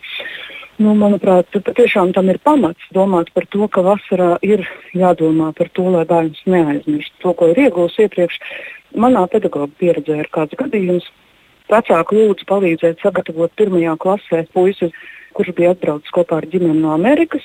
Nu, 0.77 0.93
manuprāt, 0.93 1.55
patiešām 1.65 2.11
tam 2.13 2.27
ir 2.29 2.37
pamats 2.45 2.89
domāt 2.93 3.31
par 3.33 3.47
to, 3.49 3.65
ka 3.73 3.81
vasarā 3.81 4.35
ir 4.45 4.67
jādomā 4.93 5.49
par 5.57 5.71
to, 5.73 5.87
lai 5.95 6.03
bērns 6.05 6.43
neaizmirst 6.45 7.15
to, 7.23 7.33
ko 7.33 7.49
ir 7.53 7.63
iegūs 7.65 7.97
iepriekš. 8.05 8.37
Manā 9.01 9.23
pedagoģa 9.33 9.73
pieredzē 9.81 10.19
ir 10.21 10.29
kāds 10.37 10.59
gadījums. 10.61 11.09
Vecāku 11.73 12.19
lūdzu 12.19 12.45
palīdzēt 12.51 13.01
sagatavot 13.01 13.55
pirmajā 13.57 13.97
klasē 14.05 14.43
puisis 14.53 14.93
kurš 15.37 15.53
bija 15.57 15.73
atbraucis 15.75 16.13
kopā 16.17 16.41
ar 16.41 16.47
ģimeni 16.53 16.81
no 16.81 16.93
Amerikas. 16.95 17.45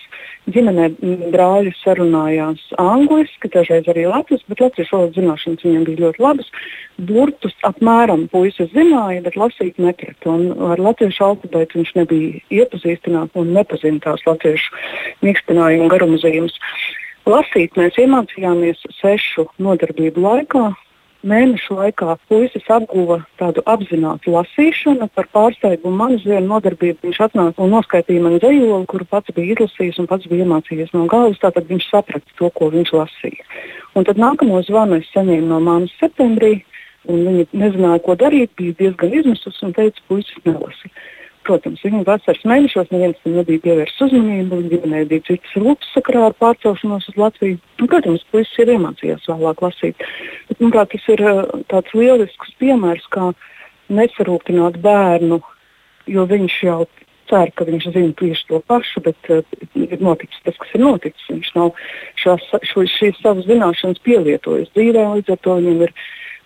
Ģimenē 0.52 0.88
brāļi 1.34 1.74
sarunājās 1.82 2.64
angliski, 2.82 3.52
dažreiz 3.54 3.90
arī 3.92 4.08
latviešu, 4.10 4.48
bet 4.50 4.64
latviešu 4.64 4.96
valodas 4.98 5.18
zināšanas 5.20 5.66
viņam 5.68 5.84
bija 5.90 6.04
ļoti 6.06 6.24
labas. 6.26 6.50
Burtus 7.12 7.56
apmēram 7.68 8.26
puisis 8.32 8.72
zināja, 8.74 9.22
bet 9.28 9.38
lasīt 9.40 9.82
neprata. 9.82 10.38
Ar 10.72 10.82
latviešu 10.82 11.28
alfabētu 11.28 11.82
viņš 11.82 11.94
nebija 12.00 12.42
iepazīstināts 12.62 13.38
un 13.38 13.54
nepazina 13.58 14.02
tās 14.08 14.26
latviešu 14.28 14.74
mīkstinājumu 15.26 15.92
garumzīmes. 15.94 16.58
Lasīt 17.30 17.78
mēs 17.78 18.00
iemācījāmies 18.02 18.82
sešu 18.98 19.46
nodarbību 19.62 20.24
laikā, 20.24 20.72
mēnešu 21.28 21.78
laikā 21.78 22.16
puisis 22.30 22.66
apguva 22.74 23.20
tādu 23.40 23.64
apzinātu 23.70 24.34
lasīšanu. 24.36 25.08
Par 25.16 25.28
pārsteigumu 25.36 25.98
manas 25.98 26.26
vienu 26.26 26.48
nodarbību 26.50 27.08
viņš 27.08 27.22
atnāca 27.28 27.64
un 27.64 27.74
noskaitīja 27.76 28.24
man 28.26 28.40
dzējoli, 28.40 28.88
kuru 28.92 29.08
pats 29.12 29.34
bija 29.36 29.56
izlasījis 29.56 30.02
un 30.02 30.10
pats 30.12 30.30
bija 30.32 30.46
iemācījies 30.46 30.94
no 30.96 31.06
galvas. 31.12 31.40
Tātad 31.44 31.70
viņš 31.70 31.88
saprata 31.92 32.38
to, 32.40 32.50
ko 32.58 32.72
viņš 32.74 32.94
lasīja. 32.98 33.48
Un 33.96 34.08
tad 34.08 34.22
nākamo 34.22 34.62
zvanu 34.68 35.02
es 35.02 35.10
saņēmu 35.16 35.50
no 35.52 35.62
māmas 35.64 35.96
septembrī. 36.02 36.62
Viņa 37.10 37.48
nezināja, 37.58 38.04
ko 38.06 38.14
darīt, 38.14 38.52
bija 38.60 38.78
diezgan 38.78 39.16
izmisusi 39.18 39.66
un 39.66 39.74
teica, 39.74 40.04
puisis 40.08 40.44
nelasa. 40.46 40.92
Protams, 41.42 41.82
viņa 41.82 42.04
vasaras 42.06 42.44
mēnešos 42.46 42.92
neviens 42.94 43.18
tam 43.24 43.34
nebija 43.40 43.62
pievērsis 43.64 44.04
uzmanību. 44.06 44.60
Viņai 44.84 45.02
bija 45.10 45.26
citas 45.26 45.56
rūpes 45.58 45.90
sakarā 45.96 46.28
ar 46.28 46.36
pārcelšanos 46.38 47.08
uz 47.10 47.18
Latviju. 47.18 47.58
Un, 47.80 47.90
protams, 47.90 48.26
puisis 48.34 48.60
ir 48.62 48.74
iemācījies 48.76 49.26
vēlāk 49.30 49.64
lasīt. 49.66 50.06
Bet, 50.50 50.60
manuprāt, 50.60 50.94
tas 50.94 51.08
ir 51.10 51.24
uh, 51.26 51.42
tāds 51.74 51.98
lielisks 51.98 52.54
piemērs, 52.62 53.10
kā 53.16 53.32
nesarūpināt 53.90 54.78
bērnu, 54.86 55.42
jo 56.14 56.28
viņš 56.30 56.60
jau 56.68 56.80
cer, 57.32 57.52
ka 57.58 57.66
viņš 57.66 57.90
zina 57.90 58.14
tieši 58.22 58.48
to 58.52 58.62
pašu, 58.70 59.02
bet 59.10 59.34
uh, 59.34 59.42
ir 59.82 59.98
noticis 59.98 60.46
tas, 60.46 60.62
kas 60.62 60.78
ir 60.78 60.86
noticis. 60.86 61.28
Viņš 61.34 61.54
nav 61.58 61.74
šās, 62.22 62.50
šo, 62.70 62.86
šīs 63.00 63.18
savas 63.24 63.50
zināšanas 63.50 64.06
pielietojis 64.06 64.70
dzīvē, 64.76 65.10
līdz 65.18 65.34
ar 65.34 65.42
to 65.42 65.58
viņam 65.58 65.86
ir 65.88 65.98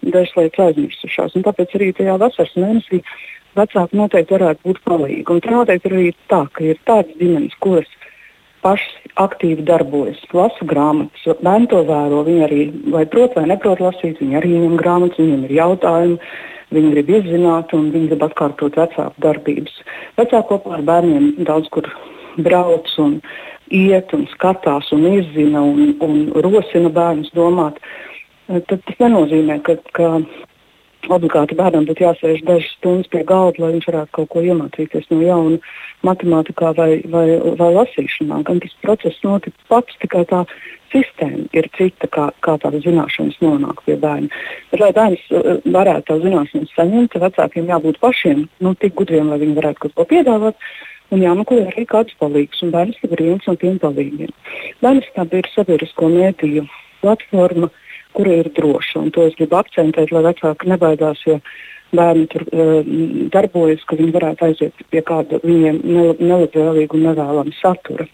dažas 0.05 0.35
lietas 0.39 0.69
aizmirsušās. 0.69 1.35
Un 1.35 1.43
tāpēc 1.43 1.75
arī 1.75 1.91
tajā 1.97 2.15
vasaras 2.21 2.55
mēnesī 2.59 3.03
vecāki 3.57 3.99
noteikti 3.99 4.35
varētu 4.35 4.67
būt 4.67 4.81
palīgi. 4.87 5.25
Un 5.31 5.41
noteikti 5.57 5.89
ir 5.89 5.97
arī 5.97 6.09
tā, 6.31 6.41
ka 6.53 6.65
ir 6.65 6.81
tādas 6.87 7.15
ģimenes, 7.19 7.55
kuras 7.63 7.91
pašas 8.65 9.13
aktīvi 9.21 9.63
darbojas, 9.67 10.19
lasa 10.33 10.65
grāmatas, 10.67 11.23
bērni 11.45 11.69
to 11.71 11.83
vēro. 11.87 12.23
Viņi 12.27 12.45
arī 12.47 12.61
vai 12.93 13.05
prot 13.09 13.37
vai 13.37 13.45
neprot 13.51 13.83
lasīt, 13.83 14.19
viņi 14.21 14.39
arī 14.39 14.55
ņem 14.57 14.77
grāmatas, 14.81 15.21
viņiem 15.21 15.45
ir 15.47 15.55
jautājumi, 15.59 16.17
viņi 16.75 16.93
grib 16.95 17.11
izzināt 17.19 17.75
un 17.77 17.91
viņi 17.93 18.11
grib 18.11 18.25
atkārtot 18.27 18.79
vecāku 18.81 19.25
darbības. 19.25 19.75
Vecāki 20.17 20.49
kopā 20.49 20.79
ar 20.79 20.87
bērniem 20.89 21.45
daudz 21.47 21.69
kur 21.75 21.87
brauc 22.41 22.89
un 22.99 23.19
iet 23.73 24.11
un 24.13 24.25
skatās 24.33 24.91
un 24.93 25.05
izzina 25.13 25.61
un, 25.61 25.95
un 26.05 26.25
rosina 26.45 26.91
bērnus 26.93 27.31
domāt. 27.37 27.79
Tad 28.49 28.81
tas 28.85 28.99
nenozīmē, 29.01 29.61
ka, 29.65 29.77
ka 29.97 30.09
obligāti 31.11 31.57
bērnam 31.57 31.85
būtu 31.87 32.03
jāsēž 32.05 32.43
dažas 32.47 32.71
stundas 32.77 33.09
pie 33.11 33.23
galda, 33.27 33.61
lai 33.63 33.73
viņš 33.75 33.87
varētu 33.89 34.13
kaut 34.17 34.29
ko 34.33 34.43
iemācīties 34.45 35.09
no 35.11 35.19
jauna 35.23 35.59
matemātikā 36.07 36.71
vai, 36.77 36.89
vai, 37.11 37.25
vai 37.59 37.69
lasīšanā. 37.75 38.41
Gan 38.47 38.61
tas 38.63 38.73
process 38.83 39.21
notika 39.25 39.69
pats, 39.69 39.97
tikai 40.01 40.23
tā 40.29 40.43
sistēma 40.93 41.45
ir 41.57 41.69
cita, 41.77 42.09
kā, 42.11 42.29
kā 42.45 42.57
tādas 42.63 42.85
zināšanas 42.85 43.37
nonāk 43.43 43.83
pie 43.85 43.97
bērna. 44.01 44.31
Bet, 44.71 44.81
lai 44.81 44.91
bērns 44.95 45.23
uh, 45.31 45.55
varētu 45.77 46.09
tās 46.11 46.25
zināšanas 46.25 46.75
saņemt, 46.77 47.21
vecākiem 47.25 47.71
jābūt 47.73 48.01
pašiem 48.03 48.45
nu, 48.63 48.75
tik 48.79 48.97
gudriem, 48.99 49.31
lai 49.31 49.41
viņi 49.43 49.57
varētu 49.59 49.85
kaut 49.85 49.97
ko 49.99 50.09
piedāvāt. 50.15 50.59
Un 51.13 51.21
jāmeklē 51.21 51.67
arī 51.69 51.83
kāds 51.85 52.15
palīgs, 52.17 52.63
bērns 52.73 52.97
ir 53.05 53.19
viens 53.19 53.45
no 53.45 53.53
tiem 53.61 53.75
palīgiem. 53.81 54.31
Bērns 54.81 55.11
tā 55.13 55.27
ir 55.37 55.49
sabiedrisko 55.53 56.09
mētīju 56.09 56.65
platforma, 57.03 57.69
uh, 57.69 57.84
kura 58.16 58.39
ir 58.41 58.49
droša. 58.55 59.01
Un 59.03 59.11
to 59.16 59.26
es 59.30 59.36
gribu 59.39 59.59
akcentēt, 59.59 60.13
lai 60.16 60.24
vecāki 60.30 60.72
nebaidās, 60.72 61.22
ja 61.28 61.39
bērni 61.95 62.26
tur 62.32 62.45
uh, 62.47 62.80
darbojas, 63.34 63.84
ka 63.88 63.97
viņi 63.99 64.16
varētu 64.16 64.47
aiziet 64.49 64.88
pie 64.91 65.03
kāda 65.05 65.39
viņiem 65.43 65.84
nelabvēlīga 65.86 66.97
un 66.97 67.05
nevēlama 67.09 67.53
satura. 67.59 68.07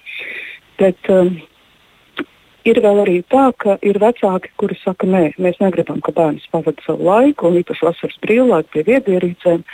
Bet 0.82 1.10
um, 1.14 1.34
ir 2.68 2.82
vēl 2.84 3.02
arī 3.06 3.18
tā, 3.32 3.48
ka 3.62 3.78
ir 3.86 4.02
vecāki, 4.02 4.54
kuri 4.62 4.78
saka, 4.82 5.10
nē, 5.10 5.24
mēs 5.42 5.62
negribam, 5.64 6.02
ka 6.06 6.14
bērns 6.18 6.50
pavada 6.54 6.86
savu 6.86 7.08
laiku, 7.10 7.50
un 7.50 7.62
īpaši 7.62 7.88
vasaras 7.90 8.22
brīvlaiku 8.26 8.76
pie 8.76 8.86
viedierīcēm. 8.92 9.66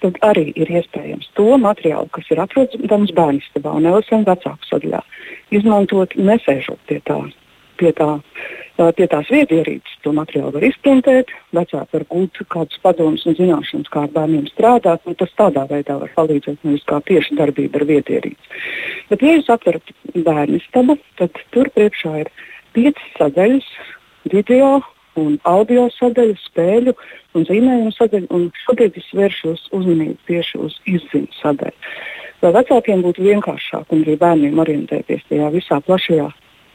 Tad 0.00 0.16
arī 0.24 0.46
ir 0.56 0.70
iespējams 0.78 1.26
to 1.36 1.58
materiālu, 1.60 2.08
kas 2.14 2.30
ir 2.32 2.40
atrodams 2.40 3.10
bērnu 3.12 3.42
stabā 3.50 3.74
un 3.76 3.88
LSM 3.90 4.24
vecāku 4.24 4.70
sadaļā, 4.70 5.02
izmantot 5.52 6.16
nesēžot 6.16 6.80
pie 6.88 7.02
tā 7.04 7.18
pie, 7.80 7.92
tā, 7.96 8.08
pie 8.76 9.06
tās 9.10 9.28
viedierīces. 9.32 9.98
To 10.04 10.12
materiālu 10.16 10.54
var 10.56 10.66
izprintēt, 10.66 11.32
vecāki 11.56 11.96
var 11.96 12.04
gūt 12.12 12.40
kādus 12.52 12.80
padomus 12.84 13.26
un 13.28 13.36
zināšanas, 13.38 13.90
kā 13.92 14.04
ar 14.06 14.14
bērniem 14.14 14.46
strādāt. 14.50 15.04
Tas 15.20 15.34
tādā 15.38 15.66
veidā 15.70 15.98
var 16.00 16.12
palīdzēt 16.16 16.64
nevis 16.64 16.86
kā 16.88 17.00
tieši 17.08 17.38
darbība 17.40 17.80
ar 17.80 17.86
viedierīci. 17.90 18.54
Bet, 19.10 19.22
ja 19.22 19.36
jūs 19.36 19.50
atverat 19.52 19.92
bērnu 20.14 20.62
stabu, 20.68 20.96
tad 21.20 21.36
tur 21.54 21.70
priekšā 21.76 22.14
ir 22.22 22.32
piecas 22.76 23.12
sadaļas 23.18 23.68
video 24.30 24.80
un 25.20 25.38
audio 25.48 25.88
sadaļu, 25.96 26.36
spēļu 26.46 26.94
un 27.36 27.46
zīmējumu 27.48 27.94
sadaļu. 27.96 28.30
Un 28.36 28.48
šobrīd 28.64 28.98
es 29.00 29.08
vēršu 29.16 29.56
uzmanību 29.76 30.18
tieši 30.30 30.60
uz 30.62 30.78
izziņu 30.88 31.40
sadaļu. 31.40 31.94
Lai 32.40 32.54
vecākiem 32.56 33.02
būtu 33.04 33.26
vienkāršāk 33.26 33.90
un 33.92 34.06
arī 34.06 34.14
bērniem 34.20 34.62
orientēties 34.62 35.26
tajā 35.28 35.50
visā 35.52 35.80
plašajā 35.84 36.30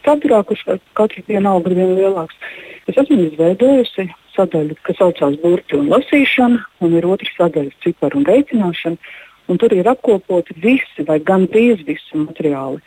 saturā, 0.05 0.43
kurš 0.47 0.63
katru 0.97 1.23
dienu 1.27 1.51
aug 1.55 1.67
ar 1.67 1.75
vien 1.77 1.95
lielāks. 1.97 2.37
Es 2.85 2.97
esmu 3.01 3.17
izveidojusi 3.27 4.07
sadaļu, 4.35 4.77
kas 4.85 4.99
saucās 5.01 5.37
burti 5.41 5.77
un 5.79 5.89
lasīšana, 5.93 6.61
un 6.85 6.97
ir 6.99 7.07
otra 7.09 7.31
sadaļa 7.37 7.73
ciparu 7.85 8.21
un 8.21 8.27
reicināšana. 8.29 9.13
Un 9.45 9.59
tur 9.61 9.75
ir 9.77 9.85
apkopoti 9.85 10.55
visi 10.57 11.03
vai 11.05 11.19
gandrīz 11.21 11.83
visi 11.85 12.17
materiāli, 12.17 12.79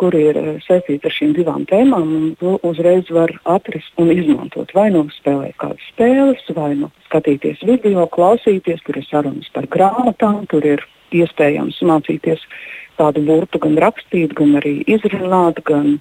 kuri 0.00 0.22
ir 0.30 0.38
eh, 0.40 0.46
saistīti 0.64 1.08
ar 1.08 1.12
šīm 1.12 1.34
divām 1.36 1.66
tēmām. 1.68 2.08
To 2.40 2.54
uzreiz 2.64 3.10
var 3.12 3.34
atrast 3.44 4.00
un 4.00 4.12
izmantot. 4.14 4.72
Vai 4.76 4.88
nu 4.94 5.04
spēlēt 5.12 5.58
kādas 5.60 5.84
spēles, 5.92 6.46
vai 6.56 6.72
nu 6.80 6.88
skatīties 7.08 7.64
video, 7.68 8.06
klausīties, 8.16 8.80
tur 8.86 9.00
ir 9.00 9.08
sarunas 9.10 9.52
par 9.52 9.68
grāmatām, 9.72 10.46
tur 10.52 10.64
ir 10.64 10.84
iespējams 11.16 11.82
mācīties 11.84 12.42
tādu 12.96 13.22
burtu 13.28 13.60
gan 13.60 13.76
rakstīt, 13.80 14.32
gan 14.36 14.56
arī 14.60 14.78
izrunāt, 14.88 15.60
gan 15.68 15.98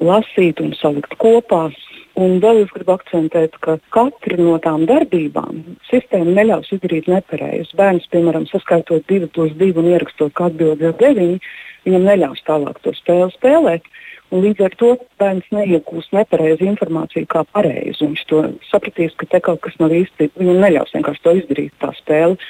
lasīt 0.00 0.60
un 0.62 0.74
salikt 0.78 1.16
kopā. 1.20 1.68
Un 2.16 2.38
vēl 2.40 2.62
es 2.62 2.70
gribu 2.72 2.94
akcentēt, 2.94 3.58
ka 3.60 3.74
katra 3.92 4.38
no 4.40 4.54
tām 4.64 4.86
darbībām 4.88 5.58
sistēma 5.90 6.32
neļaus 6.38 6.70
izdarīt 6.72 7.10
nepareizi. 7.12 7.76
Bērns, 7.76 8.06
piemēram, 8.08 8.46
saskaitot 8.48 9.04
2 9.12 9.28
plus 9.36 9.52
2 9.60 9.76
un 9.82 9.90
ierakstot, 9.90 10.32
ka 10.32 10.48
atbildi 10.48 10.88
ir 10.88 10.96
9, 11.02 11.50
viņam 11.84 12.08
neļaus 12.08 12.40
tālāk 12.48 12.80
to 12.86 12.94
spēli 12.96 13.28
spēlēt. 13.34 13.90
Un 14.32 14.42
līdz 14.42 14.64
ar 14.64 14.72
to 14.80 14.94
bērns 15.20 15.52
neiegūs 15.54 16.08
nepareizu 16.16 16.66
informāciju 16.66 17.28
kā 17.30 17.44
pareizi. 17.52 18.00
Viņš 18.00 18.24
to 18.32 18.42
sapratīs, 18.70 19.12
ka 19.20 19.28
te 19.30 19.42
kaut 19.44 19.60
kas 19.68 19.76
nav 19.78 19.92
īsti. 19.94 20.32
Viņam 20.40 20.64
neļaus 20.64 20.96
vienkārši 20.96 21.22
to 21.22 21.36
izdarīt, 21.42 21.76
tā 21.84 21.92
spēle. 22.00 22.40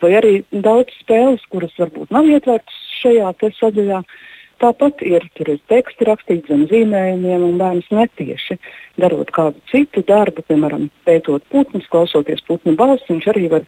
Vai 0.00 0.16
arī 0.18 0.32
daudz 0.50 0.96
spēles, 1.04 1.44
kuras 1.52 1.76
varbūt 1.78 2.10
nav 2.12 2.26
ietvertas 2.32 2.80
šajā 3.02 3.30
sadaļā, 3.60 4.00
Tāpat 4.62 5.02
ir, 5.06 5.24
ir 5.42 5.50
teksti 5.70 6.06
rakstīti 6.08 6.52
zem 6.52 6.62
zīmējumiem, 6.70 7.42
un 7.48 7.58
bērns 7.60 7.90
netieši 7.92 8.58
darot 9.02 9.32
kādu 9.34 9.58
citu 9.70 10.04
darbu, 10.06 10.44
piemēram, 10.48 10.86
pētot 11.08 11.44
putnus, 11.50 11.88
klausoties 11.90 12.44
putnu 12.46 12.76
balsi, 12.78 13.08
viņš 13.10 13.28
arī 13.32 13.48
var 13.56 13.66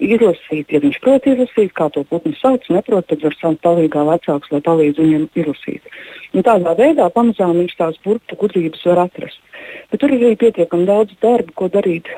izlasīt, 0.00 0.72
ja 0.72 0.80
viņš 0.80 0.98
prot 1.04 1.28
izlasīt, 1.28 1.72
kā 1.76 1.88
to 1.92 2.04
putnu 2.08 2.32
sauc, 2.40 2.64
neprot, 2.72 3.06
tad 3.10 3.24
var 3.26 3.36
savu 3.38 3.60
palīgā 3.66 4.04
vecāks, 4.08 4.52
lai 4.54 4.62
palīdz 4.64 5.00
viņiem 5.02 5.28
izlasīt. 5.36 5.94
Un 6.32 6.46
tādā 6.46 6.74
veidā 6.78 7.10
pamazām 7.12 7.58
viņš 7.60 7.78
tās 7.78 7.98
burtu 8.04 8.38
gudrības 8.40 8.84
var 8.88 9.04
atrast. 9.06 9.40
Bet 9.92 10.00
tur 10.00 10.14
ir 10.14 10.24
arī 10.24 10.38
pietiekami 10.40 10.88
daudz 10.88 11.12
darba, 11.20 11.52
ko 11.54 11.68
darīt 11.72 12.08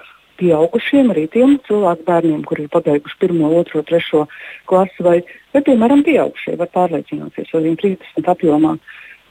pieaugušiem, 0.40 1.10
arī 1.14 1.26
tiem 1.32 1.56
cilvēku 1.68 2.06
bērniem, 2.08 2.42
kuri 2.48 2.66
ir 2.66 2.72
pabeiguši 2.72 3.20
1, 3.28 3.40
2, 3.72 3.84
3 3.90 4.24
klasi, 4.70 5.06
vai, 5.06 5.18
vai 5.54 5.62
piemēram, 5.66 6.04
pieaugušie 6.06 6.56
var 6.60 6.70
pārliecināties, 6.74 7.52
viņi 7.54 7.80
30 7.82 8.30
apjomā 8.34 8.74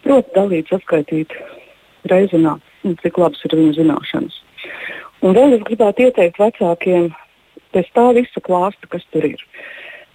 prot 0.04 0.32
dalīt, 0.36 0.72
saskaitīt, 0.72 1.36
reizināt, 2.12 2.64
cik 3.04 3.20
labas 3.22 3.44
ir 3.48 3.56
viņu 3.60 3.78
zināšanas. 3.80 4.40
Un 5.24 5.36
vēl 5.38 5.58
es 5.58 5.64
gribētu 5.68 6.08
ieteikt 6.08 6.40
vecākiem 6.42 7.12
pēc 7.74 7.90
tā 7.96 8.10
visa 8.18 8.44
klāsta, 8.44 8.90
kas 8.92 9.06
tur 9.14 9.28
ir. 9.28 9.44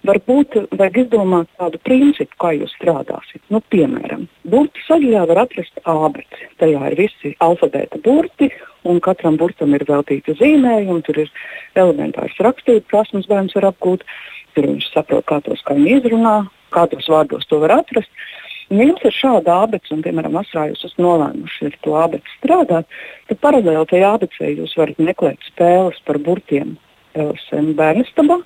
Varbūt 0.07 0.55
vajag 0.79 0.97
izdomāt 1.01 1.49
tādu 1.59 1.79
principu, 1.83 2.31
kā 2.39 2.53
jūs 2.55 2.71
strādāsiet. 2.77 3.41
Nu, 3.51 3.59
piemēram, 3.73 4.27
burbuļu 4.47 4.85
sadaļā 4.85 5.25
var 5.27 5.41
atrast 5.43 5.81
ābeci. 5.83 6.47
Tajā 6.61 6.91
ir 6.91 6.95
visi 7.01 7.33
alfabēta 7.43 7.99
burti, 8.05 8.47
un 8.87 9.01
katram 9.03 9.35
burtam 9.41 9.75
ir 9.75 9.83
veltīta 9.89 10.37
zīmējuma. 10.39 11.03
Tur 11.03 11.19
ir 11.25 11.33
elementārs 11.75 12.39
rakstīt 12.39 12.87
prasmes, 12.87 13.27
bērns 13.27 13.57
var 13.59 13.73
apgūt. 13.73 14.07
Tur 14.55 14.69
viņš 14.71 14.87
saprot, 14.93 15.27
kā 15.27 15.41
tos 15.43 15.59
skaņi 15.65 15.97
izrunā, 15.97 16.37
kādos 16.71 17.11
vārdos 17.11 17.49
to 17.51 17.59
var 17.59 17.81
atrast. 17.81 18.23
Ja 18.69 18.85
jums 18.85 19.03
ir 19.03 19.13
šāda 19.17 19.63
abece, 19.65 19.91
un, 19.95 20.03
piemēram, 20.05 20.35
vasarā 20.37 20.69
jūs 20.69 20.85
esat 20.85 20.99
nolēmuši 21.01 21.71
ar 21.71 21.77
to 21.83 21.95
abeci 21.97 22.35
strādāt, 22.37 22.99
tad 23.27 23.39
paralēli 23.41 23.87
tajā 23.89 24.11
abecē 24.15 24.51
jūs 24.53 24.75
varat 24.77 24.99
meklēt 25.01 25.47
spēles 25.49 25.97
par 26.05 26.21
burtiem 26.21 26.75
LSM 27.17 27.73
bērnistabā 27.79 28.37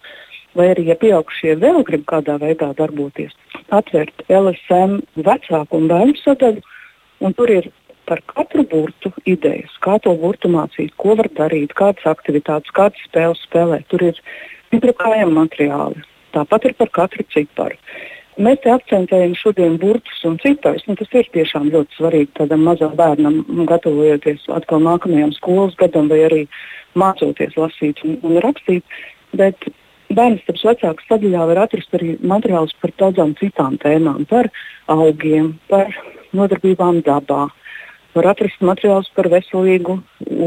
vai 0.57 0.69
arī, 0.73 0.87
ja 0.91 0.97
pieaugušie 0.99 1.55
vēl 1.61 1.83
grib 1.87 2.05
kādā 2.09 2.37
veidā 2.41 2.71
darboties, 2.77 3.33
atvērt 3.73 4.25
LSM 4.29 4.99
vecāku 5.27 5.79
un 5.79 5.89
bērnu 5.91 6.19
sadaļu, 6.21 6.63
un 7.23 7.35
tur 7.37 7.51
ir 7.53 7.69
par 8.05 8.19
katru 8.27 8.65
burtu 8.67 9.11
idejas, 9.29 9.71
kā 9.83 9.97
to 10.03 10.13
burtu 10.19 10.51
mācīt, 10.51 10.91
ko 10.99 11.15
var 11.19 11.29
darīt, 11.37 11.75
kādas 11.77 12.03
aktivitātes, 12.09 12.73
kādas 12.75 13.05
spēles 13.07 13.43
spēlēt. 13.47 13.87
Tur 13.91 14.03
ir 14.09 14.19
drukājami 14.73 15.37
materiāli. 15.37 16.03
Tāpat 16.33 16.67
ir 16.67 16.75
par 16.79 16.91
katru 16.97 17.25
ciparu. 17.31 17.77
Mēs 18.41 18.63
te 18.63 18.71
akcentējam 18.73 19.35
šodien 19.37 19.75
burtus 19.77 20.23
un 20.25 20.39
ciparus. 20.41 20.81
Nu, 20.89 20.95
tas 20.97 21.11
ir 21.13 21.27
tiešām 21.35 21.69
ļoti 21.69 21.99
svarīgi 21.99 22.31
tādam 22.39 22.63
mazam 22.65 22.95
bērnam, 22.97 23.43
gatavojoties 23.69 24.47
atkal 24.57 24.81
nākamajam 24.81 25.35
skolas 25.37 25.77
gadam 25.77 26.09
vai 26.09 26.23
arī 26.25 26.41
mācoties 26.97 27.53
lasīt 27.59 28.01
un, 28.07 28.17
un 28.25 28.39
rakstīt. 28.41 28.97
Bet 29.37 29.69
Bērnības 30.17 30.65
vecāku 30.69 31.07
sadaļā 31.07 31.47
var 31.49 31.63
atrast 31.65 31.97
arī 31.97 32.15
materiālus 32.21 32.75
par 32.81 32.93
daudzām 33.01 33.33
citām 33.39 33.79
tēmām, 33.81 34.23
par 34.29 34.49
augiem, 34.93 35.53
par 35.69 35.91
nodarbībām 36.33 37.01
dabā, 37.05 37.47
var 38.13 38.29
atrast 38.29 38.61
materiālus 38.61 39.09
par 39.15 39.27
veselīgu 39.31 39.95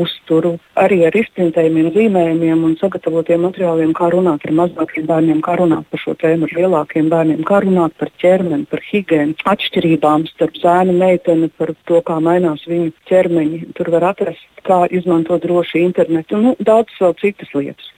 uzturu, 0.01 0.55
arī 0.79 1.01
ar 1.09 1.17
izprintējumiem, 1.19 1.91
zīmējumiem 1.95 2.65
un 2.69 2.77
sagatavotiem 2.81 3.43
materiāliem, 3.47 3.95
kā 3.97 4.11
runāt 4.15 4.47
ar 4.47 4.55
mazākiem 4.61 5.09
bērniem, 5.09 5.43
kā 5.45 5.57
runāt 5.59 5.89
par 5.91 6.03
šo 6.03 6.15
tēmu 6.21 6.47
ar 6.47 6.55
lielākiem 6.61 7.11
bērniem, 7.13 7.43
kā 7.49 7.61
runāt 7.65 7.97
par 7.99 8.13
ķermeni, 8.23 8.69
par 8.71 8.83
higiēnu, 8.91 9.39
atšķirībām 9.53 10.29
starp 10.31 10.61
zēnu 10.63 10.95
un 10.95 11.03
meiteni, 11.03 11.51
par 11.59 11.75
to, 11.91 12.03
kā 12.07 12.21
mainās 12.23 12.67
viņu 12.71 12.93
ķermeņi. 13.11 13.63
Tur 13.79 13.91
var 13.97 14.13
atrast, 14.13 14.47
kā 14.67 14.85
izmantot 14.91 15.45
droši 15.45 15.85
internetu 15.87 16.39
un 16.39 16.49
nu, 16.51 16.55
daudz 16.67 16.95
vēl 17.01 17.15
citas 17.21 17.53
lietas. 17.55 17.89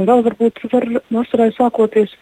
Un 0.00 0.08
vēl 0.08 0.22
varbūt 0.24 0.62
var 0.72 0.86
vasarai 1.12 1.50
sākoties 1.56 2.14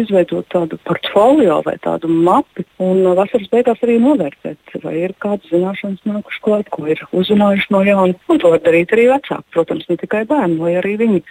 izveidot 0.00 0.48
tādu 0.52 0.78
portfolio 0.88 1.58
vai 1.66 1.76
tādu 1.84 2.08
mapi 2.08 2.64
un 2.82 3.02
vasaras 3.18 3.50
beigās 3.52 3.82
arī 3.84 3.98
novērtēt, 4.02 4.78
vai 4.84 4.94
ir 5.02 5.14
kādas 5.22 5.50
zināšanas 5.52 6.06
nākušas 6.08 6.44
klāt, 6.46 6.72
ko 6.72 6.86
ir 6.88 7.04
uzzinājuši 7.12 7.74
no 7.74 7.84
jauna. 7.86 8.16
Un 8.32 8.40
to 8.40 8.54
var 8.54 8.64
darīt 8.64 8.96
arī 8.96 9.10
vecāki, 9.12 9.44
protams, 9.54 9.86
ne 9.90 10.00
tikai 10.00 10.24
bērni, 10.30 10.58
lai 10.62 10.74
arī 10.80 10.96
viņi 11.04 11.22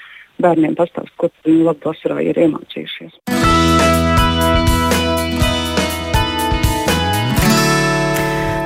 bērniem 0.43 0.77
pastāst, 0.77 1.15
ko 1.17 1.31
viņi 1.47 1.65
labi 1.71 1.89
vasarā 1.89 2.21
ir 2.29 2.45
iemācījušies. 2.45 3.46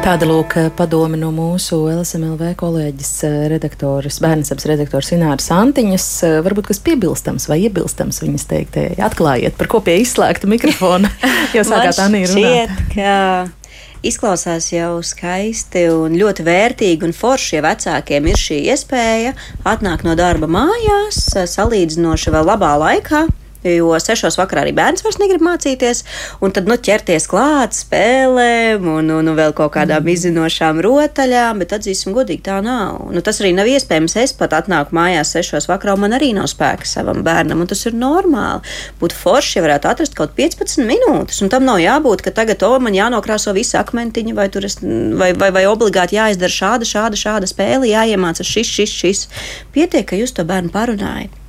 Tāda 0.01 0.25
lūk 0.25 0.55
padome 0.73 1.13
no 1.19 1.27
mūsu 1.29 1.77
LSMLV 1.91 2.55
kolēģis 2.57 3.09
eh, 3.27 3.33
redaktores, 3.51 4.15
bērnasabas 4.23 4.65
redaktors 4.71 5.11
Ināras 5.13 5.51
Antiņas. 5.53 6.05
Eh, 6.25 6.37
varbūt 6.41 6.71
kas 6.71 6.81
piebilstams 6.81 7.45
vai 7.51 7.59
iebilstams 7.67 8.17
viņas 8.23 8.47
teiktē. 8.49 8.85
Atklājiet, 8.97 9.53
par 9.59 9.69
ko 9.69 9.83
pie 9.85 9.99
izslēgta 10.01 10.49
mikrofona, 10.49 11.11
jo 11.55 11.61
sākāt 11.67 12.01
Anī 12.01 12.23
runāt. 12.25 12.73
Šķiet, 12.89 13.53
Izklausās 14.01 14.71
jau 14.73 14.95
skaisti 15.05 15.85
un 15.93 16.17
ļoti 16.17 16.47
vērtīgi 16.47 17.05
un 17.05 17.13
forši, 17.13 17.59
ja 17.59 17.65
vecākiem 17.67 18.31
ir 18.31 18.41
šī 18.41 18.57
iespēja 18.73 19.35
atnākt 19.69 20.07
no 20.07 20.17
darba 20.17 20.49
mājās 20.49 21.27
salīdzinoši 21.53 22.33
vēl 22.33 22.49
labā 22.49 22.73
laikā, 22.81 23.27
jo 23.63 23.93
sešos 24.01 24.37
vakarā 24.39 24.65
arī 24.65 24.73
bērns 24.77 25.03
vairs 25.05 25.19
negrib 25.21 25.43
mācīties, 25.45 26.03
un 26.41 26.53
tad 26.55 26.69
nu, 26.69 26.77
ķerties 26.81 27.27
klāt 27.29 27.75
spēlēm 27.77 28.87
un, 28.89 29.11
un, 29.13 29.31
un 29.31 29.37
vēl 29.37 29.53
kaut 29.57 29.73
kādām 29.75 30.03
mm. 30.03 30.13
izzinošām 30.15 30.81
rotaļām, 30.83 31.61
bet 31.61 31.75
atzīsim, 31.77 32.15
godīgi 32.15 32.45
tā 32.47 32.59
nav. 32.65 33.03
Nu, 33.13 33.23
tas 33.25 33.41
arī 33.43 33.53
nav 33.57 33.69
iespējams. 33.69 34.17
Es 34.21 34.33
pat 34.37 34.55
atnāku 34.57 34.95
mājās 34.97 35.33
sešos 35.35 35.69
vakarā, 35.69 35.95
man 35.99 36.15
arī 36.17 36.31
nav 36.37 36.49
spēka 36.51 36.87
savam 36.89 37.21
bērnam, 37.25 37.63
un 37.63 37.69
tas 37.69 37.83
ir 37.89 37.97
normāli. 37.97 38.65
Būtu 39.01 39.17
forši, 39.17 39.57
ja 39.57 39.65
varētu 39.65 39.91
atrast 39.91 40.17
kaut 40.17 40.35
15 40.37 40.85
minūtes, 40.87 41.41
un 41.43 41.51
tam 41.53 41.67
nav 41.67 41.81
jābūt, 41.83 42.25
ka 42.25 42.33
tagad 42.41 42.61
to 42.61 42.71
man 42.83 42.97
jānokrāso 42.97 43.53
visi 43.57 43.77
akmentiņi, 43.79 44.37
vai, 44.37 44.47
es, 44.61 44.79
vai, 44.81 45.31
vai, 45.37 45.51
vai 45.53 45.65
obligāti 45.69 46.17
jāizdara 46.17 46.57
šāda, 46.57 46.87
šāda, 46.87 47.19
šāda 47.19 47.49
spēle, 47.49 47.91
jāiemācās 47.91 48.47
šis, 48.47 48.73
šis, 48.79 48.97
šis. 49.03 49.27
Pietiek, 49.75 50.07
ka 50.09 50.19
jūs 50.19 50.35
to 50.37 50.47
bērnu 50.47 50.73
parunājat 50.73 51.40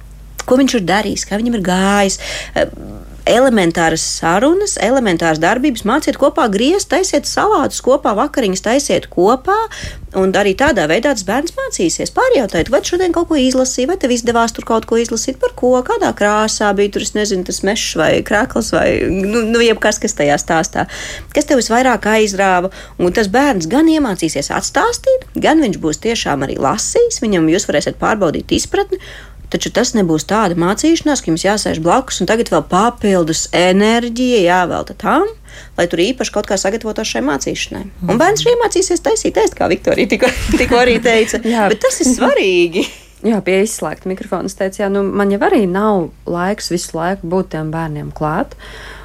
ko 0.47 0.59
viņš 0.61 0.79
ir 0.79 0.89
darījis, 0.89 1.29
kā 1.29 1.41
viņam 1.41 1.59
ir 1.59 1.67
gājis. 1.67 2.21
Elementāras 3.23 4.03
sarunas, 4.03 4.73
elementāras 4.83 5.39
darbības, 5.39 5.85
māciet 5.87 6.17
kopā 6.19 6.49
griezt, 6.51 6.89
taisiet 6.91 7.29
salātus 7.31 7.79
kopā, 7.85 8.17
vakariņas 8.19 8.65
taisiet 8.65 9.07
kopā. 9.13 9.55
Un 10.19 10.35
arī 10.37 10.57
tādā 10.59 10.89
veidā 10.91 11.13
tas 11.15 11.23
bērns 11.25 11.55
mācīsies. 11.57 12.11
Pārjautājiet, 12.13 12.73
vai 12.75 12.83
šodien 12.85 13.15
kaut 13.15 13.31
ko 13.31 13.39
izlasīja, 13.39 13.93
vai 13.93 13.97
tev 14.03 14.13
izdevās 14.13 14.53
tur 14.53 14.67
kaut 14.69 14.89
ko 14.91 14.99
izlasīt, 15.01 15.39
par 15.41 15.55
ko, 15.57 15.71
kādā 15.87 16.11
krāsā 16.19 16.73
bija 16.77 16.97
tur, 16.97 17.07
nezinu, 17.15 17.47
tas 17.47 17.63
mežs 17.65 17.95
vai 17.97 18.11
krāklis 18.27 18.73
vai 18.75 18.89
nu, 19.07 19.47
nu, 19.47 19.63
jebkas, 19.63 20.03
kas 20.03 20.19
tajā 20.19 20.37
stāstā. 20.43 20.89
Kas 21.33 21.47
tev 21.49 21.63
visvairāk 21.63 22.11
aizrāva? 22.19 22.75
Un 22.99 23.15
tas 23.15 23.31
bērns 23.33 23.71
gan 23.71 23.89
iemācīsies 23.89 24.51
atstāstīt, 24.53 25.31
gan 25.39 25.63
viņš 25.63 25.79
būs 25.81 26.03
tiešām 26.03 26.43
arī 26.45 26.59
lasījis, 26.61 27.23
viņam 27.23 27.49
jūs 27.55 27.71
varēsiet 27.71 28.03
pārbaudīt 28.03 28.53
izpratni. 28.59 28.99
Taču 29.53 29.69
tas 29.75 29.91
nebūs 29.93 30.25
tāda 30.25 30.57
mācīšanās, 30.57 31.21
ka 31.21 31.29
jums 31.29 31.45
jāsēž 31.45 31.83
blakus 31.85 32.23
un 32.23 32.29
tagad 32.31 32.49
vēl 32.49 32.63
papildus 32.71 33.51
enerģija 33.53 34.41
jāvelta 34.47 34.97
tam, 34.97 35.27
lai 35.77 35.85
tur 35.93 36.01
īpaši 36.01 36.33
kaut 36.33 36.49
kā 36.49 36.57
sagatavotos 36.57 37.11
šai 37.11 37.21
mācīšanai. 37.27 37.83
Un 38.09 38.21
bērns 38.21 38.47
arī 38.47 38.57
mācīsies 38.63 39.05
taisīt 39.05 39.37
ēst, 39.43 39.59
kā 39.59 39.69
Viktorija 39.69 40.09
tikko, 40.09 40.33
tikko 40.61 40.81
arī 40.81 40.97
teica. 41.05 41.43
Bet 41.45 41.83
tas 41.85 42.01
ir 42.01 42.09
svarīgi. 42.15 42.87
Jā, 43.29 43.39
pie 43.45 43.61
izslēgta 43.63 44.09
mikrofona 44.11 44.51
es 44.51 44.57
teicu, 44.59 44.81
jā, 44.81 44.89
nu, 44.91 45.05
man 45.07 45.31
jau 45.31 45.39
arī 45.47 45.61
nav 45.71 46.09
laiks 46.27 46.73
visu 46.73 46.97
laiku 46.97 47.29
būt 47.31 47.53
tiem 47.53 47.69
bērniem 47.71 48.09
klāt. 48.19 48.57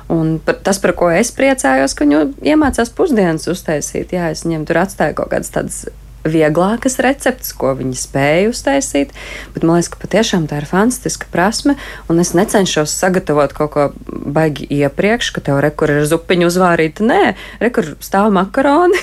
Un 0.10 0.40
par, 0.42 0.58
tas, 0.66 0.80
par 0.82 0.96
ko 0.98 1.12
es 1.14 1.30
priecājos, 1.36 1.94
ka 1.94 2.08
viņi 2.08 2.24
iemācās 2.50 2.90
pusdienas 2.98 3.46
uztaisīt, 3.52 4.16
jā, 4.18 4.32
es 4.34 4.42
viņiem 4.48 4.66
tur 4.66 4.82
atstāju 4.82 5.20
kaut 5.20 5.30
kādas 5.36 5.54
tādas 5.54 5.84
vieglākas 6.28 6.98
receptes, 7.04 7.54
ko 7.58 7.74
viņi 7.78 7.96
spēja 7.98 8.52
uztaisīt. 8.52 9.14
Bet 9.56 9.66
man 9.66 9.78
liekas, 9.78 9.92
ka 9.94 10.02
patiešām 10.02 10.48
tā 10.50 10.62
ir 10.62 10.68
fantastiska 10.70 11.30
prasme. 11.34 11.78
Un 12.12 12.22
es 12.24 12.34
necenšos 12.38 12.94
sagatavot 12.94 13.54
kaut 13.58 13.72
ko 13.74 13.88
baigi 14.08 14.68
iepriekš, 14.80 15.32
ka 15.36 15.44
tev 15.50 15.62
rekur 15.64 15.94
ir 15.94 16.08
zupiņu 16.10 16.50
uzvārīta. 16.50 17.06
Nē, 17.08 17.36
rekur 17.64 17.94
stāv 18.04 18.32
makaroni, 18.36 19.00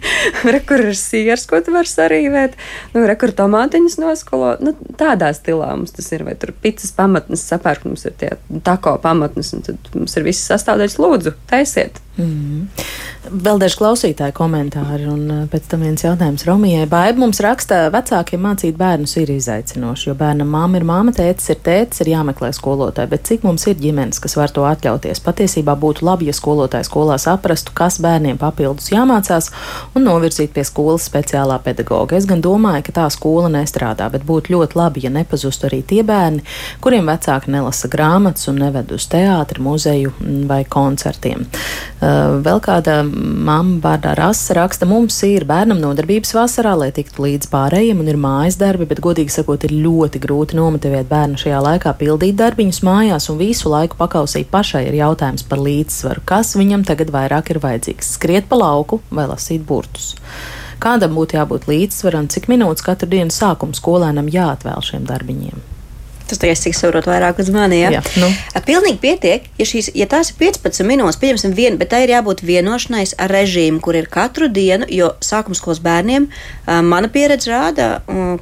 rekur 0.56 0.88
ir 0.88 0.98
siers, 0.98 1.46
ko 1.50 1.60
tu 1.64 1.74
vari 1.74 1.90
sarīvēt, 1.90 2.58
nu, 2.94 3.04
rekur 3.08 3.34
tomātiņas 3.36 3.98
noskolo. 4.02 4.56
Nu, 4.62 4.74
tādā 5.00 5.32
stilā 5.36 5.72
mums 5.74 5.94
tas 5.96 6.12
ir. 6.14 6.26
Vai 6.28 6.34
tur 6.38 6.52
picas 6.62 6.90
pamatnes 6.96 7.46
sapērk, 7.46 7.86
mums 7.88 8.04
ir 8.08 8.16
tie 8.18 8.34
tako 8.66 8.98
pamatnes, 9.02 9.54
un 9.56 9.64
tad 9.66 9.94
mums 9.94 10.18
ir 10.18 10.26
visas 10.26 10.50
sastāvdaļas. 10.52 10.98
Lūdzu, 11.00 11.34
taisiet! 11.50 12.02
Mm. 12.18 12.66
Vēl 13.28 13.60
daži 13.62 13.78
klausītāji 13.78 14.34
komentāri, 14.34 15.06
un 15.06 15.20
uh, 15.30 15.42
pēc 15.50 15.68
tam 15.70 15.84
viens 15.86 16.02
jautājums 16.02 16.42
Romijai. 16.68 16.86
Baiba 16.86 17.22
mums 17.22 17.38
raksta, 17.40 17.76
vecākiem 17.88 18.42
mācīt 18.44 18.76
bērnus 18.76 19.14
ir 19.16 19.30
izaicinoši, 19.32 20.10
jo 20.10 20.14
bērnam 20.18 20.50
māma 20.52 20.76
ir 20.76 20.84
māma, 20.84 21.14
tētis 21.16 21.48
ir 21.54 21.60
tētis, 21.64 22.02
ir 22.02 22.10
jāmeklē 22.12 22.50
skolotāji, 22.52 23.08
bet 23.08 23.22
cik 23.24 23.46
mums 23.46 23.64
ir 23.70 23.78
ģimenes, 23.80 24.20
kas 24.20 24.36
var 24.36 24.52
to 24.52 24.66
atļauties? 24.68 25.22
Patiesībā 25.24 25.72
būtu 25.80 26.04
labi, 26.04 26.26
ja 26.28 26.34
skolotāji 26.36 26.84
skolā 26.84 27.16
saprastu, 27.22 27.72
kas 27.72 27.96
bērniem 28.04 28.36
papildus 28.36 28.90
jāmācās 28.92 29.48
un 29.96 30.04
novirzīt 30.04 30.52
pie 30.52 30.66
skolas 30.68 31.06
speciālā 31.08 31.56
pedagoga. 31.64 32.18
Es 32.18 32.26
gan 32.28 32.44
domāju, 32.44 32.84
ka 32.90 32.96
tā 33.00 33.06
skola 33.16 33.48
nestrādā, 33.54 34.10
bet 34.12 34.28
būtu 34.28 34.52
ļoti 34.52 34.76
labi, 34.76 35.06
ja 35.06 35.14
nepazustu 35.14 35.70
arī 35.70 35.80
tie 35.88 36.02
bērni, 36.04 36.44
kuriem 36.84 37.08
vecāki 37.08 37.54
nelasa 37.54 37.88
grāmatas 37.88 38.44
un 38.52 38.60
neved 38.66 38.92
uz 38.92 39.08
teātri, 39.08 39.64
muzeju 39.64 40.12
vai 40.50 40.60
koncertiem. 40.68 41.48
Vēl 42.02 42.60
kāda 42.60 43.00
mamma 43.08 43.80
vārdā 43.88 44.12
Rasa 44.18 44.60
raksta, 44.60 44.84
mums 44.90 45.16
ir 45.24 45.48
bērnam 45.48 45.80
nodarbības 45.80 46.36
vasarā, 46.48 46.72
lai 46.80 46.88
tiktu 46.96 47.26
līdz 47.26 47.50
pārējiem, 47.52 47.98
un 48.00 48.08
ir 48.08 48.18
mājas 48.20 48.56
darbi, 48.60 48.86
bet, 48.88 49.02
godīgi 49.04 49.34
sakot, 49.34 49.66
ir 49.68 49.74
ļoti 49.84 50.20
grūti 50.22 50.56
nomotivēt 50.56 51.08
bērnu 51.10 51.40
šajā 51.40 51.60
laikā 51.66 51.92
pildīt 52.00 52.38
darbiņus 52.38 52.80
mājās 52.88 53.28
un 53.28 53.40
visu 53.42 53.68
laiku 53.68 53.98
pakausīt 54.00 54.48
pašai 54.52 54.86
ir 54.88 54.96
jautājums 55.02 55.44
par 55.48 55.60
līdzsvaru, 55.60 56.24
kas 56.28 56.54
viņam 56.56 56.86
tagad 56.88 57.12
vairāk 57.12 57.52
ir 57.52 57.60
vajadzīgs- 57.64 58.12
skriet 58.16 58.48
pa 58.48 58.56
lauku 58.56 59.02
vai 59.10 59.28
lasīt 59.28 59.66
burtus. 59.68 60.14
Kādam 60.80 61.18
būtu 61.18 61.36
jābūt 61.36 61.68
līdzsvaram, 61.68 62.28
cik 62.32 62.48
minūtes 62.48 62.86
katru 62.86 63.10
dienu 63.10 63.34
sākuma 63.34 63.74
skolēnam 63.74 64.30
jāatvēl 64.30 64.80
šiem 64.80 65.04
darbiņiem? 65.04 65.77
Tas 66.28 66.40
tikai 66.42 66.56
cik 66.58 66.76
saprot 66.76 67.08
vairāk 67.08 67.40
uz 67.42 67.50
mani. 67.54 67.80
Ja? 67.82 67.92
Jā, 67.98 68.02
nu. 68.20 68.30
Pilnīgi 68.68 69.00
pietiek, 69.02 69.46
ja, 69.60 69.68
šīs, 69.68 69.92
ja 69.96 70.08
tās 70.10 70.32
ir 70.32 70.40
15 70.40 70.84
minūtes, 70.88 71.20
pieņemsim, 71.22 71.54
vien, 71.56 71.78
bet 71.80 71.92
tā 71.94 72.02
ir 72.04 72.12
jābūt 72.12 72.44
vienošanais 72.44 73.16
ar 73.20 73.32
režīmu, 73.32 73.80
kur 73.84 73.96
ir 73.96 74.10
katru 74.12 74.50
dienu, 74.52 74.88
jo 74.92 75.14
sākuma 75.24 75.56
skolas 75.56 75.80
bērniem 75.84 76.28
mana 76.66 77.08
pieredze 77.12 77.52
rāda, 77.52 77.88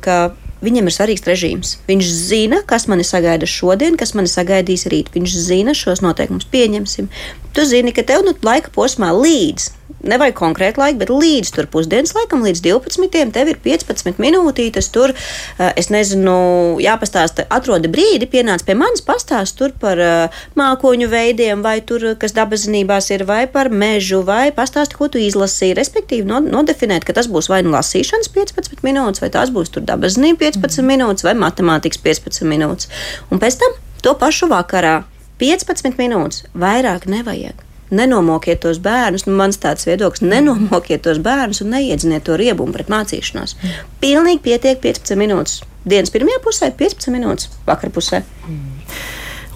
ka 0.03 0.19
Viņam 0.65 0.89
ir 0.89 0.95
svarīgs 0.95 1.27
režīms. 1.29 1.73
Viņš 1.87 2.07
zina, 2.17 2.63
kas 2.67 2.87
mani 2.89 3.05
sagaida 3.05 3.47
šodien, 3.47 3.99
kas 4.01 4.15
mani 4.17 4.31
sagaidīs 4.33 4.87
rīt. 4.89 5.11
Viņš 5.13 5.35
zina 5.45 5.75
šos 5.77 6.01
noteikumus. 6.01 6.49
Pieņemsim. 6.49 7.11
Tu 7.53 7.67
zini, 7.69 7.93
ka 7.93 8.03
tev 8.09 8.25
nu 8.25 8.33
laika 8.47 8.73
posmā 8.73 9.13
līdz, 9.13 9.69
nevajag 10.07 10.37
konkrēti 10.39 10.81
laika, 10.81 10.99
bet 11.01 11.11
līdz 11.13 11.53
tur 11.55 11.69
pusdienas 11.71 12.15
laikam, 12.17 12.43
līdz 12.47 12.63
12. 12.65 13.33
tev 13.35 13.51
ir 13.51 13.59
15 13.63 14.21
minūtītes. 14.23 14.91
Tur, 14.95 15.13
eh, 15.13 15.73
es 15.77 15.91
nezinu, 15.95 16.37
jāpastāsta, 16.83 17.47
atrodi 17.51 17.91
brīdi, 17.93 18.29
pienāc 18.31 18.65
pie 18.67 18.77
manis, 18.79 19.05
pastāst 19.07 19.57
tur 19.57 19.73
par 19.81 19.99
uh, 20.01 20.43
mākoņu 20.59 21.09
veidiem, 21.11 21.63
vai 21.63 21.81
tur, 21.81 22.15
kas 22.21 22.35
dabazinībās 22.37 23.11
ir, 23.15 23.25
vai 23.29 23.47
par 23.51 23.71
mežu, 23.71 24.23
vai 24.27 24.51
pastāsti, 24.55 24.97
ko 24.99 25.09
tu 25.09 25.21
izlasīji. 25.23 25.77
Respektīvi, 25.79 26.27
nodefinēt, 26.27 27.07
ka 27.07 27.15
tas 27.17 27.31
būs 27.31 27.51
vai 27.53 27.63
nu 27.67 27.75
lasīšanas 27.75 28.31
15 28.35 28.85
minūtes, 28.87 29.23
vai 29.23 29.31
tās 29.35 29.53
būs 29.55 29.73
tur 29.75 29.87
dabazinība 29.87 30.47
15 30.47 30.83
mm. 30.83 30.89
minūtes, 30.93 31.27
vai 31.27 31.37
matemātikas 31.39 32.03
15 32.03 32.49
minūtes. 32.49 32.91
Un 33.31 33.43
pēc 33.43 33.61
tam 33.63 33.79
to 34.03 34.17
pašu 34.19 34.51
vakarā 34.53 34.99
15 35.43 35.99
minūtes, 36.01 36.45
vairāk 36.57 37.09
nevajag. 37.11 37.67
Nenomokiet 37.95 38.65
tos 38.65 38.81
bērnus, 38.83 39.27
nu, 39.29 39.37
mans 39.39 39.61
tāds 39.63 39.87
viedoklis, 39.87 40.25
nenomokiet 40.27 41.05
tos 41.07 41.21
bērnus 41.23 41.63
un 41.63 41.71
neiedziniet 41.77 42.27
to 42.27 42.39
riebumu 42.41 42.75
pret 42.75 42.91
mācīšanos. 42.93 43.55
Pilnīgi 44.03 44.43
pietiek 44.49 44.81
15 44.83 45.21
minūtes. 45.21 45.61
Dienas 45.87 46.11
pirmajā 46.11 46.41
pusē, 46.43 46.73
15 46.75 47.15
minūtes 47.15 47.53
vakarā 47.69 47.95
pusē. 47.95 48.25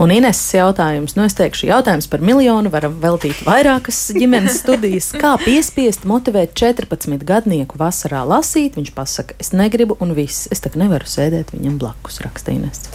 Un 0.01 0.09
Ines 0.15 0.39
jautājums, 0.55 1.13
nu 1.19 1.27
es 1.27 1.35
teikšu, 1.37 1.67
jautājums 1.69 2.07
par 2.09 2.23
miljonu, 2.25 2.71
varam 2.73 2.95
veltīt 3.03 3.43
vairākas 3.45 3.99
ģimenes 4.17 4.63
studijas. 4.63 5.11
Kā 5.21 5.35
piespiest 5.43 6.07
motivēt 6.09 6.55
14 6.57 7.21
gadnieku 7.29 7.77
vasarā 7.83 8.23
lasīt? 8.25 8.79
Viņš 8.81 8.95
pasaka, 8.97 9.37
es 9.43 9.53
negribu 9.53 9.99
un 10.01 10.17
viss, 10.17 10.49
es 10.55 10.65
tak 10.65 10.81
nevaru 10.81 11.05
sēdēt 11.05 11.53
viņam 11.53 11.77
blakus, 11.83 12.23
raksta 12.25 12.57
Ines. 12.57 12.87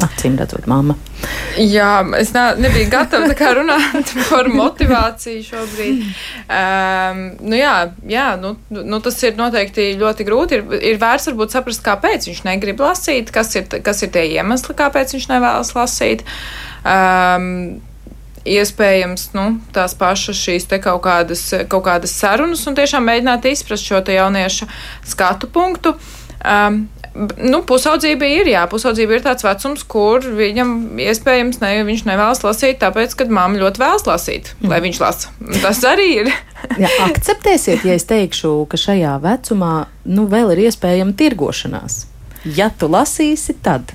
Acīm 0.00 0.36
redzot, 0.40 0.64
mamma. 0.70 0.94
Jā, 1.60 2.00
es 2.16 2.30
ne, 2.32 2.44
nebiju 2.62 2.88
gatava 2.92 3.50
runāt 3.58 4.12
par 4.30 4.48
motivāciju 4.48 5.42
šobrīd. 5.44 6.06
Um, 6.46 7.20
nu 7.44 7.58
jā, 7.58 7.74
jā 8.08 8.28
nu, 8.40 8.54
nu, 8.72 9.00
tas 9.04 9.18
ir 9.26 9.36
noteikti 9.36 9.90
ļoti 10.00 10.26
grūti. 10.28 10.60
Ir, 10.60 10.80
ir 10.92 11.02
vērts 11.02 11.28
varbūt 11.30 11.56
saprast, 11.56 11.84
kāpēc 11.84 12.30
viņš 12.30 12.42
negrib 12.48 12.80
lasīt, 12.80 13.32
kas 13.34 13.52
ir, 13.60 13.68
kas 13.84 14.00
ir 14.06 14.12
tie 14.14 14.24
iemesli, 14.38 14.76
kāpēc 14.78 15.12
viņš 15.16 15.28
nevēlas 15.34 15.74
lasīt. 15.76 16.24
Um, 16.80 17.80
iespējams 18.48 19.26
nu, 19.36 19.44
tās 19.74 19.92
pašas 19.98 20.38
šīs 20.40 20.68
kaut 20.80 21.02
kādas, 21.04 21.42
kaut 21.68 21.84
kādas 21.84 22.14
sarunas 22.16 22.64
un 22.66 22.78
tiešām 22.78 23.04
mēģināt 23.04 23.50
izprast 23.50 23.84
šo 23.84 24.00
jauniešu 24.00 24.68
skatu 25.04 25.50
punktu. 25.52 25.92
Um, 26.40 26.86
Nu, 27.14 27.62
pusaudzība 27.66 28.28
ir, 28.30 28.48
jā, 28.52 28.62
pusaudzība 28.70 29.16
ir 29.16 29.24
tāds 29.24 29.42
vecums, 29.42 29.82
kur 29.90 30.22
viņam 30.22 31.00
iespējams 31.02 31.58
ne, 31.62 31.72
viņš 31.88 32.04
nevēlas 32.06 32.44
lasīt, 32.44 32.78
tāpēc, 32.82 33.16
ka 33.18 33.26
mamma 33.26 33.58
ļoti 33.58 33.82
vēlas 33.82 34.06
lasīt, 34.06 34.52
mm. 34.60 34.70
lai 34.70 34.78
viņš 34.84 35.00
lasa. 35.02 35.32
Tas 35.58 35.82
arī 35.90 36.08
ir. 36.20 36.30
jā, 36.82 36.90
akceptēsiet, 37.08 37.82
ja 37.88 37.98
es 37.98 38.06
teikšu, 38.10 38.52
ka 38.70 38.78
šajā 38.78 39.16
vecumā 39.24 39.74
nu, 40.06 40.28
vēl 40.30 40.54
ir 40.54 40.68
iespējama 40.68 41.16
tirgošanās. 41.18 42.04
Ja 42.56 42.70
tu 42.70 42.88
lasīsi, 42.88 43.58
tad. 43.60 43.90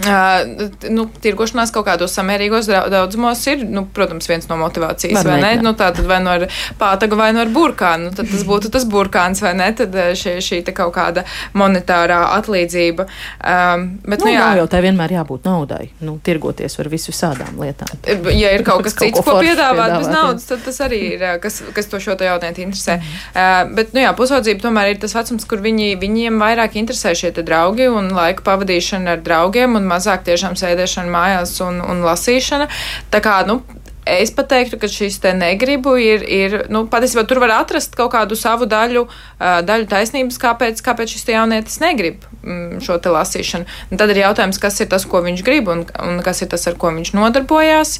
Uh, 0.00 0.70
nu, 0.88 1.04
tirgošanās 1.20 1.70
kaut 1.74 1.84
kādos 1.84 2.14
samērīgos 2.16 2.70
daudzumos 2.90 3.42
ir, 3.52 3.60
nu, 3.68 3.84
protams, 3.92 4.24
viens 4.30 4.48
no 4.48 4.56
motivācijas, 4.56 5.18
Var 5.18 5.28
vai 5.28 5.40
ne? 5.42 5.50
Nu, 5.60 5.74
tā 5.76 5.90
tad 5.92 6.06
vai 6.08 6.16
no 6.22 6.32
nu 6.32 6.46
ar 6.46 6.62
pātagu, 6.80 7.18
vai 7.18 7.28
no 7.34 7.42
nu 7.42 7.44
ar 7.44 7.52
burkānu. 7.52 8.08
Nu, 8.08 8.12
tad 8.16 8.30
tas 8.32 8.44
būtu 8.48 8.70
tas 8.72 8.86
burkāns, 8.88 9.42
vai 9.44 9.52
ne? 9.58 9.68
Tad 9.76 9.94
šī, 10.18 10.38
šī 10.42 10.62
kaut 10.72 10.94
kāda 10.96 11.26
monetārā 11.58 12.22
atlīdzība. 12.38 13.04
Um, 13.04 13.84
bet, 14.06 14.24
nu, 14.24 14.30
nu, 14.30 14.32
jā, 14.32 14.46
jau 14.62 14.64
tā 14.72 14.80
vienmēr 14.84 15.12
jābūt 15.18 15.44
naudai. 15.50 15.90
Nu, 16.00 16.16
tirgoties 16.24 16.78
var 16.80 16.88
visu 16.92 17.12
sādām 17.12 17.60
lietām. 17.60 17.92
Ja 18.32 18.54
ir 18.56 18.64
kaut 18.66 18.86
kas 18.86 18.96
cits, 18.96 19.20
ko, 19.20 19.36
piedāvāt 19.44 19.98
bez 19.98 20.08
naudas, 20.08 20.48
tad 20.48 20.64
tas 20.64 20.80
arī 20.88 21.02
ir, 21.18 21.26
kas, 21.44 21.60
kas 21.76 21.92
to 21.92 22.00
šo 22.02 22.16
te 22.16 22.30
jautājumu 22.30 22.64
interesē. 22.64 22.98
Uh, 23.36 23.68
bet, 23.76 23.92
nu 23.92 24.06
jā, 24.06 24.16
pusaudzība 24.16 24.64
tomēr 24.64 24.94
ir 24.94 25.04
tas 25.04 25.14
vecums, 25.18 25.44
kur 25.48 25.60
viņi, 25.62 25.92
viņiem 26.00 26.40
vairāk 26.40 26.80
interesē 26.80 27.12
šie 27.18 27.34
draugi 27.42 27.88
un 27.92 28.10
laika 28.16 28.44
pavadīšana 28.46 29.16
ar 29.16 29.22
draugiem 29.24 29.76
un 29.78 29.81
mazāk 29.88 30.26
tiešām 30.28 30.58
sēdēšana 30.58 31.12
mājās 31.12 31.54
un, 31.64 31.80
un 31.84 32.04
lasīšana. 32.06 32.68
Tā 33.12 33.22
kā, 33.24 33.40
nu, 33.48 33.60
Es 34.02 34.32
pat 34.34 34.48
teiktu, 34.50 34.80
ka 34.82 34.88
šis 34.90 35.20
te 35.22 35.30
negribu 35.30 35.92
ir, 36.02 36.24
ir 36.26 36.54
nu, 36.74 36.80
patiesībā 36.90 37.22
tur 37.30 37.38
var 37.38 37.52
atrast 37.60 37.94
kaut 37.94 38.10
kādu 38.16 38.34
savu 38.34 38.66
daļu, 38.66 39.04
daļu 39.38 39.86
taisnības, 39.92 40.40
kāpēc, 40.42 40.82
kāpēc 40.82 41.14
šis 41.14 41.28
jaunietis 41.30 41.78
negrib 41.78 42.24
mm, 42.42 42.80
šo 42.82 42.96
te 42.98 43.12
lasīšanu. 43.14 43.68
Un 43.94 44.02
tad 44.02 44.10
ir 44.10 44.24
jautājums, 44.24 44.58
kas 44.58 44.80
ir 44.82 44.90
tas, 44.90 45.06
ko 45.06 45.22
viņš 45.22 45.44
grib 45.46 45.70
un, 45.70 45.84
un 46.02 46.18
kas 46.26 46.42
ir 46.42 46.50
tas, 46.50 46.66
ar 46.66 46.74
ko 46.82 46.90
viņš 46.90 47.14
nodarbojās 47.14 47.94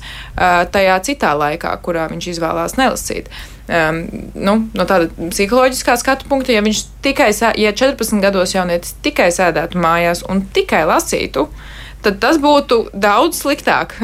tajā 0.75 0.99
citā 1.07 1.37
laikā, 1.39 1.77
kurā 1.87 2.09
viņš 2.11 2.33
izvēlās 2.35 2.75
nelasīt. 2.81 3.31
Um, 3.73 4.03
nu, 4.35 4.57
no 4.75 4.87
tāda 4.91 5.07
psiholoģiskā 5.31 5.95
skatu 6.01 6.27
punkta, 6.27 6.51
ja 6.51 6.65
viņš 6.67 6.83
tikai, 7.07 7.31
ja 7.63 7.71
14 7.71 8.19
gados 8.25 8.57
jaunietis 8.57 8.99
tikai 9.07 9.31
sēdētu 9.31 9.79
mājās 9.81 10.27
un 10.27 10.43
tikai 10.51 10.83
lasītu, 10.91 11.47
uh, 11.47 11.69
tad 12.03 12.19
tas 12.23 12.39
būtu 12.43 12.89
daudz 12.93 13.41
sliktāk 13.43 13.95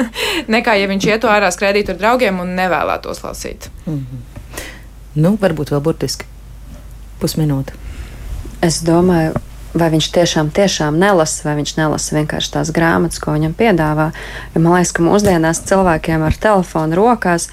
nekā, 0.54 0.78
ja 0.78 0.88
viņš 0.90 1.08
ietu 1.10 1.30
ārā 1.30 1.50
skrēdīt 1.54 1.92
ar 1.92 2.00
draugiem 2.00 2.40
un 2.42 2.54
nevēlētos 2.58 3.22
lasīt. 3.24 3.70
Mm 3.86 3.98
-hmm. 3.98 4.24
Nu, 5.18 5.36
varbūt 5.40 5.72
vēl 5.74 5.82
burtiski 5.82 6.26
pusminūte. 7.20 7.72
Es 8.62 8.82
domāju, 8.86 9.34
vai 9.78 9.90
viņš 9.90 10.10
tiešām, 10.14 10.50
tiešām 10.54 10.98
nelasa, 10.98 11.48
vai 11.48 11.56
viņš 11.60 11.76
nelasa 11.78 12.16
vienkārši 12.16 12.52
tās 12.52 12.70
grāmatas, 12.74 13.20
ko 13.22 13.34
viņam 13.34 13.54
piedāvā. 13.58 14.10
Jo 14.54 14.62
man 14.62 14.78
liekas, 14.78 14.92
ka 14.92 15.02
mūsdienās 15.02 15.62
cilvēkiem 15.68 16.22
ar 16.26 16.38
telefonu 16.40 16.98
rokās 16.98 17.48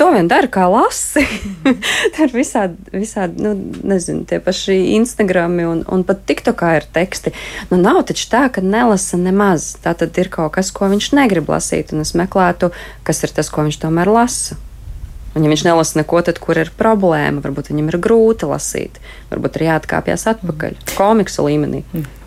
to 0.00 0.08
vien 0.14 0.28
dara, 0.30 0.48
kā 0.48 0.64
lasi. 0.70 1.22
Tur 2.14 2.24
ir 2.24 2.32
visādi, 2.32 2.78
visādi 2.94 3.44
nu, 3.44 3.52
nezinu, 3.92 4.24
tie 4.28 4.40
paši 4.42 4.78
Instagrami 4.96 5.66
un, 5.68 5.82
un 5.92 6.04
pat 6.08 6.24
TikTokā 6.28 6.72
ir 6.78 6.88
teksti. 6.94 7.34
Nu, 7.72 7.76
nav 7.80 8.02
taču 8.08 8.30
tā, 8.32 8.46
ka 8.54 8.64
nelasa 8.64 9.20
nemaz. 9.20 9.74
Tā 9.84 9.92
tad 10.00 10.16
ir 10.20 10.32
kaut 10.32 10.54
kas, 10.56 10.72
ko 10.72 10.88
viņš 10.92 11.12
negrib 11.18 11.52
lasīt, 11.52 11.92
un 11.92 12.06
es 12.06 12.14
meklētu, 12.16 12.72
kas 13.06 13.24
ir 13.26 13.36
tas, 13.36 13.52
ko 13.52 13.66
viņš 13.68 13.82
tomēr 13.84 14.12
lasa. 14.12 14.56
Un, 15.34 15.44
ja 15.44 15.52
viņš 15.52 15.66
nelasa 15.68 16.00
neko, 16.00 16.24
tad 16.26 16.40
kur 16.42 16.58
ir 16.58 16.72
problēma? 16.78 17.44
Varbūt 17.44 17.70
viņam 17.70 17.92
ir 17.92 18.00
grūti 18.02 18.48
lasīt, 18.50 18.96
varbūt 19.30 19.60
ir 19.60 19.68
jāatkāpjas 19.68 20.26
atpakaļ, 20.32 20.80
komiksu 20.96 21.44
līmenī. 21.46 21.84
Mm. 21.92 22.19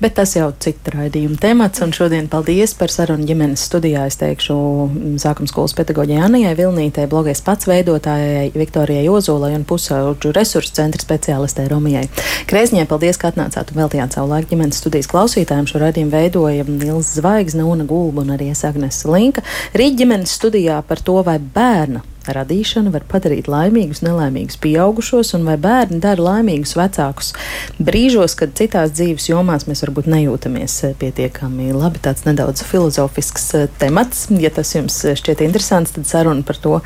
Bet 0.00 0.14
tas 0.18 0.34
jau 0.36 0.48
cita 0.62 0.92
raidījuma 0.94 1.38
temats, 1.42 1.82
un 1.84 1.92
šodien 1.94 2.28
paldies 2.30 2.74
par 2.78 2.92
sarunu 2.92 3.26
ģimenes 3.28 3.64
studijā. 3.68 4.06
Es 4.08 4.18
teikšu 4.20 4.56
sākuma 5.20 5.50
skolas 5.50 5.74
pedagoģijai 5.78 6.24
Anijai 6.26 6.54
Vilnītei, 6.58 7.08
blogais 7.10 7.42
pats 7.44 7.68
veidotājai 7.68 8.50
Viktorijai 8.54 9.08
Ozolai 9.12 9.54
un 9.56 9.66
pusauģu 9.68 10.32
resursu 10.36 10.76
centra 10.78 11.02
speciālistē 11.02 11.68
Romijai. 11.72 12.06
Kreizņai 12.50 12.86
paldies, 12.90 13.20
ka 13.20 13.32
atnācāt 13.32 13.72
un 13.74 13.82
veltījāt 13.82 14.18
savu 14.18 14.32
laiku 14.32 14.52
ģimenes 14.54 14.82
studijas 14.82 15.10
klausītājiem. 15.10 15.66
Šo 15.68 15.82
raidījumu 15.82 16.14
veidoja 16.14 16.66
Ilza 16.66 17.20
Zvaigzne, 17.20 17.66
Una 17.66 17.88
Gulba 17.88 18.24
un 18.24 18.36
arī 18.36 18.52
Agnes 18.54 19.02
Linka. 19.08 19.44
Rīt 19.76 19.98
ģimenes 19.98 20.38
studijā 20.38 20.80
par 20.86 21.02
to, 21.04 21.20
vai 21.26 21.38
bērna 21.38 22.04
radīšana 22.36 22.92
var 22.94 23.04
padarīt 23.08 23.48
laimīgus, 23.50 24.02
nelaimīgus 24.04 24.58
pieaugušos, 24.62 25.34
un 25.38 25.46
vai 25.48 25.56
bērni 25.60 26.00
dara 26.02 26.24
laimīgus 26.24 26.74
vecākus 26.78 27.32
brīžos, 27.78 28.36
kad 28.38 28.54
citās 28.58 28.92
dzīves 28.96 29.28
jomās 29.30 29.66
mēs 29.68 29.84
varbūt 29.86 30.10
nejūtamies 30.12 30.76
eh, 30.88 30.94
pietiekami 31.00 31.72
labi. 31.76 32.02
Tāds 32.04 32.26
nedaudz 32.28 32.64
filozofisks 32.68 33.48
eh, 33.58 33.66
temats. 33.80 34.26
Ja 34.38 34.52
tas 34.54 34.74
jums 34.76 35.00
eh, 35.04 35.18
šķiet 35.18 35.44
interesants, 35.46 35.96
tad 35.96 36.08
saruna 36.10 36.46
par 36.46 36.60
to 36.62 36.78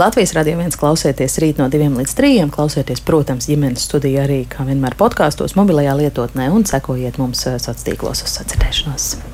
Latvijas 0.00 0.34
radio 0.38 0.58
viens 0.62 0.78
klausieties 0.80 1.38
rīt 1.42 1.62
no 1.62 1.68
diviem 1.72 1.96
līdz 2.00 2.16
trījiem. 2.18 2.52
Klausieties, 2.54 3.04
protams, 3.04 3.48
ģimenes 3.50 3.88
studiju 3.88 4.24
arī, 4.24 4.42
kā 4.50 4.66
vienmēr, 4.68 4.98
podkāstos, 5.00 5.56
mobilajā 5.58 5.96
lietotnē 6.04 6.50
un 6.54 6.66
sekojiet 6.68 7.20
mums 7.22 7.44
sociālos 7.44 7.86
tīklos 7.86 8.24
uz 8.26 8.38
sadzirdēšanos. 8.38 9.33